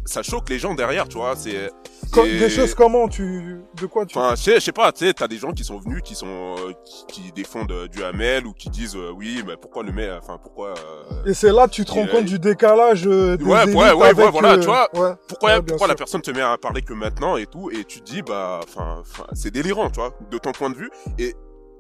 [0.08, 1.70] Ça choque les gens derrière, tu vois, c'est,
[2.14, 4.16] Des choses comment tu, de quoi tu.
[4.16, 6.72] Enfin, je sais, pas, tu sais, t'as des gens qui sont venus, qui sont, euh,
[6.82, 10.10] qui, qui défendent euh, du Hamel ou qui disent, euh, oui, mais pourquoi le met,
[10.12, 13.66] enfin, pourquoi, euh, Et c'est là que tu te rends compte du décalage des Ouais,
[13.66, 15.98] ouais, ouais, ouais, voilà, tu vois, ouais, pourquoi, ouais, bien pourquoi la sûr.
[15.98, 19.02] personne te met à parler que maintenant et tout, et tu te dis, bah, enfin,
[19.34, 20.90] c'est délirant, tu vois, de ton point de vue.
[21.18, 21.34] Et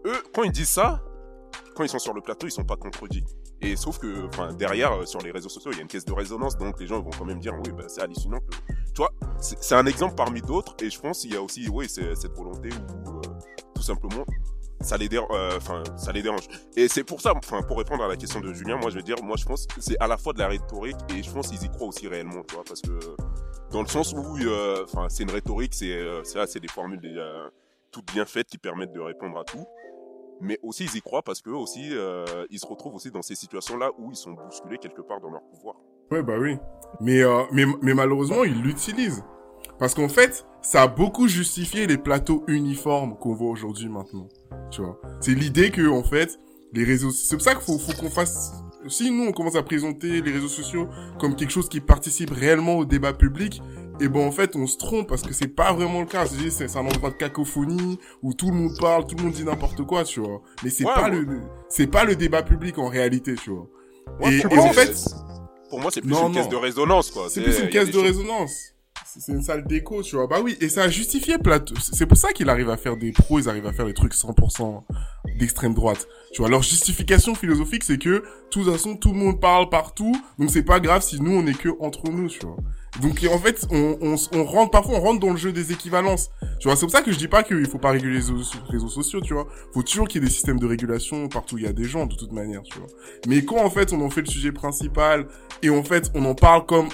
[0.04, 1.00] eux, quand ils disent ça,
[1.74, 3.24] quand ils sont sur le plateau, ils sont pas contredits.
[3.60, 6.04] Et sauf que, enfin, derrière, euh, sur les réseaux sociaux, il y a une caisse
[6.04, 8.38] de résonance, donc les gens vont quand même dire, oui, bah, c'est hallucinant
[8.94, 11.88] tu vois, c'est un exemple parmi d'autres, et je pense qu'il y a aussi, oui,
[11.88, 13.20] cette volonté où, euh,
[13.74, 14.24] tout simplement,
[14.80, 16.48] ça les dérange, enfin, ça les dérange.
[16.76, 19.02] Et c'est pour ça, enfin, pour répondre à la question de Julien, moi, je veux
[19.02, 21.48] dire, moi, je pense que c'est à la fois de la rhétorique, et je pense
[21.48, 22.98] qu'ils y croient aussi réellement, tu vois, parce que,
[23.70, 27.00] dans le sens où, euh, enfin, c'est une rhétorique, c'est, euh, c'est, c'est des formules
[27.00, 27.50] déjà
[27.90, 29.64] toutes bien faites qui permettent de répondre à tout.
[30.40, 33.34] Mais aussi, ils y croient parce que aussi, euh, ils se retrouvent aussi dans ces
[33.34, 35.76] situations-là où ils sont bousculés quelque part dans leur pouvoir.
[36.10, 36.56] Ouais, bah oui.
[37.00, 39.24] Mais, euh, mais, mais malheureusement, ils l'utilisent.
[39.78, 44.28] Parce qu'en fait, ça a beaucoup justifié les plateaux uniformes qu'on voit aujourd'hui maintenant.
[44.70, 45.00] Tu vois.
[45.20, 46.38] C'est l'idée que, en fait,
[46.72, 48.52] les réseaux, c'est pour ça qu'il faut, faut qu'on fasse,
[48.86, 52.76] si nous on commence à présenter les réseaux sociaux comme quelque chose qui participe réellement
[52.76, 53.60] au débat public,
[54.00, 56.24] et ben en fait on se trompe parce que c'est pas vraiment le cas.
[56.26, 59.82] C'est un endroit de cacophonie où tout le monde parle, tout le monde dit n'importe
[59.84, 60.40] quoi, tu vois.
[60.62, 61.20] Mais c'est Ouais, pas ouais.
[61.20, 63.66] le, c'est pas le débat public en réalité, tu vois.
[64.20, 64.94] Ouais, et, en fait,
[65.68, 67.26] Pour moi, c'est plus Non, une caisse de résonance, quoi.
[67.28, 68.72] c'est plus une caisse de résonance.
[69.16, 70.26] C'est une salle d'écho, tu vois.
[70.26, 71.74] Bah oui, et ça a justifié Plateau.
[71.80, 74.14] C'est pour ça qu'il arrive à faire des pros, ils arrivent à faire des trucs
[74.14, 74.82] 100%
[75.38, 76.06] d'extrême droite.
[76.32, 80.14] Tu vois, leur justification philosophique, c'est que, de toute façon, tout le monde parle partout,
[80.38, 82.56] donc c'est pas grave si nous, on est que entre nous, tu vois.
[83.00, 86.30] Donc, en fait, on, on, on rentre, parfois, on rentre dans le jeu des équivalences.
[86.58, 88.24] Tu vois, c'est pour ça que je dis pas qu'il faut pas réguler les
[88.68, 89.46] réseaux, sociaux, tu vois.
[89.72, 92.06] Faut toujours qu'il y ait des systèmes de régulation partout il y a des gens,
[92.06, 92.88] de toute manière, tu vois.
[93.26, 95.28] Mais quand, en fait, on en fait le sujet principal,
[95.62, 96.88] et en fait, on en parle comme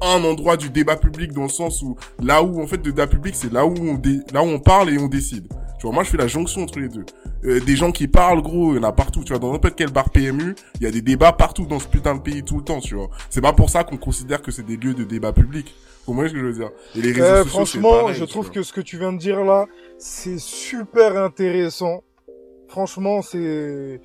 [0.00, 3.06] un endroit du débat public dans le sens où là où en fait le débat
[3.06, 5.46] public c'est là où on dé- là où on parle et on décide.
[5.78, 7.06] Tu vois, moi je fais la jonction entre les deux.
[7.44, 9.74] Euh, des gens qui parlent gros, il y en a partout, tu vois, dans n'importe
[9.76, 12.58] quel bar PMU, il y a des débats partout dans ce putain de pays tout
[12.58, 13.08] le temps, tu vois.
[13.30, 15.74] C'est pas pour ça qu'on considère que c'est des lieux de débat public.
[16.00, 16.70] Vous comprenez ce que je veux dire?
[16.96, 18.54] Et les réseaux Euh, sociaux, franchement, pareil, je trouve vois.
[18.54, 19.66] que ce que tu viens de dire là,
[19.98, 22.02] c'est super intéressant.
[22.68, 24.02] Franchement, c'est...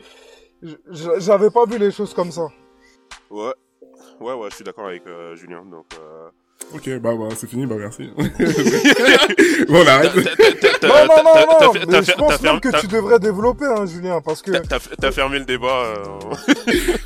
[1.19, 2.47] J'avais pas vu les choses comme ça.
[3.29, 3.51] Ouais.
[4.19, 5.65] Ouais, ouais, je suis d'accord avec euh, Julien.
[5.65, 6.29] Donc, euh...
[6.73, 8.09] Ok, bah, bah c'est fini, bah merci.
[8.17, 10.15] bon, on arrête.
[10.15, 14.41] Non, non, non, non, mais je pense même que tu devrais développer, hein, Julien, parce
[14.41, 14.51] que...
[14.99, 15.67] T'as fermé le débat.
[15.67, 15.95] euh,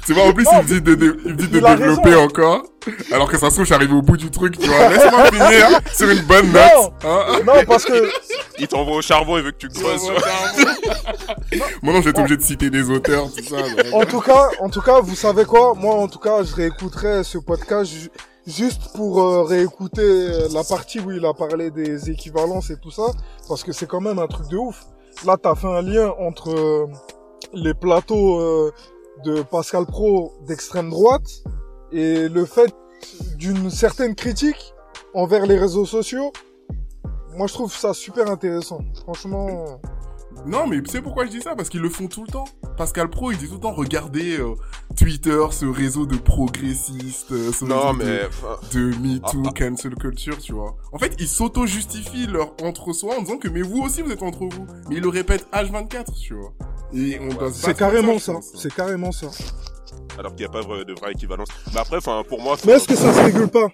[0.06, 1.66] C'est pas en plus, Non, il me dit de, dé- il me dit de il
[1.66, 2.64] a développer encore.
[3.12, 4.90] Alors que ça se trouve, j'arrive au bout du truc, tu vois.
[4.90, 6.64] Laisse-moi finir sur une bonne note.
[7.04, 7.10] Non.
[7.10, 8.10] Hein Non, parce que...
[8.60, 10.10] Il t'envoie au charbon, il veut que tu creuses.
[11.82, 13.58] Moi non, je vais être obligé de citer des auteurs, tout ça.
[13.94, 15.74] En tout cas, en tout cas, vous savez quoi?
[15.76, 17.92] Moi, en tout cas, je réécouterai ce podcast
[18.50, 22.92] juste pour euh, réécouter euh, la partie où il a parlé des équivalences et tout
[22.92, 23.12] ça,
[23.48, 24.86] parce que c'est quand même un truc de ouf.
[25.26, 26.88] Là, t'as fait un lien entre euh,
[27.54, 28.72] les plateaux
[29.24, 31.44] de Pascal Pro d'extrême droite
[31.92, 32.74] et le fait
[33.38, 34.74] d'une certaine critique
[35.14, 36.32] envers les réseaux sociaux.
[37.36, 38.80] Moi, je trouve ça super intéressant.
[39.04, 39.80] Franchement,
[40.46, 41.56] Non, mais tu sais pourquoi je dis ça?
[41.56, 42.46] Parce qu'ils le font tout le temps.
[42.78, 44.56] Pascal Pro, il dit tout le temps, regardez euh,
[44.98, 48.06] Twitter, ce réseau de progressistes, euh, ce Non, réseau mais.
[48.06, 49.60] de, enfin, de MeToo, Ah, ah.
[49.70, 50.76] cancel culture, tu vois.
[50.94, 54.40] En fait, ils s'auto-justifient leur entre-soi en disant que mais vous aussi vous êtes entre
[54.48, 54.66] vous.
[54.90, 56.54] Mais ils le répètent H24, tu vois.
[56.94, 58.34] Et on c'est carrément ça.
[58.56, 59.28] C'est carrément ça.
[60.18, 61.50] Alors qu'il n'y a pas de vraie équivalence.
[61.74, 62.56] Mais après, enfin, pour moi.
[62.66, 63.68] Mais est-ce que ça se régule pas?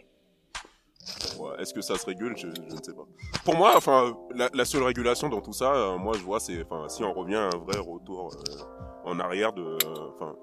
[1.59, 2.35] Est-ce que ça se régule?
[2.37, 3.05] Je, ne sais pas.
[3.43, 6.87] Pour moi, enfin, la, seule régulation dans tout ça, euh, moi, je vois, c'est, enfin,
[6.89, 8.63] si on revient à un vrai retour euh,
[9.05, 10.35] en arrière de, euh, enfin,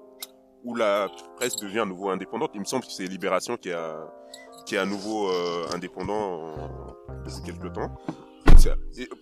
[0.63, 2.51] où la presse devient à nouveau indépendante.
[2.53, 3.69] Il me semble que c'est Libération qui
[4.65, 5.27] qui est à nouveau
[5.73, 6.95] indépendant en-
[7.25, 7.91] depuis quelques temps.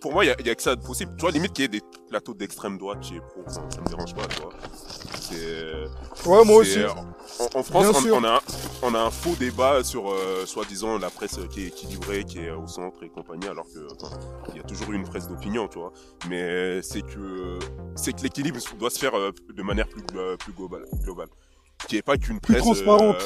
[0.00, 1.12] Pour moi, il y a, que ça de possible.
[1.16, 3.86] Tu vois, limite qu'il y ait des plateaux d'extrême droite chez Pro, ça, ça me
[3.86, 4.52] dérange pas, tu vois.
[6.26, 6.78] Ouais, moi aussi.
[6.78, 6.88] euh,
[7.38, 8.40] En, en France, on, a,
[8.82, 12.50] on a un faux débat sur, euh, soi-disant, la presse qui est équilibrée, qui est
[12.50, 13.86] au centre et compagnie, alors que,
[14.50, 15.92] il y a toujours eu une presse d'opinion, tu vois.
[16.28, 17.58] Mais c'est que,
[17.96, 21.28] c'est que l'équilibre doit se faire euh, de manière plus, euh, plus globale, globale.
[21.88, 22.62] Qui est pas qu'une Plus presse.
[22.64, 23.16] transparente.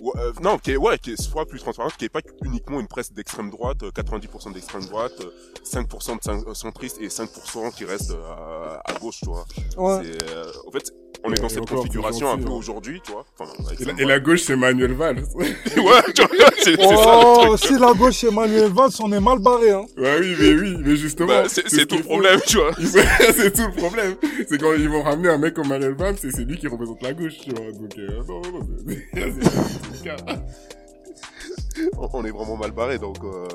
[0.00, 2.20] Euh, ouais, euh, non, qui est, ouais, qui est soit plus transparente, qui est pas
[2.44, 5.30] uniquement une presse d'extrême droite, euh, 90% d'extrême droite, euh,
[5.64, 9.44] 5% de cen- centristes et 5% qui restent euh, à, à gauche, tu vois.
[9.76, 10.02] Ouais.
[10.30, 10.92] Euh, en fait,
[11.24, 12.52] on est dans et cette configuration un peu hein.
[12.52, 13.24] aujourd'hui, tu vois.
[13.38, 15.22] Enfin, Et la, cette et la gauche, c'est Manuel Valls.
[15.36, 15.44] ouais,
[15.76, 17.64] tu vois, c'est, c'est ça le Oh, truc.
[17.64, 19.84] si la gauche c'est Manuel Valls, on est mal barré, hein.
[19.96, 21.28] ouais, oui, mais oui, mais justement.
[21.28, 22.72] Bah, c'est, ce c'est tout le problème, tu vois.
[22.78, 24.14] C'est tout le problème.
[24.48, 27.02] C'est quand ils vont ramener un mec comme Manuel Valls, c'est c'est lui qui représente
[27.02, 27.70] la gauche, tu vois.
[27.72, 30.16] Donc, euh, non, non, c'est- c'est c'est le cas.
[31.98, 33.46] on on est vraiment mal barré donc euh,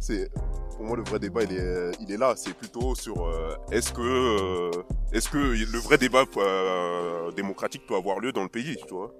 [0.00, 0.30] c'est
[0.76, 3.92] pour moi le vrai débat il est il est là c'est plutôt sur euh, est-ce
[3.92, 4.70] que euh,
[5.12, 9.12] est-ce que le vrai débat euh, démocratique peut avoir lieu dans le pays tu vois?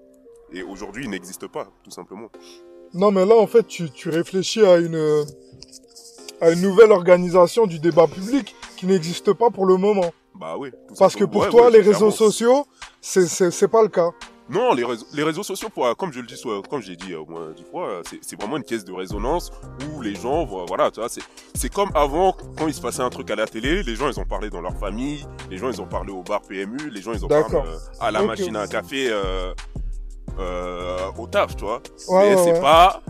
[0.53, 2.29] Et aujourd'hui il n'existe pas tout simplement
[2.95, 5.25] Non, mais là, en fait, tu, tu réfléchis à une, euh,
[6.41, 10.13] à une nouvelle organisation du débat public qui n'existe pas pour le moment.
[10.37, 11.93] bah oui tout Parce que pour Ouais, toi, ouais, les clairement.
[12.07, 12.65] réseaux sociaux,
[13.01, 14.11] c'est, c'est pas le cas.
[14.49, 16.41] Non, les réseaux, les réseaux sociaux, pour, comme je le dis,
[16.71, 18.93] comme j'ai dit euh, au moins dix fois, euh, c'est, c'est vraiment une caisse de
[18.93, 19.51] résonance
[19.93, 21.23] où les gens, vo- voilà, tu vois, c'est,
[21.55, 24.21] c'est comme avant, quand il se passait un truc à la télé, les gens, ils
[24.21, 27.13] ont parlé dans leur famille, les gens, ils ont parlé au bar PMU, les gens,
[27.13, 27.65] ils ont parlé D'accord.
[27.67, 29.53] euh, à la machine à café, euh,
[30.39, 31.83] euh, au taf, tu vois.
[32.09, 32.61] Ouais, Mais ouais, c'est ouais.
[32.61, 33.03] pas,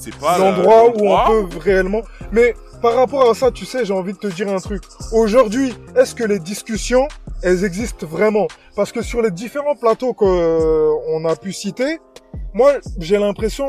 [0.00, 2.02] c'est pas euh, L'endroit où l'endroit on peut réellement.
[2.32, 4.82] Mais par rapport à ça, tu sais, j'ai envie de te dire un truc.
[5.12, 7.06] Aujourd'hui, est-ce que les discussions,
[7.42, 8.46] elles existent vraiment?
[8.74, 11.98] Parce que sur les différents plateaux qu'on a pu citer,
[12.54, 13.68] moi, j'ai l'impression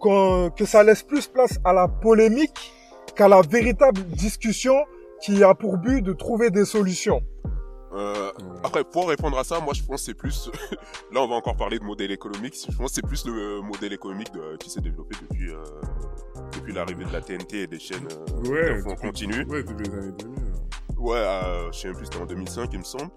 [0.00, 2.72] que ça laisse plus place à la polémique
[3.14, 4.74] qu'à la véritable discussion
[5.20, 7.20] qui a pour but de trouver des solutions.
[7.92, 8.30] Euh,
[8.62, 10.50] après, pour répondre à ça, moi je pense que c'est plus.
[11.12, 12.54] Là, on va encore parler de modèle économique.
[12.70, 15.62] Je pense que c'est plus le modèle économique de- qui s'est développé depuis, euh,
[16.52, 18.06] depuis l'arrivée de la TNT et des chaînes
[18.46, 19.44] euh, Ouais, en continu.
[19.46, 20.38] Ouais, depuis les années 2000.
[20.98, 23.10] Ouais, euh, je sais même plus, c'était en 2005, il me semble.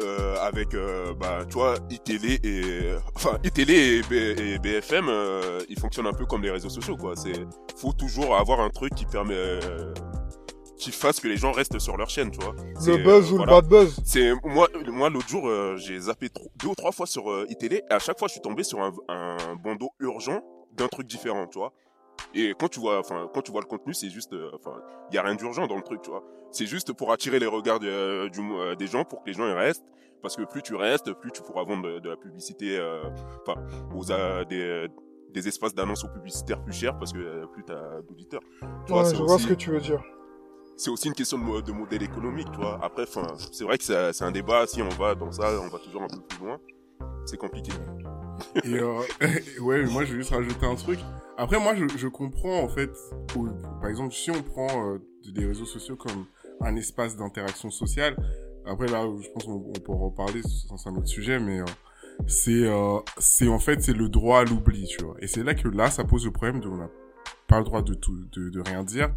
[0.00, 2.92] Euh, avec, euh, bah, tu vois, iTélé et...
[3.14, 6.96] Enfin, iTélé et, B- et BFM, euh, ils fonctionnent un peu comme les réseaux sociaux,
[6.96, 7.14] quoi.
[7.14, 7.46] C'est...
[7.76, 9.60] Faut toujours avoir un truc qui permet...
[10.80, 12.54] qui fasse que les gens restent sur leur chaîne, tu vois.
[12.86, 13.56] Le buzz euh, ou voilà.
[13.56, 14.00] le bad buzz.
[14.04, 17.82] C'est moi, moi l'autre jour, euh, j'ai zappé deux ou trois fois sur euh, iTélé
[17.88, 20.40] et à chaque fois, je suis tombé sur un, un bandeau urgent
[20.72, 21.72] d'un truc différent, tu vois.
[22.34, 24.76] Et quand tu vois, enfin, quand tu vois le contenu, c'est juste, euh, enfin,
[25.10, 26.22] il y a rien d'urgent dans le truc, tu vois.
[26.50, 29.46] C'est juste pour attirer les regards de- du, euh, des gens, pour que les gens
[29.48, 29.84] y restent.
[30.22, 32.78] Parce que plus tu restes, plus tu pourras vendre de, de la publicité,
[33.46, 33.58] enfin,
[33.94, 34.04] aux
[34.44, 34.86] des,
[35.32, 38.42] des espaces d'annonces aux publicitaires plus chers parce que plus t'as d'auditeurs.
[38.86, 40.02] Vois, Ouais, je vois aussi- ce que tu veux dire.
[40.80, 42.78] C'est aussi une question de, mo- de modèle économique, tu vois.
[42.82, 44.66] Après, enfin, c'est vrai que c'est un débat.
[44.66, 46.58] Si on va dans ça, on va toujours un peu plus loin.
[47.26, 47.72] C'est compliqué.
[48.64, 49.00] Et euh,
[49.60, 50.98] ouais, moi je vais juste rajouter un truc.
[51.36, 52.90] Après, moi je, je comprends en fait,
[53.80, 54.98] par exemple, si on prend euh,
[55.34, 56.24] des réseaux sociaux comme
[56.62, 58.16] un espace d'interaction sociale,
[58.66, 61.64] après là, je pense qu'on on pourra en parler, c'est un autre sujet, mais euh,
[62.26, 65.16] c'est euh, c'est en fait c'est le droit à l'oubli, tu vois.
[65.20, 66.88] Et c'est là que là, ça pose le problème de on n'a
[67.46, 69.10] pas le droit de tout, de, de rien dire.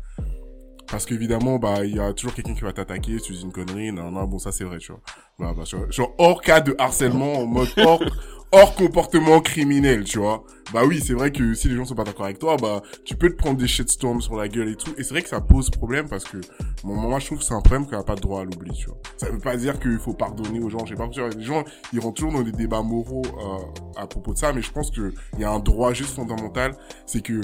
[0.88, 3.92] Parce qu'évidemment, bah, il y a toujours quelqu'un qui va t'attaquer, tu dis une connerie,
[3.92, 5.02] non, non, bon, ça c'est vrai, tu vois.
[5.40, 8.04] Bah, bah, tu vois, genre, hors cas de harcèlement, en mode hors,
[8.54, 10.44] hors comportement criminel, tu vois.
[10.72, 13.16] Bah oui, c'est vrai que si les gens sont pas d'accord avec toi, bah, tu
[13.16, 14.94] peux te prendre des shitstorms sur la gueule et tout.
[14.98, 16.38] Et c'est vrai que ça pose problème parce que,
[16.84, 18.72] bon, moi, je trouve que c'est un problème qu'on n'a pas de droit à l'oubli,
[18.72, 18.98] tu vois.
[19.18, 21.44] Ça veut pas dire qu'il faut pardonner aux gens, je sais pas, tu vois, les
[21.44, 24.72] gens, ils rentrent toujours dans des débats moraux, euh, à propos de ça, mais je
[24.72, 26.76] pense que il y a un droit juste fondamental,
[27.08, 27.42] c'est que,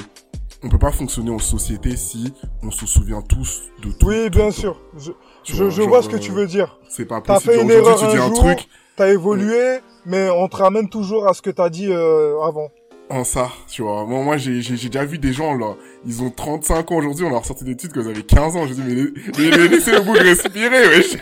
[0.64, 2.34] on peut pas fonctionner en société si
[2.64, 4.07] on se souvient tous de tout.
[4.07, 4.80] Oui, bien sûr.
[4.98, 5.11] Je,
[5.45, 6.77] je, vois, je genre, vois ce que euh, tu veux dire.
[6.90, 7.53] C'est pas T'as possible.
[7.53, 8.68] fait Genre, une Aujourd'hui, erreur tu dis un jour, truc
[8.98, 12.69] t'as évolué, mais on te ramène toujours à ce que t'as dit euh, avant.
[13.10, 14.06] en ça, tu vois.
[14.06, 15.76] Moi, moi j'ai j'ai- j'ai déjà vu des gens, là,
[16.06, 18.68] ils ont 35 ans aujourd'hui, on leur sorti des titres quand ils avaient 15 ans.
[18.68, 19.11] Je dis, mais, les-
[19.52, 21.15] mais, mais laissez le bout de respirer, wesh.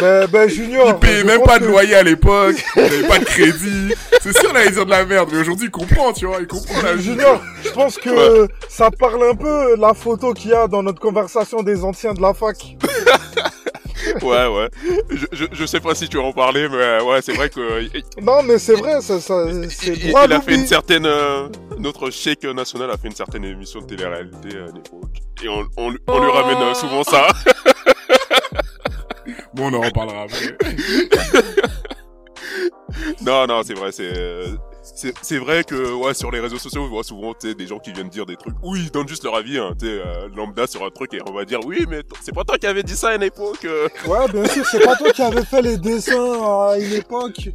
[0.00, 3.08] Ben, ben Junior, Ils payaient je même pas de que- loyer à l'époque, ils avaient
[3.08, 3.94] pas de crédit.
[4.20, 6.46] C'est sûr, là, ils dire de la merde, mais aujourd'hui, il comprend, tu vois, il
[6.46, 6.96] comprend la.
[6.96, 11.00] Junior, je pense que ça parle un peu la photo qu'il y a dans notre
[11.00, 12.56] conversation des anciens de la fac.
[14.22, 14.68] Ouais, ouais.
[15.10, 17.50] Je, je, je sais pas si tu vas en parler, mais euh, ouais, c'est vrai
[17.50, 20.54] que euh, il, Non, mais c'est vrai, ça, ça, c'est il- droit il a fait
[20.54, 21.04] une certaine.
[21.04, 21.48] euh,
[21.78, 25.92] notre chèque national a fait une certaine émission de télé-réalité à l'époque, et on, on,
[26.06, 27.26] on lui ramène souvent ça.
[29.54, 30.56] Bon, on en reparlera après.
[33.24, 34.10] Non, non, c'est vrai, c'est.
[34.16, 34.46] euh,
[35.22, 37.78] C'est vrai que ouais sur les réseaux sociaux on voit souvent tu sais des gens
[37.78, 40.28] qui viennent dire des trucs oui ils donnent juste leur avis hein, tu sais euh,
[40.34, 42.82] lambda sur un truc et on va dire oui mais c'est pas toi qui avais
[42.82, 43.86] dit ça à une époque euh.
[44.06, 47.50] Ouais, bien sûr, c'est pas toi qui avais fait les dessins à une époque.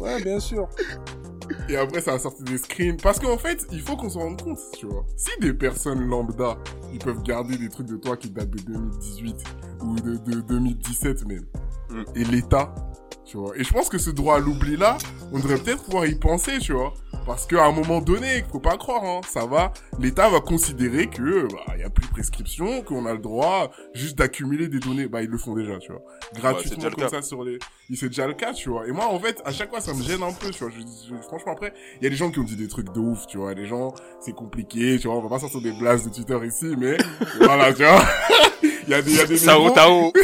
[0.00, 0.68] Ouais, bien sûr.
[1.68, 2.96] Et après, ça a sorti des screens.
[3.02, 5.04] Parce qu'en fait, il faut qu'on se rende compte, tu vois.
[5.16, 6.58] Si des personnes lambda,
[6.92, 9.36] ils peuvent garder des trucs de toi qui datent de 2018
[9.82, 11.46] ou de, de 2017 même.
[11.90, 12.02] Mm.
[12.14, 12.74] Et l'État,
[13.24, 13.56] tu vois.
[13.56, 14.98] Et je pense que ce droit à l'oubli là,
[15.32, 16.92] on devrait peut-être pouvoir y penser, tu vois.
[17.26, 21.46] Parce qu'à un moment donné, faut pas croire, hein, ça va, l'État va considérer que,
[21.52, 25.06] bah, y a plus de prescription, qu'on a le droit juste d'accumuler des données.
[25.06, 26.02] Bah, ils le font déjà, tu vois.
[26.34, 27.58] Gratuitement comme ça sur les,
[27.88, 28.86] il c'est déjà le cas, tu vois.
[28.88, 30.72] Et moi, en fait, à chaque fois, ça me gêne un peu, tu vois.
[30.76, 32.98] Je, je- franchement, après, il y a des gens qui ont dit des trucs de
[33.00, 33.54] ouf, tu vois.
[33.54, 35.16] Les gens, c'est compliqué, tu vois.
[35.16, 36.96] On va pas sortir des blasts de Twitter ici, mais
[37.40, 38.02] voilà, tu vois.
[38.62, 40.12] Il y a des, il y a des Sao Tao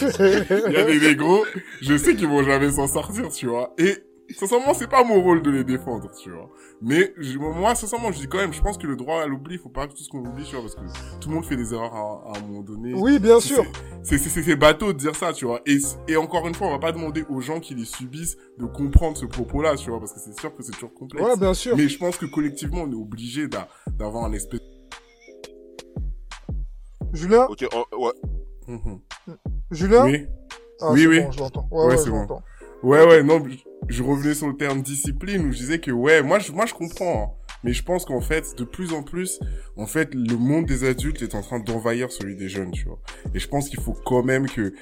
[0.00, 1.44] il y a des négros,
[1.80, 3.74] je sais qu'ils vont jamais s'en sortir, tu vois.
[3.78, 3.96] Et,
[4.30, 6.48] sincèrement, c'est pas mon rôle de les défendre, tu vois.
[6.80, 9.58] Mais, je- moi, sincèrement, je dis quand même, je pense que le droit à l'oubli,
[9.58, 11.72] faut pas tout ce qu'on oublie, tu vois, parce que tout le monde fait des
[11.74, 12.94] erreurs à, à un moment donné.
[12.94, 13.64] Oui, bien sûr.
[14.02, 15.60] C'est c'est- c'est- c'est bateau de dire ça, tu vois.
[15.66, 15.78] Et,
[16.08, 19.16] et encore une fois, on va pas demander aux gens qui les subissent de comprendre
[19.16, 21.24] ce propos-là, tu vois, parce que c'est sûr que c'est toujours complexe.
[21.26, 21.76] Ouais, bien sûr.
[21.76, 23.68] Mais je pense que collectivement, on est obligé d'a-
[23.98, 24.60] d'avoir un espèce...
[27.12, 28.12] Julien, Ok, oh, ouais.
[28.66, 28.98] Mhm.
[29.70, 30.04] Julien.
[30.04, 30.26] Oui.
[30.80, 31.20] Ah, Oui, oui.
[31.20, 31.68] Bon, je l'entends.
[31.70, 32.26] Ouais, Ouais, ouais, c'est bon.
[32.82, 33.56] Ouais, ouais, non, je,
[33.88, 36.74] je revenais sur le terme discipline où je disais que ouais, moi, je, moi, je
[36.74, 37.22] comprends.
[37.22, 37.40] hein.
[37.62, 39.40] Mais je pense qu'en fait, de plus en plus,
[39.76, 43.00] en fait, le monde des adultes est en train d'envahir celui des jeunes, tu vois.
[43.34, 44.74] Et je pense qu'il faut quand même que,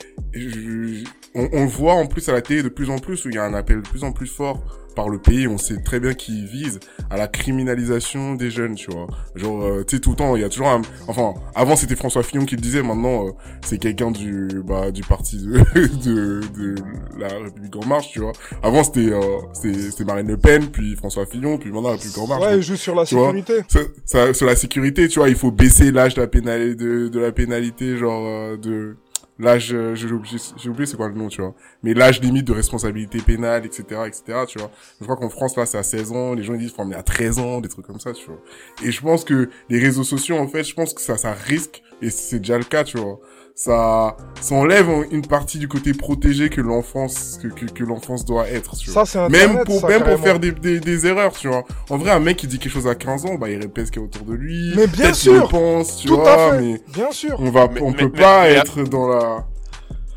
[1.34, 3.38] on, on voit en plus à la télé de plus en plus où il y
[3.38, 4.64] a un appel de plus en plus fort
[4.94, 5.47] par le pays.
[5.48, 9.06] On sait très bien qu'il vise à la criminalisation des jeunes, tu vois.
[9.35, 11.97] Genre, euh, tu sais, tout le temps, il y a toujours un, enfin, avant c'était
[11.97, 13.31] François Fillon qui le disait, maintenant, euh,
[13.64, 16.74] c'est quelqu'un du, bah, du parti de, de, de
[17.19, 18.32] la République en marche, tu vois.
[18.62, 22.43] Avant, c'était, euh, Marine Le Pen, puis François Fillon, puis maintenant la République en marche.
[22.43, 23.60] Ouais, il joue sur la sécurité.
[23.69, 27.09] ça, ça- sur la sécurité, tu vois, il faut baisser l'âge de la pénalité, de,
[27.09, 28.97] de la pénalité, genre, euh, de,
[29.43, 31.55] l'âge, euh, j'ai oublié, j'ai oublié c'est quoi le nom, tu vois.
[31.82, 34.70] Mais l'âge limite de responsabilité pénale, etc., etc., tu vois.
[35.01, 37.02] Je crois qu'en France, là, c'est à 16 ans, les gens ils disent, emmener à
[37.02, 38.40] 13 ans, des trucs comme ça, tu vois.
[38.82, 41.82] Et je pense que les réseaux sociaux, en fait, je pense que ça, ça risque,
[42.01, 43.20] et c'est déjà le cas, tu vois
[43.54, 48.48] ça, ça enlève une partie du côté protégé que l'enfance, que, que, que l'enfance doit
[48.48, 49.04] être, tu vois.
[49.04, 51.64] Ça, c'est Même pour, ça, même pour faire des, des, des erreurs, tu vois.
[51.90, 53.92] En vrai, un mec qui dit quelque chose à 15 ans, bah, il répète ce
[53.92, 54.72] qu'il y a autour de lui.
[54.76, 55.42] Mais bien Peut-être qu'il sûr.
[55.42, 56.60] le pense, tu Tout vois, à fait.
[56.60, 57.36] mais Bien sûr.
[57.38, 59.46] on va, Mais- on mais- peut mais- pas mais- être dans la,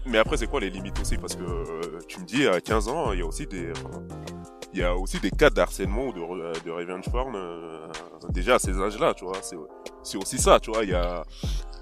[0.07, 1.17] Mais après, c'est quoi les limites aussi?
[1.17, 3.69] Parce que euh, tu me dis, à 15 ans, il y a aussi des...
[3.71, 4.01] enfin,
[4.73, 7.87] il y a aussi des cas d'harcèlement ou de, re- de revenge porn euh,
[8.29, 9.37] déjà à ces âges-là, tu vois.
[9.41, 9.55] C'est,
[10.03, 10.83] c'est aussi ça, tu vois.
[10.83, 11.23] Il y a,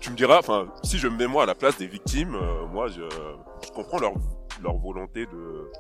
[0.04, 2.68] tu me diras, enfin, si je me mets moi à la place des victimes, euh,
[2.72, 3.02] moi, je,
[3.66, 4.12] je comprends leur,
[4.62, 5.72] leur volonté de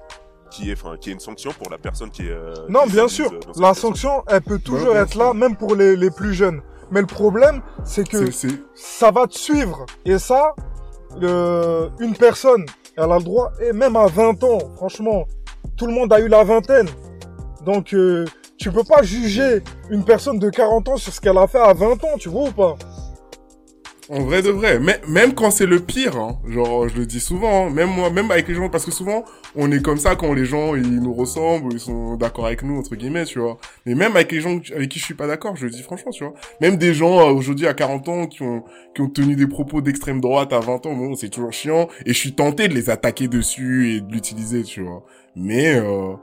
[0.49, 2.31] qui est, enfin, qui est une sanction pour la personne qui est.
[2.31, 3.31] euh, Non, qui bien sûr.
[3.31, 3.73] La situation.
[3.73, 5.19] sanction, elle peut toujours bien être sûr.
[5.23, 6.61] là, même pour les, les plus jeunes.
[6.91, 8.17] Mais le problème, c'est que
[8.75, 9.85] ça va te suivre.
[10.05, 10.53] Et ça,
[11.19, 15.25] le, une personne, elle a le droit, et même à 20 ans, franchement,
[15.75, 16.87] tout le monde a eu la vingtaine.
[17.65, 18.25] Donc, euh,
[18.57, 21.73] tu peux pas juger une personne de 40 ans sur ce qu'elle a fait à
[21.73, 22.75] 20 ans, tu vois ou pas?
[24.09, 27.21] En vrai de vrai, mais même quand c'est le pire, hein, genre je le dis
[27.21, 29.23] souvent, hein, même moi, même avec les gens, parce que souvent
[29.55, 32.77] on est comme ça quand les gens ils nous ressemblent, ils sont d'accord avec nous
[32.77, 33.57] entre guillemets, tu vois.
[33.85, 36.11] Mais même avec les gens avec qui je suis pas d'accord, je le dis franchement,
[36.11, 36.33] tu vois.
[36.59, 38.63] Même des gens euh, aujourd'hui à 40 ans qui ont
[38.93, 42.11] qui ont tenu des propos d'extrême droite à 20 ans, bon c'est toujours chiant, et
[42.11, 45.05] je suis tenté de les attaquer dessus et de l'utiliser, tu vois.
[45.35, 46.15] Mais euh,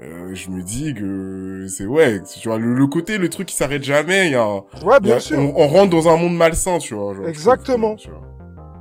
[0.00, 3.56] euh, je me dis que c'est ouais, tu vois le, le côté le truc qui
[3.56, 4.46] s'arrête jamais, il y a
[4.84, 5.38] Ouais, y sûr.
[5.38, 7.14] on, on rentre dans un monde malsain, tu vois.
[7.14, 7.96] genre, Exactement.
[7.96, 8.22] trouve, tu vois.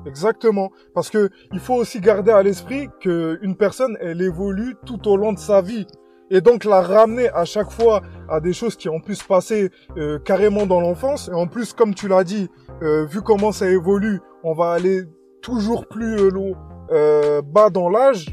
[0.05, 0.71] Exactement.
[0.93, 5.17] Parce que il faut aussi garder à l'esprit que une personne, elle évolue tout au
[5.17, 5.85] long de sa vie.
[6.31, 9.71] Et donc la ramener à chaque fois à des choses qui ont pu se passer
[9.97, 11.27] euh, carrément dans l'enfance.
[11.27, 12.49] Et en plus, comme tu l'as dit,
[12.83, 15.01] euh, vu comment ça évolue, on va aller
[15.41, 16.53] toujours plus euh,
[16.91, 18.27] euh, bas dans l'âge.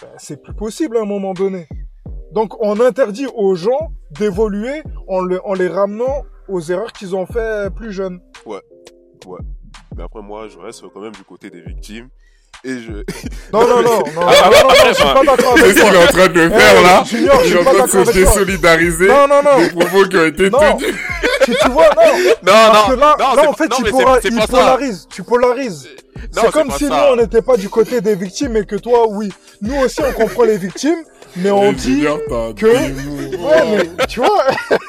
[0.00, 1.68] Ben, c'est plus possible à un moment donné.
[2.32, 7.26] Donc on interdit aux gens d'évoluer en, le- en les ramenant aux erreurs qu'ils ont
[7.26, 8.20] fait plus jeunes.
[9.96, 12.08] Mais après, moi, je reste quand même du côté des victimes.
[12.64, 12.92] Et je.
[13.52, 15.84] Non, non, non, non, non, Ah, non, non, je suis pas d'accord C'est avec ce
[15.84, 17.04] qu'il est en train de Eh, faire là.
[17.04, 19.58] Junior, je Il suis est en train de se désolidariser Non, non, non.
[19.58, 20.94] des propos qui ont été tenus.
[21.44, 22.02] Tu, tu vois, non.
[22.42, 24.28] Non, Parce non, que là, non, là c'est en fait, non, il, mais pora- c'est-
[24.28, 24.52] c'est il pas ça.
[24.64, 25.06] polarise.
[25.10, 25.88] Tu polarises.
[26.32, 29.32] C'est comme si nous, on n'était pas du côté des victimes et que toi, oui.
[29.62, 30.98] Nous aussi, on comprend les victimes,
[31.42, 32.04] mais on dit...
[32.56, 33.38] Que-.
[33.38, 34.46] Ouais, mais tu vois,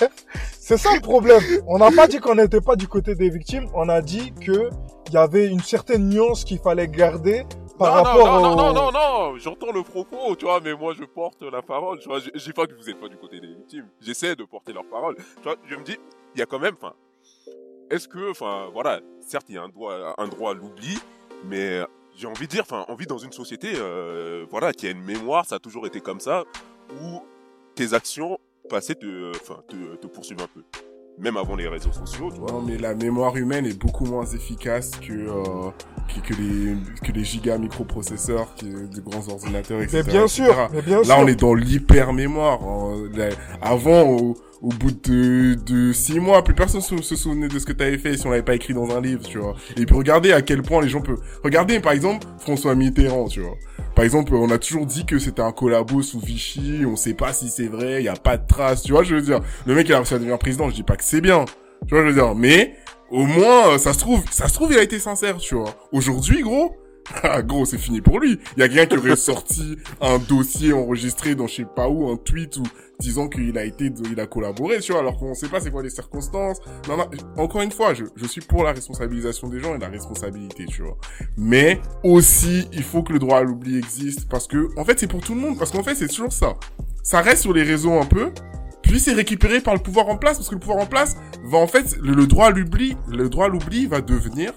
[0.59, 1.41] c'est ça le problème.
[1.67, 4.69] On n'a pas dit qu'on n'était pas du côté des victimes, on a dit que
[5.07, 7.45] il y avait une certaine nuance qu'il fallait garder
[7.77, 8.55] par non, rapport non, non, au...
[8.55, 12.09] non, non, non, j'entends le propos, tu vois, mais moi je porte la parole, tu
[12.09, 14.85] vois, dis pas que vous êtes pas du côté des victimes, j'essaie de porter leur
[14.85, 15.97] parole, tu vois, je me dis,
[16.35, 16.93] il y a quand même, enfin,
[17.89, 20.99] est-ce que, enfin, voilà, certes il y a un droit, un droit à l'oubli,
[21.45, 21.81] mais
[22.19, 25.01] j'ai envie de dire, enfin, on vit dans une société, euh, voilà, qui a une
[25.03, 26.43] mémoire, ça a toujours été comme ça,
[27.01, 27.21] où
[27.75, 28.37] tes actions
[28.69, 30.61] passées te, enfin, te, te poursuivent un peu,
[31.17, 32.51] même avant les réseaux sociaux, tu vois.
[32.51, 35.69] Non, mais la mémoire humaine est beaucoup moins efficace que, euh,
[36.13, 36.75] que, que les,
[37.07, 40.03] que les giga microprocesseurs, qui, de grands ordinateurs, etc.
[40.05, 40.43] Mais bien etc.
[40.45, 41.15] sûr, mais bien Là, sûr.
[41.19, 42.59] on est dans l'hyper mémoire.
[43.61, 47.73] Avant, au, bout de, de six mois, plus personne se, se souvenait de ce que
[47.73, 49.55] tu avais fait si on l'avait pas écrit dans un livre, tu vois.
[49.77, 51.21] Et puis regardez à quel point les gens peuvent.
[51.43, 53.55] Regardez, par exemple, François Mitterrand, tu vois.
[53.95, 57.33] Par exemple, on a toujours dit que c'était un collabo sous Vichy, on sait pas
[57.33, 59.39] si c'est vrai, il y a pas de traces, tu vois, je veux dire.
[59.65, 61.45] Le mec, il a réussi à devenir président, je dis pas que c'est bien.
[61.87, 62.75] Tu vois, je veux dire, mais
[63.09, 65.73] au moins, euh, ça se trouve, ça se trouve, il a été sincère, tu vois.
[65.91, 66.75] Aujourd'hui, gros,
[67.23, 68.39] ah, gros, c'est fini pour lui.
[68.55, 72.09] Il y a quelqu'un qui aurait sorti un dossier enregistré dans je sais pas où,
[72.09, 72.63] un tweet ou
[72.99, 75.81] disant qu'il a été, il a collaboré, tu vois, alors qu'on sait pas c'est quoi
[75.81, 76.59] les circonstances.
[76.87, 79.87] Non, non, encore une fois, je, je suis pour la responsabilisation des gens et la
[79.87, 80.97] responsabilité, tu vois.
[81.37, 85.07] Mais aussi, il faut que le droit à l'oubli existe parce que, en fait, c'est
[85.07, 85.57] pour tout le monde.
[85.57, 86.57] Parce qu'en fait, c'est toujours ça.
[87.03, 88.31] Ça reste sur les réseaux un peu,
[88.83, 91.57] puis c'est récupéré par le pouvoir en place parce que le pouvoir en place va
[91.57, 94.53] en fait le, le droit à l'oubli, le droit à l'oubli va devenir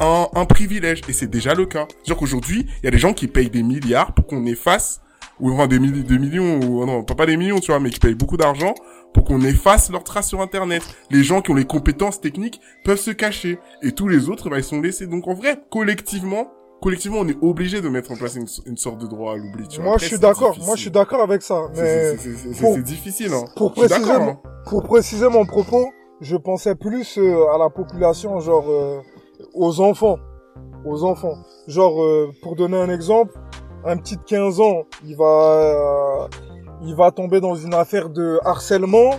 [0.00, 1.86] un, un privilège et c'est déjà le cas.
[1.88, 5.00] C'est-à-dire qu'aujourd'hui, il y a des gens qui payent des milliards pour qu'on efface
[5.40, 7.98] ou enfin des, milli- des millions ou non, pas des millions, tu vois, mais qui
[8.00, 8.74] payent beaucoup d'argent
[9.12, 10.82] pour qu'on efface leurs traces sur internet.
[11.10, 14.58] Les gens qui ont les compétences techniques peuvent se cacher et tous les autres bah,
[14.58, 15.06] ils sont laissés.
[15.06, 16.48] Donc en vrai, collectivement,
[16.80, 19.68] collectivement, on est obligé de mettre en place une, une sorte de droit à l'oubli.
[19.68, 19.84] tu vois.
[19.84, 20.56] Moi, Après, je suis d'accord.
[20.64, 21.68] Moi, je suis d'accord avec ça.
[21.74, 23.44] C'est- Mais c'est- c'est- c'est- pour- c'est difficile, hein.
[23.56, 24.38] pour préciser, mon- hein.
[24.66, 25.90] pour préciser mon propos,
[26.20, 29.00] je pensais plus euh, à la population, genre euh,
[29.54, 30.18] aux enfants,
[30.84, 31.36] aux enfants.
[31.66, 33.38] Genre, euh, pour donner un exemple,
[33.84, 36.28] un petit de 15 ans, il va, euh,
[36.82, 39.16] il va tomber dans une affaire de harcèlement.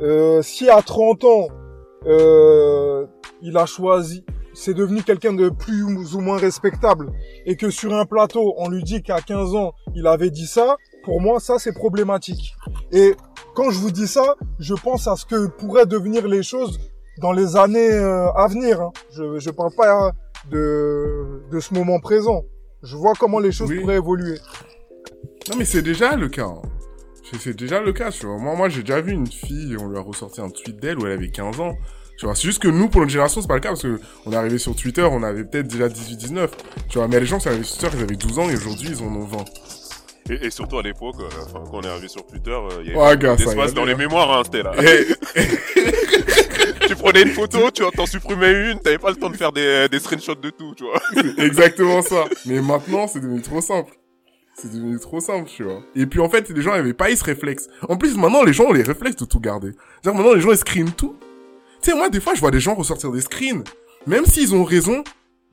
[0.00, 1.48] Euh, si à 30 ans,
[2.06, 3.06] euh,
[3.42, 4.24] il a choisi,
[4.54, 7.12] c'est devenu quelqu'un de plus ou moins respectable
[7.46, 10.76] et que sur un plateau, on lui dit qu'à 15 ans, il avait dit ça,
[11.04, 12.54] pour moi, ça, c'est problématique.
[12.92, 13.14] Et
[13.54, 16.80] quand je vous dis ça, je pense à ce que pourraient devenir les choses
[17.20, 18.80] dans les années euh, à venir.
[18.80, 18.92] hein.
[19.12, 20.12] Je ne parle pas hein,
[20.50, 22.42] de, de ce moment présent.
[22.82, 23.80] Je vois comment les choses Oui.
[23.80, 24.38] pourraient évoluer.
[25.50, 26.44] Non, mais c'est déjà le cas.
[26.46, 26.62] hein.
[27.38, 28.38] C'est- déjà le cas, tu vois.
[28.38, 31.06] Moi, moi j'ai déjà vu une fille, on lui a ressorti un tweet d'elle où
[31.06, 31.76] elle avait 15 ans.
[32.18, 34.00] Tu vois, c'est juste que nous, pour notre génération, c'est pas le cas parce que
[34.26, 36.48] on est arrivé sur Twitter, on avait peut-être déjà 18-19.
[36.88, 38.54] Tu vois, mais les gens qui sont arrivés sur Twitter, ils avaient 12 ans et
[38.56, 39.44] aujourd'hui, ils en ont 20.
[40.30, 42.88] Et, et surtout à l'époque, euh, enfin, quand on est arrivé sur Twitter, euh, il
[42.88, 44.72] y avait Ouais, gars, ça y d'espace est, dans les mémoires, hein, c'était là.
[44.82, 45.06] Et,
[46.90, 49.52] tu prenais une photo, tu en t'en supprimais une, t'avais pas le temps de faire
[49.52, 51.00] des, des screenshots de tout, tu vois.
[51.14, 52.24] c'est exactement ça.
[52.46, 53.92] Mais maintenant, c'est devenu trop simple.
[54.56, 55.82] C'est devenu trop simple, tu vois.
[55.94, 57.68] Et puis, en fait, les gens avaient pas eu ce réflexe.
[57.88, 59.70] En plus, maintenant, les gens ont les réflexes de tout garder.
[60.04, 61.14] Genre, maintenant, les gens, ils screenent tout.
[61.80, 63.62] Tu sais, moi, des fois, je vois des gens ressortir des screens.
[64.06, 65.04] Même s'ils ont raison,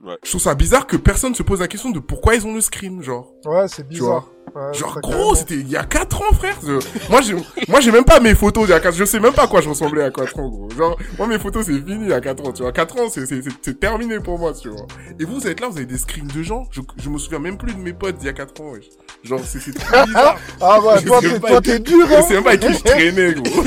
[0.04, 0.16] Ouais.
[0.24, 2.62] je trouve ça bizarre que personne se pose la question de pourquoi ils ont le
[2.62, 3.32] screen, genre.
[3.46, 4.28] Ouais, c'est bizarre.
[4.74, 6.58] Genre, gros, c'était il y a 4 ans, frère.
[6.64, 7.36] Je- Moi, j'ai,
[7.68, 9.48] moi, j'ai même pas mes photos d'il y a 4 Je sais même pas à
[9.48, 10.70] quoi je ressemblais à 4 ans, gros.
[10.78, 12.72] Genre, moi, mes photos, c'est fini il y a 4 ans, tu vois.
[12.72, 14.86] 4 ans, c'est, c'est, c'est, c'est terminé pour moi, tu vois.
[15.20, 16.66] Et vous, vous êtes là, vous avez des screens de gens?
[16.72, 18.86] Je, je me souviens même plus de mes potes d'il y a 4 ans, wesh.
[19.24, 20.38] Genre, c'est, c'est trop bizarre.
[20.62, 22.22] Ah ouais, Je toi, t'es, pas toi, t'es dur, Je hein.
[22.24, 23.64] sais même pas avec qui je traînais, gros.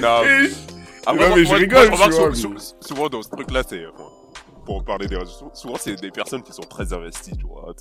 [0.00, 0.50] Non, Et-
[1.08, 3.62] Après, Non, moi, mais je rigole, moi, je tu vois, mais- souvent dans ce truc-là,
[3.68, 4.04] c'est, euh, bon,
[4.66, 7.72] pour parler des réseaux sociaux, souvent c'est des personnes qui sont très investies, tu vois.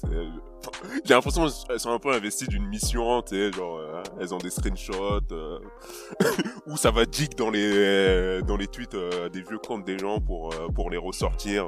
[1.03, 4.37] J'ai l'impression qu'elles sont un peu investies d'une mission, tu sais, genre, euh, elles ont
[4.37, 5.59] des screenshots, euh,
[6.67, 10.19] ou ça va dig dans les, dans les tweets euh, des vieux comptes des gens
[10.19, 11.65] pour, euh, pour les ressortir.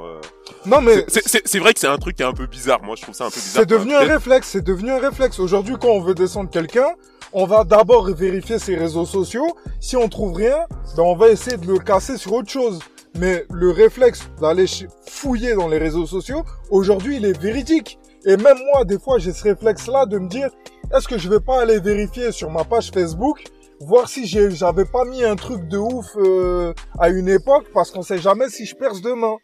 [0.65, 3.01] Non, mais C'est- vrai que c'est un truc qui est un peu bizarre, moi je
[3.01, 3.63] trouve ça un peu bizarre.
[3.63, 5.39] c'est devenu un réflexe, c'est devenu un réflexe.
[5.39, 6.89] Aujourd'hui, quand on veut descendre quelqu'un,
[7.33, 9.57] on va d'abord vérifier ses réseaux sociaux.
[9.79, 10.57] Si on trouve rien,
[10.95, 12.79] ben on va essayer de le casser sur autre chose.
[13.19, 14.65] Mais le réflexe d'aller
[15.07, 17.97] fouiller dans les réseaux sociaux, aujourd'hui, il est véridique.
[18.25, 20.49] Et même moi, des fois, j'ai ce réflexe-là de me dire,
[20.95, 23.43] est-ce que je vais pas aller vérifier sur ma page Facebook,
[23.79, 28.01] voir si j'avais pas mis un truc de ouf euh, à une époque, parce qu'on
[28.01, 29.35] sait jamais si je perce demain.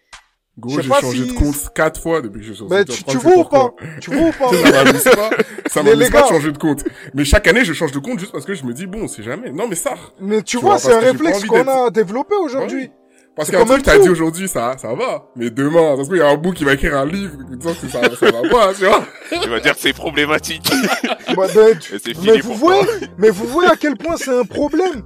[0.60, 3.04] Gros, j'ai changé si- de compte 4 fois depuis que je suis sur Mais tu,
[3.04, 3.72] tu vois ou pas?
[4.00, 4.50] Tu vois ou pas?
[4.64, 5.30] Ça m'amuse pas.
[5.68, 6.84] Ça m'amuse pas de changer de compte.
[7.16, 9.24] Mais chaque année, je change de compte juste parce que je me dis, bon, c'est
[9.24, 9.50] jamais.
[9.52, 9.94] Non, mais ça.
[10.22, 12.92] Mais tu, Tu vois, vois, c'est un réflexe qu'on a développé aujourd'hui.
[13.36, 15.26] Parce qu'un truc même t'as dit aujourd'hui, ça, ça va.
[15.36, 17.88] Mais demain, parce qu'il y a un bout qui va écrire un livre disant que
[17.88, 19.04] ça, ça va pas, tu vois.
[19.42, 20.72] Tu vas dire que c'est problématique.
[21.36, 23.08] Bah, ben, tu- Et c'est mais vous pour voyez, toi.
[23.18, 25.02] mais vous voyez à quel point c'est un problème.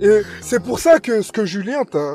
[0.00, 2.14] Et c'est pour ça que ce que Julien, t'as,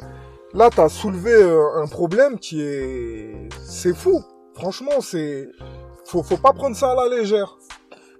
[0.55, 4.23] là, t'as soulevé euh, un problème qui est, c'est fou.
[4.55, 5.47] Franchement, c'est,
[6.05, 7.55] faut, faut pas prendre ça à la légère.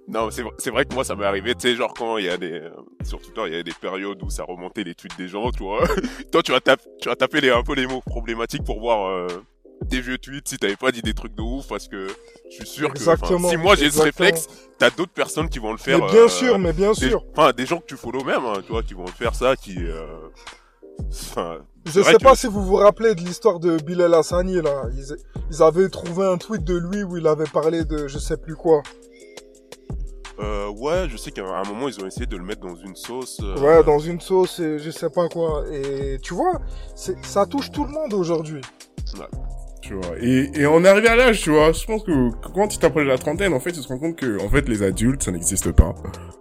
[0.08, 2.28] Non, c'est c'est vrai que moi ça m'est arrivé, tu sais, genre quand il y
[2.28, 2.70] a des euh,
[3.04, 5.62] sur Twitter, il y a des périodes où ça remontait les tweets des gens, tu
[5.62, 5.84] vois.
[6.32, 9.08] Toi, tu vas taper, tu vas taper les, un peu les mots problématiques pour voir
[9.08, 9.28] euh,
[9.86, 12.08] des vieux tweets si t'avais pas dit des trucs de ouf, parce que
[12.50, 14.48] je suis sûr que si moi j'ai ce réflexe,
[14.78, 16.00] t'as d'autres personnes qui vont le faire.
[16.00, 17.24] mais bien euh, sûr, mais bien sûr.
[17.36, 19.54] Enfin, des gens que tu follow même, hein, tu vois, qui vont le faire ça,
[19.56, 19.76] qui.
[19.78, 20.04] euh,
[21.10, 24.60] Enfin, Je vrai sais que- pas si vous vous rappelez de l'histoire de Bilal Hassani,
[24.62, 24.84] là.
[24.94, 25.16] Ils,
[25.50, 28.56] ils avaient trouvé un tweet de lui où il avait parlé de je sais plus
[28.56, 28.82] quoi.
[30.40, 32.96] Euh, ouais, je sais qu'à un moment ils ont essayé de le mettre dans une
[32.96, 33.40] sauce.
[33.42, 35.64] euh, Ouais, dans une sauce et je sais pas quoi.
[35.72, 36.60] Et tu vois,
[36.94, 38.60] c'est, ça touche tout le monde aujourd'hui.
[39.82, 40.16] Tu vois.
[40.20, 41.72] Et, et on est arrivé à l'âge, tu vois.
[41.72, 44.14] Je pense que quand tu t'approches de la trentaine, en fait, tu te rends compte
[44.16, 45.92] que, en fait, les adultes, ça n'existe pas.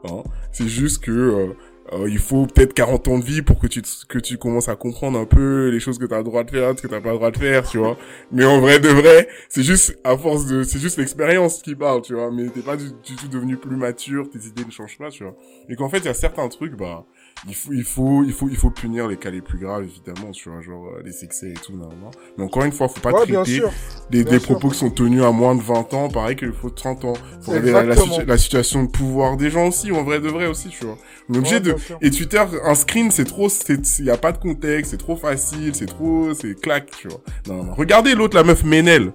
[0.05, 0.21] Hein.
[0.51, 1.47] C'est juste que, euh,
[1.93, 4.75] euh, il faut peut-être 40 ans de vie pour que tu, que tu commences à
[4.75, 7.01] comprendre un peu les choses que tu as le droit de faire, ce que tu
[7.01, 7.97] pas le droit de faire, tu vois.
[8.31, 12.01] Mais en vrai de vrai, c'est juste à force de, c'est juste l'expérience qui parle,
[12.01, 12.31] tu vois.
[12.31, 15.23] Mais t'es pas du, du tout devenu plus mature, tes idées ne changent pas, tu
[15.23, 15.35] vois.
[15.67, 17.05] Et qu'en fait, il y a certains trucs, bah,
[17.47, 20.31] il faut, il faut, il faut, il faut punir les cas les plus graves, évidemment,
[20.31, 22.11] tu vois, genre les excès et tout, non, non.
[22.37, 23.63] Mais encore une fois, faut pas ouais, traiter
[24.11, 27.05] des, des propos qui sont tenus à moins de 20 ans, pareil qu'il faut 30
[27.05, 27.13] ans.
[27.41, 30.45] Faut regarder la, la, la situation de pouvoir des gens aussi, en vrai de vrai
[30.45, 30.97] aussi, tu vois.
[31.29, 31.77] On est obligé Ouais, de...
[31.77, 31.97] sûr.
[32.01, 33.47] Et Twitter, un screen, c'est trop...
[33.69, 36.33] Il y a pas de contexte, c'est trop facile, c'est trop...
[36.33, 37.21] C'est claque, tu vois.
[37.47, 37.73] Non, non.
[37.73, 39.13] Regardez l'autre, la meuf Ménel.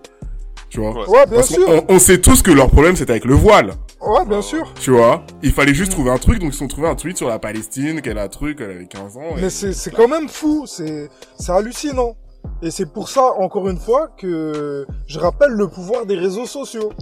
[0.69, 0.93] Tu vois.
[1.09, 1.27] Ouais.
[1.27, 1.67] Bien Parce sûr.
[1.89, 3.73] on sait tous que leur problème, c'était avec le voile.
[4.01, 4.73] Ouais, bien sûr.
[4.81, 5.25] Tu vois.
[5.43, 8.03] Il fallait juste trouver un truc, donc ils ont trouvé un tweet sur la Palestine,
[8.03, 9.37] qu'elle a un truc, elle avait 15 ans.
[9.37, 10.65] et- Mais c'est, c'est quand même fou.
[10.67, 12.17] C'est, c'est hallucinant.
[12.63, 16.93] Et c'est pour ça, encore une fois, que je rappelle le pouvoir des réseaux sociaux.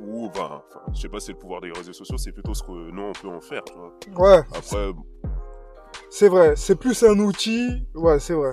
[0.00, 2.54] Ou, ben, enfin, je sais pas si c'est le pouvoir des réseaux sociaux, c'est plutôt
[2.54, 4.30] ce que nous on peut en faire, tu vois.
[4.36, 4.86] Ouais, Après,
[6.10, 6.54] c'est vrai.
[6.56, 7.86] C'est plus un outil.
[7.94, 8.52] Ouais, c'est vrai.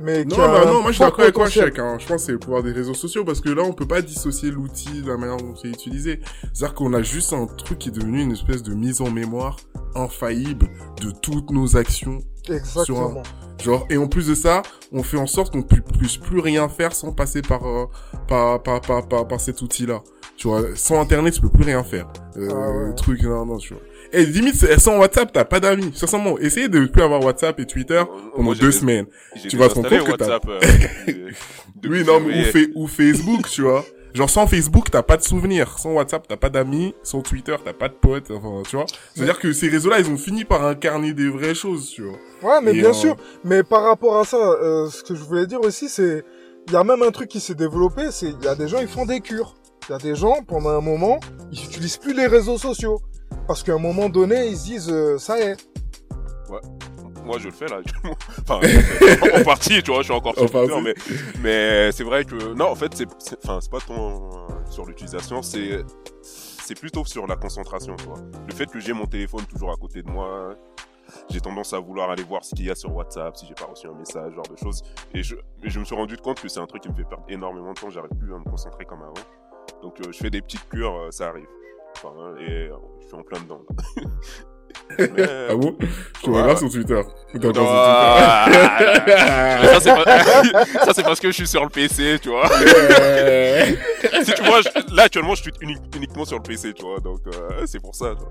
[0.00, 1.52] Mais Non, bah un non, moi je suis d'accord avec.
[1.52, 1.78] Chèque.
[1.78, 1.96] Hein.
[2.00, 4.02] Je pense que c'est le pouvoir des réseaux sociaux parce que là, on peut pas
[4.02, 6.20] dissocier l'outil de la manière dont c'est utilisé.
[6.52, 9.56] C'est-à-dire qu'on a juste un truc qui est devenu une espèce de mise en mémoire
[9.94, 10.68] infaillible
[11.00, 12.18] de toutes nos actions.
[12.48, 13.22] Exactement.
[13.62, 16.68] Genre, et en plus de ça, on fait en sorte qu'on pu- puisse plus rien
[16.68, 17.84] faire sans passer par, euh,
[18.26, 20.02] par, par, par, par, par cet outil-là.
[20.36, 22.08] Tu vois, sans internet, tu peux plus rien faire.
[22.36, 22.94] Euh, Ah ouais.
[22.96, 23.82] truc, non, non, tu vois.
[24.12, 25.90] Et limite, c'est- sans WhatsApp, t'as pas d'amis.
[25.94, 28.02] Sincèrement, essayez de plus avoir WhatsApp et Twitter
[28.32, 29.06] pendant Moi, j'ai deux semaines.
[29.48, 30.48] Tu vas te rendre compte que t'as- WhatsApp.
[30.48, 30.60] euh,
[31.88, 33.84] Oui, non, mais ou, Facebook, tu vois.
[34.14, 35.78] Genre, sans Facebook, t'as pas de souvenirs.
[35.78, 36.94] Sans WhatsApp, t'as pas d'amis.
[37.02, 38.30] Sans Twitter, t'as pas de potes.
[38.30, 38.84] Enfin, tu vois.
[39.14, 42.18] C'est-à-dire que ces réseaux-là, ils ont fini par incarner des vraies choses, tu vois.
[42.42, 43.16] Ouais, mais Et, bien euh, sûr.
[43.44, 46.22] Mais par rapport à ça, euh, ce que je voulais dire aussi, c'est,
[46.68, 48.80] il y a même un truc qui s'est développé, c'est, il y a des gens,
[48.80, 49.54] ils font des cures.
[49.88, 51.18] Il y a des gens, pendant un moment,
[51.50, 53.00] ils utilisent plus les réseaux sociaux.
[53.52, 55.56] Parce qu'à un moment donné, ils se disent, euh, ça y est.
[57.22, 57.82] Moi, je le fais là.
[58.48, 58.60] Enfin,
[59.36, 60.94] en- en partie, tu vois, je suis encore sur En Twitter, mais,
[61.42, 63.06] mais c'est vrai que non, en fait, c'est,
[63.44, 65.84] enfin, pas tant euh, sur l'utilisation, c'est,
[66.22, 68.20] c'est plutôt sur la concentration, tu vois.
[68.48, 70.56] Le fait que j'ai mon téléphone toujours à côté de moi,
[71.28, 73.66] j'ai tendance à vouloir aller voir ce qu'il y a sur WhatsApp, si j'ai pas
[73.66, 74.82] reçu un message, genre de choses.
[75.12, 75.34] Et je,
[75.78, 77.90] me suis rendu compte que c'est un truc qui me fait perdre énormément de temps.
[77.90, 79.12] J'arrive plus à me concentrer comme avant.
[79.82, 81.46] Donc, euh, je fais des petites cures, euh, ça arrive.
[82.04, 83.62] Enfin, et euh, je suis en plein dedans.
[83.68, 84.02] Là.
[84.98, 85.76] Mais- Ah bon?
[85.80, 86.56] Je te regarde ouais.
[86.56, 86.94] sur Twitter.
[87.34, 88.46] Encore Non, sur ah,
[89.64, 92.48] ça, c'est pas- ça, parce que je suis sur le PC, tu vois.
[94.24, 96.98] Si tu vois, je- là actuellement je suis uni- uniquement sur le PC, tu vois,
[97.00, 98.14] donc euh, c'est pour ça.
[98.16, 98.22] Tu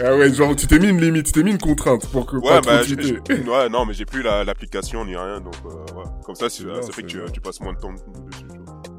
[0.00, 0.10] vois.
[0.10, 2.36] ah ouais, genre, tu t'es mis une limite, tu t'es mis une contrainte pour que
[2.36, 5.94] Ouais, pas bah, trop ouais, non, mais j'ai plus la- l'application ni rien, donc euh,
[5.96, 6.04] ouais.
[6.24, 8.02] comme ça, ça c'est fait que tu, tu passes moins de temps dessus.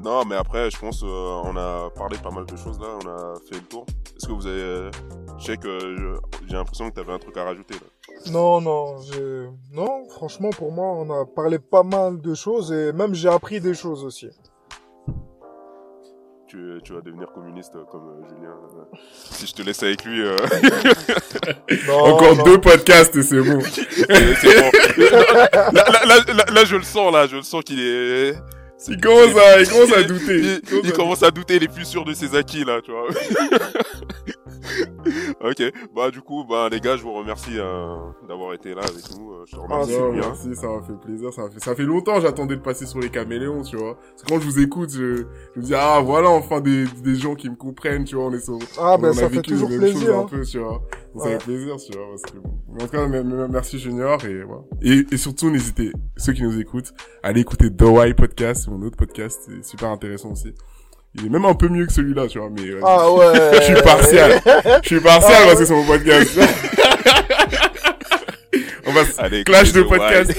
[0.06, 0.12] Tu.
[0.12, 3.08] Non, mais après, je pense, euh, on a parlé pas mal de choses là, on
[3.08, 3.84] a fait le tour.
[4.16, 4.90] Est-ce que vous avez, euh,
[5.38, 5.78] je sais que
[6.48, 8.30] j'ai l'impression que t'avais un truc à rajouter là.
[8.32, 12.92] Non, non, j'ai, non, franchement, pour moi, on a parlé pas mal de choses et
[12.92, 14.28] même j'ai appris des choses aussi.
[16.48, 18.50] Tu, tu vas devenir communiste euh, comme euh, Julien.
[18.50, 18.96] euh.
[19.12, 20.36] Si je te laisse avec lui, euh,
[21.88, 22.44] Non, Encore non.
[22.44, 23.60] deux podcasts et c'est bon.
[23.60, 23.82] c'est
[24.36, 24.70] c'est bon.
[25.10, 28.34] là, là, là, là, là, je le sens là, je le sens qu'il est.
[28.88, 30.38] Il commence à, il commence à douter.
[30.38, 33.08] Il, il commence à douter, il est plus sûr de ses acquis là, tu vois.
[35.40, 35.62] ok,
[35.94, 37.96] bah du coup, bah les gars, je vous remercie euh,
[38.28, 39.32] d'avoir été là avec nous.
[39.32, 39.98] euh, Je te remercie.
[39.98, 40.20] Non, bien.
[40.26, 43.00] merci, ça m'a fait plaisir, ça m'a fait, ça fait longtemps j'attendais de passer sur
[43.00, 43.96] les caméléons, tu vois.
[44.10, 45.24] Parce que quand je vous écoute, je,
[45.54, 48.32] je me dis, ah, voilà, enfin, des, des gens qui me comprennent, tu vois, on
[48.32, 50.20] est sur, Ah, ben, on a ça fait vécu toujours les mêmes plaisir, choses hein.
[50.20, 50.82] un peu, tu vois.
[51.18, 51.30] Ça Ouais.
[51.32, 52.50] fait plaisir, tu vois, parce que bon.
[52.74, 53.06] En tout cas,
[53.48, 54.62] merci Junior, et voilà.
[54.82, 58.82] Et, et surtout, n'hésitez, ceux qui nous écoutent, à aller écouter The Why Podcast, mon
[58.86, 60.52] autre podcast, c'est super intéressant aussi.
[61.14, 63.32] Il est même un peu mieux que celui-là, tu vois, mais, euh, Ah ouais.
[63.60, 64.40] je suis partial.
[64.82, 66.38] Je suis partial Ah parce que c'est mon podcast.
[68.88, 70.32] On va Allez, clash de podcast.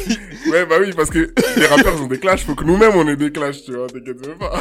[0.52, 3.18] Ouais, bah oui, parce que les rappeurs ont des clashs, faut que nous-mêmes on ait
[3.18, 4.54] des clashs, tu vois, t'inquiète même pas.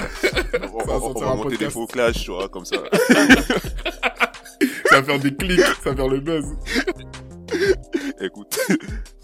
[0.74, 2.76] On, Ça va on- va monter des faux clashs, tu vois, comme ça.
[4.90, 6.44] Ça va faire des clics, ça va faire le buzz.
[8.20, 8.54] Écoute,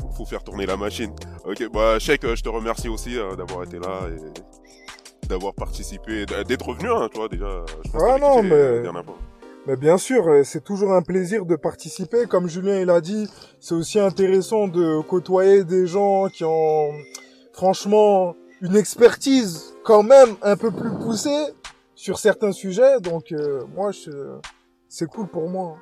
[0.01, 1.11] faut, faut faire tourner la machine.
[1.45, 6.27] Ok, bah Sheik, euh, je te remercie aussi euh, d'avoir été là et d'avoir participé,
[6.27, 7.65] d'être revenu, hein, tu vois, déjà.
[7.85, 9.19] Je pense Ah non, mais- euh, fois.
[9.67, 12.27] Mais bien sûr, euh, c'est toujours un plaisir de participer.
[12.27, 13.29] Comme Julien il a dit,
[13.61, 16.91] c'est aussi intéressant de côtoyer des gens qui ont
[17.53, 21.45] franchement une expertise quand même un peu plus poussée
[21.95, 23.01] sur certains sujets.
[23.01, 24.11] Donc euh, moi, je...
[24.95, 25.79] c'est cool pour moi.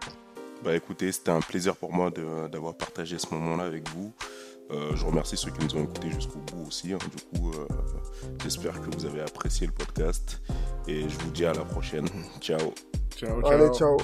[0.64, 2.10] Bah écoutez, c'était un plaisir pour moi
[2.50, 4.12] d'avoir partagé ce moment-là avec vous.
[4.70, 6.92] Euh, je remercie ceux qui nous ont écoutés jusqu'au bout aussi.
[6.92, 6.98] hein.
[7.32, 7.66] Du coup, euh,
[8.42, 10.40] j'espère que vous avez apprécié le podcast
[10.86, 12.06] et je vous dis à la prochaine.
[12.40, 12.72] Ciao.
[13.16, 13.50] Ciao, ciao.
[13.50, 13.96] Allez, ciao.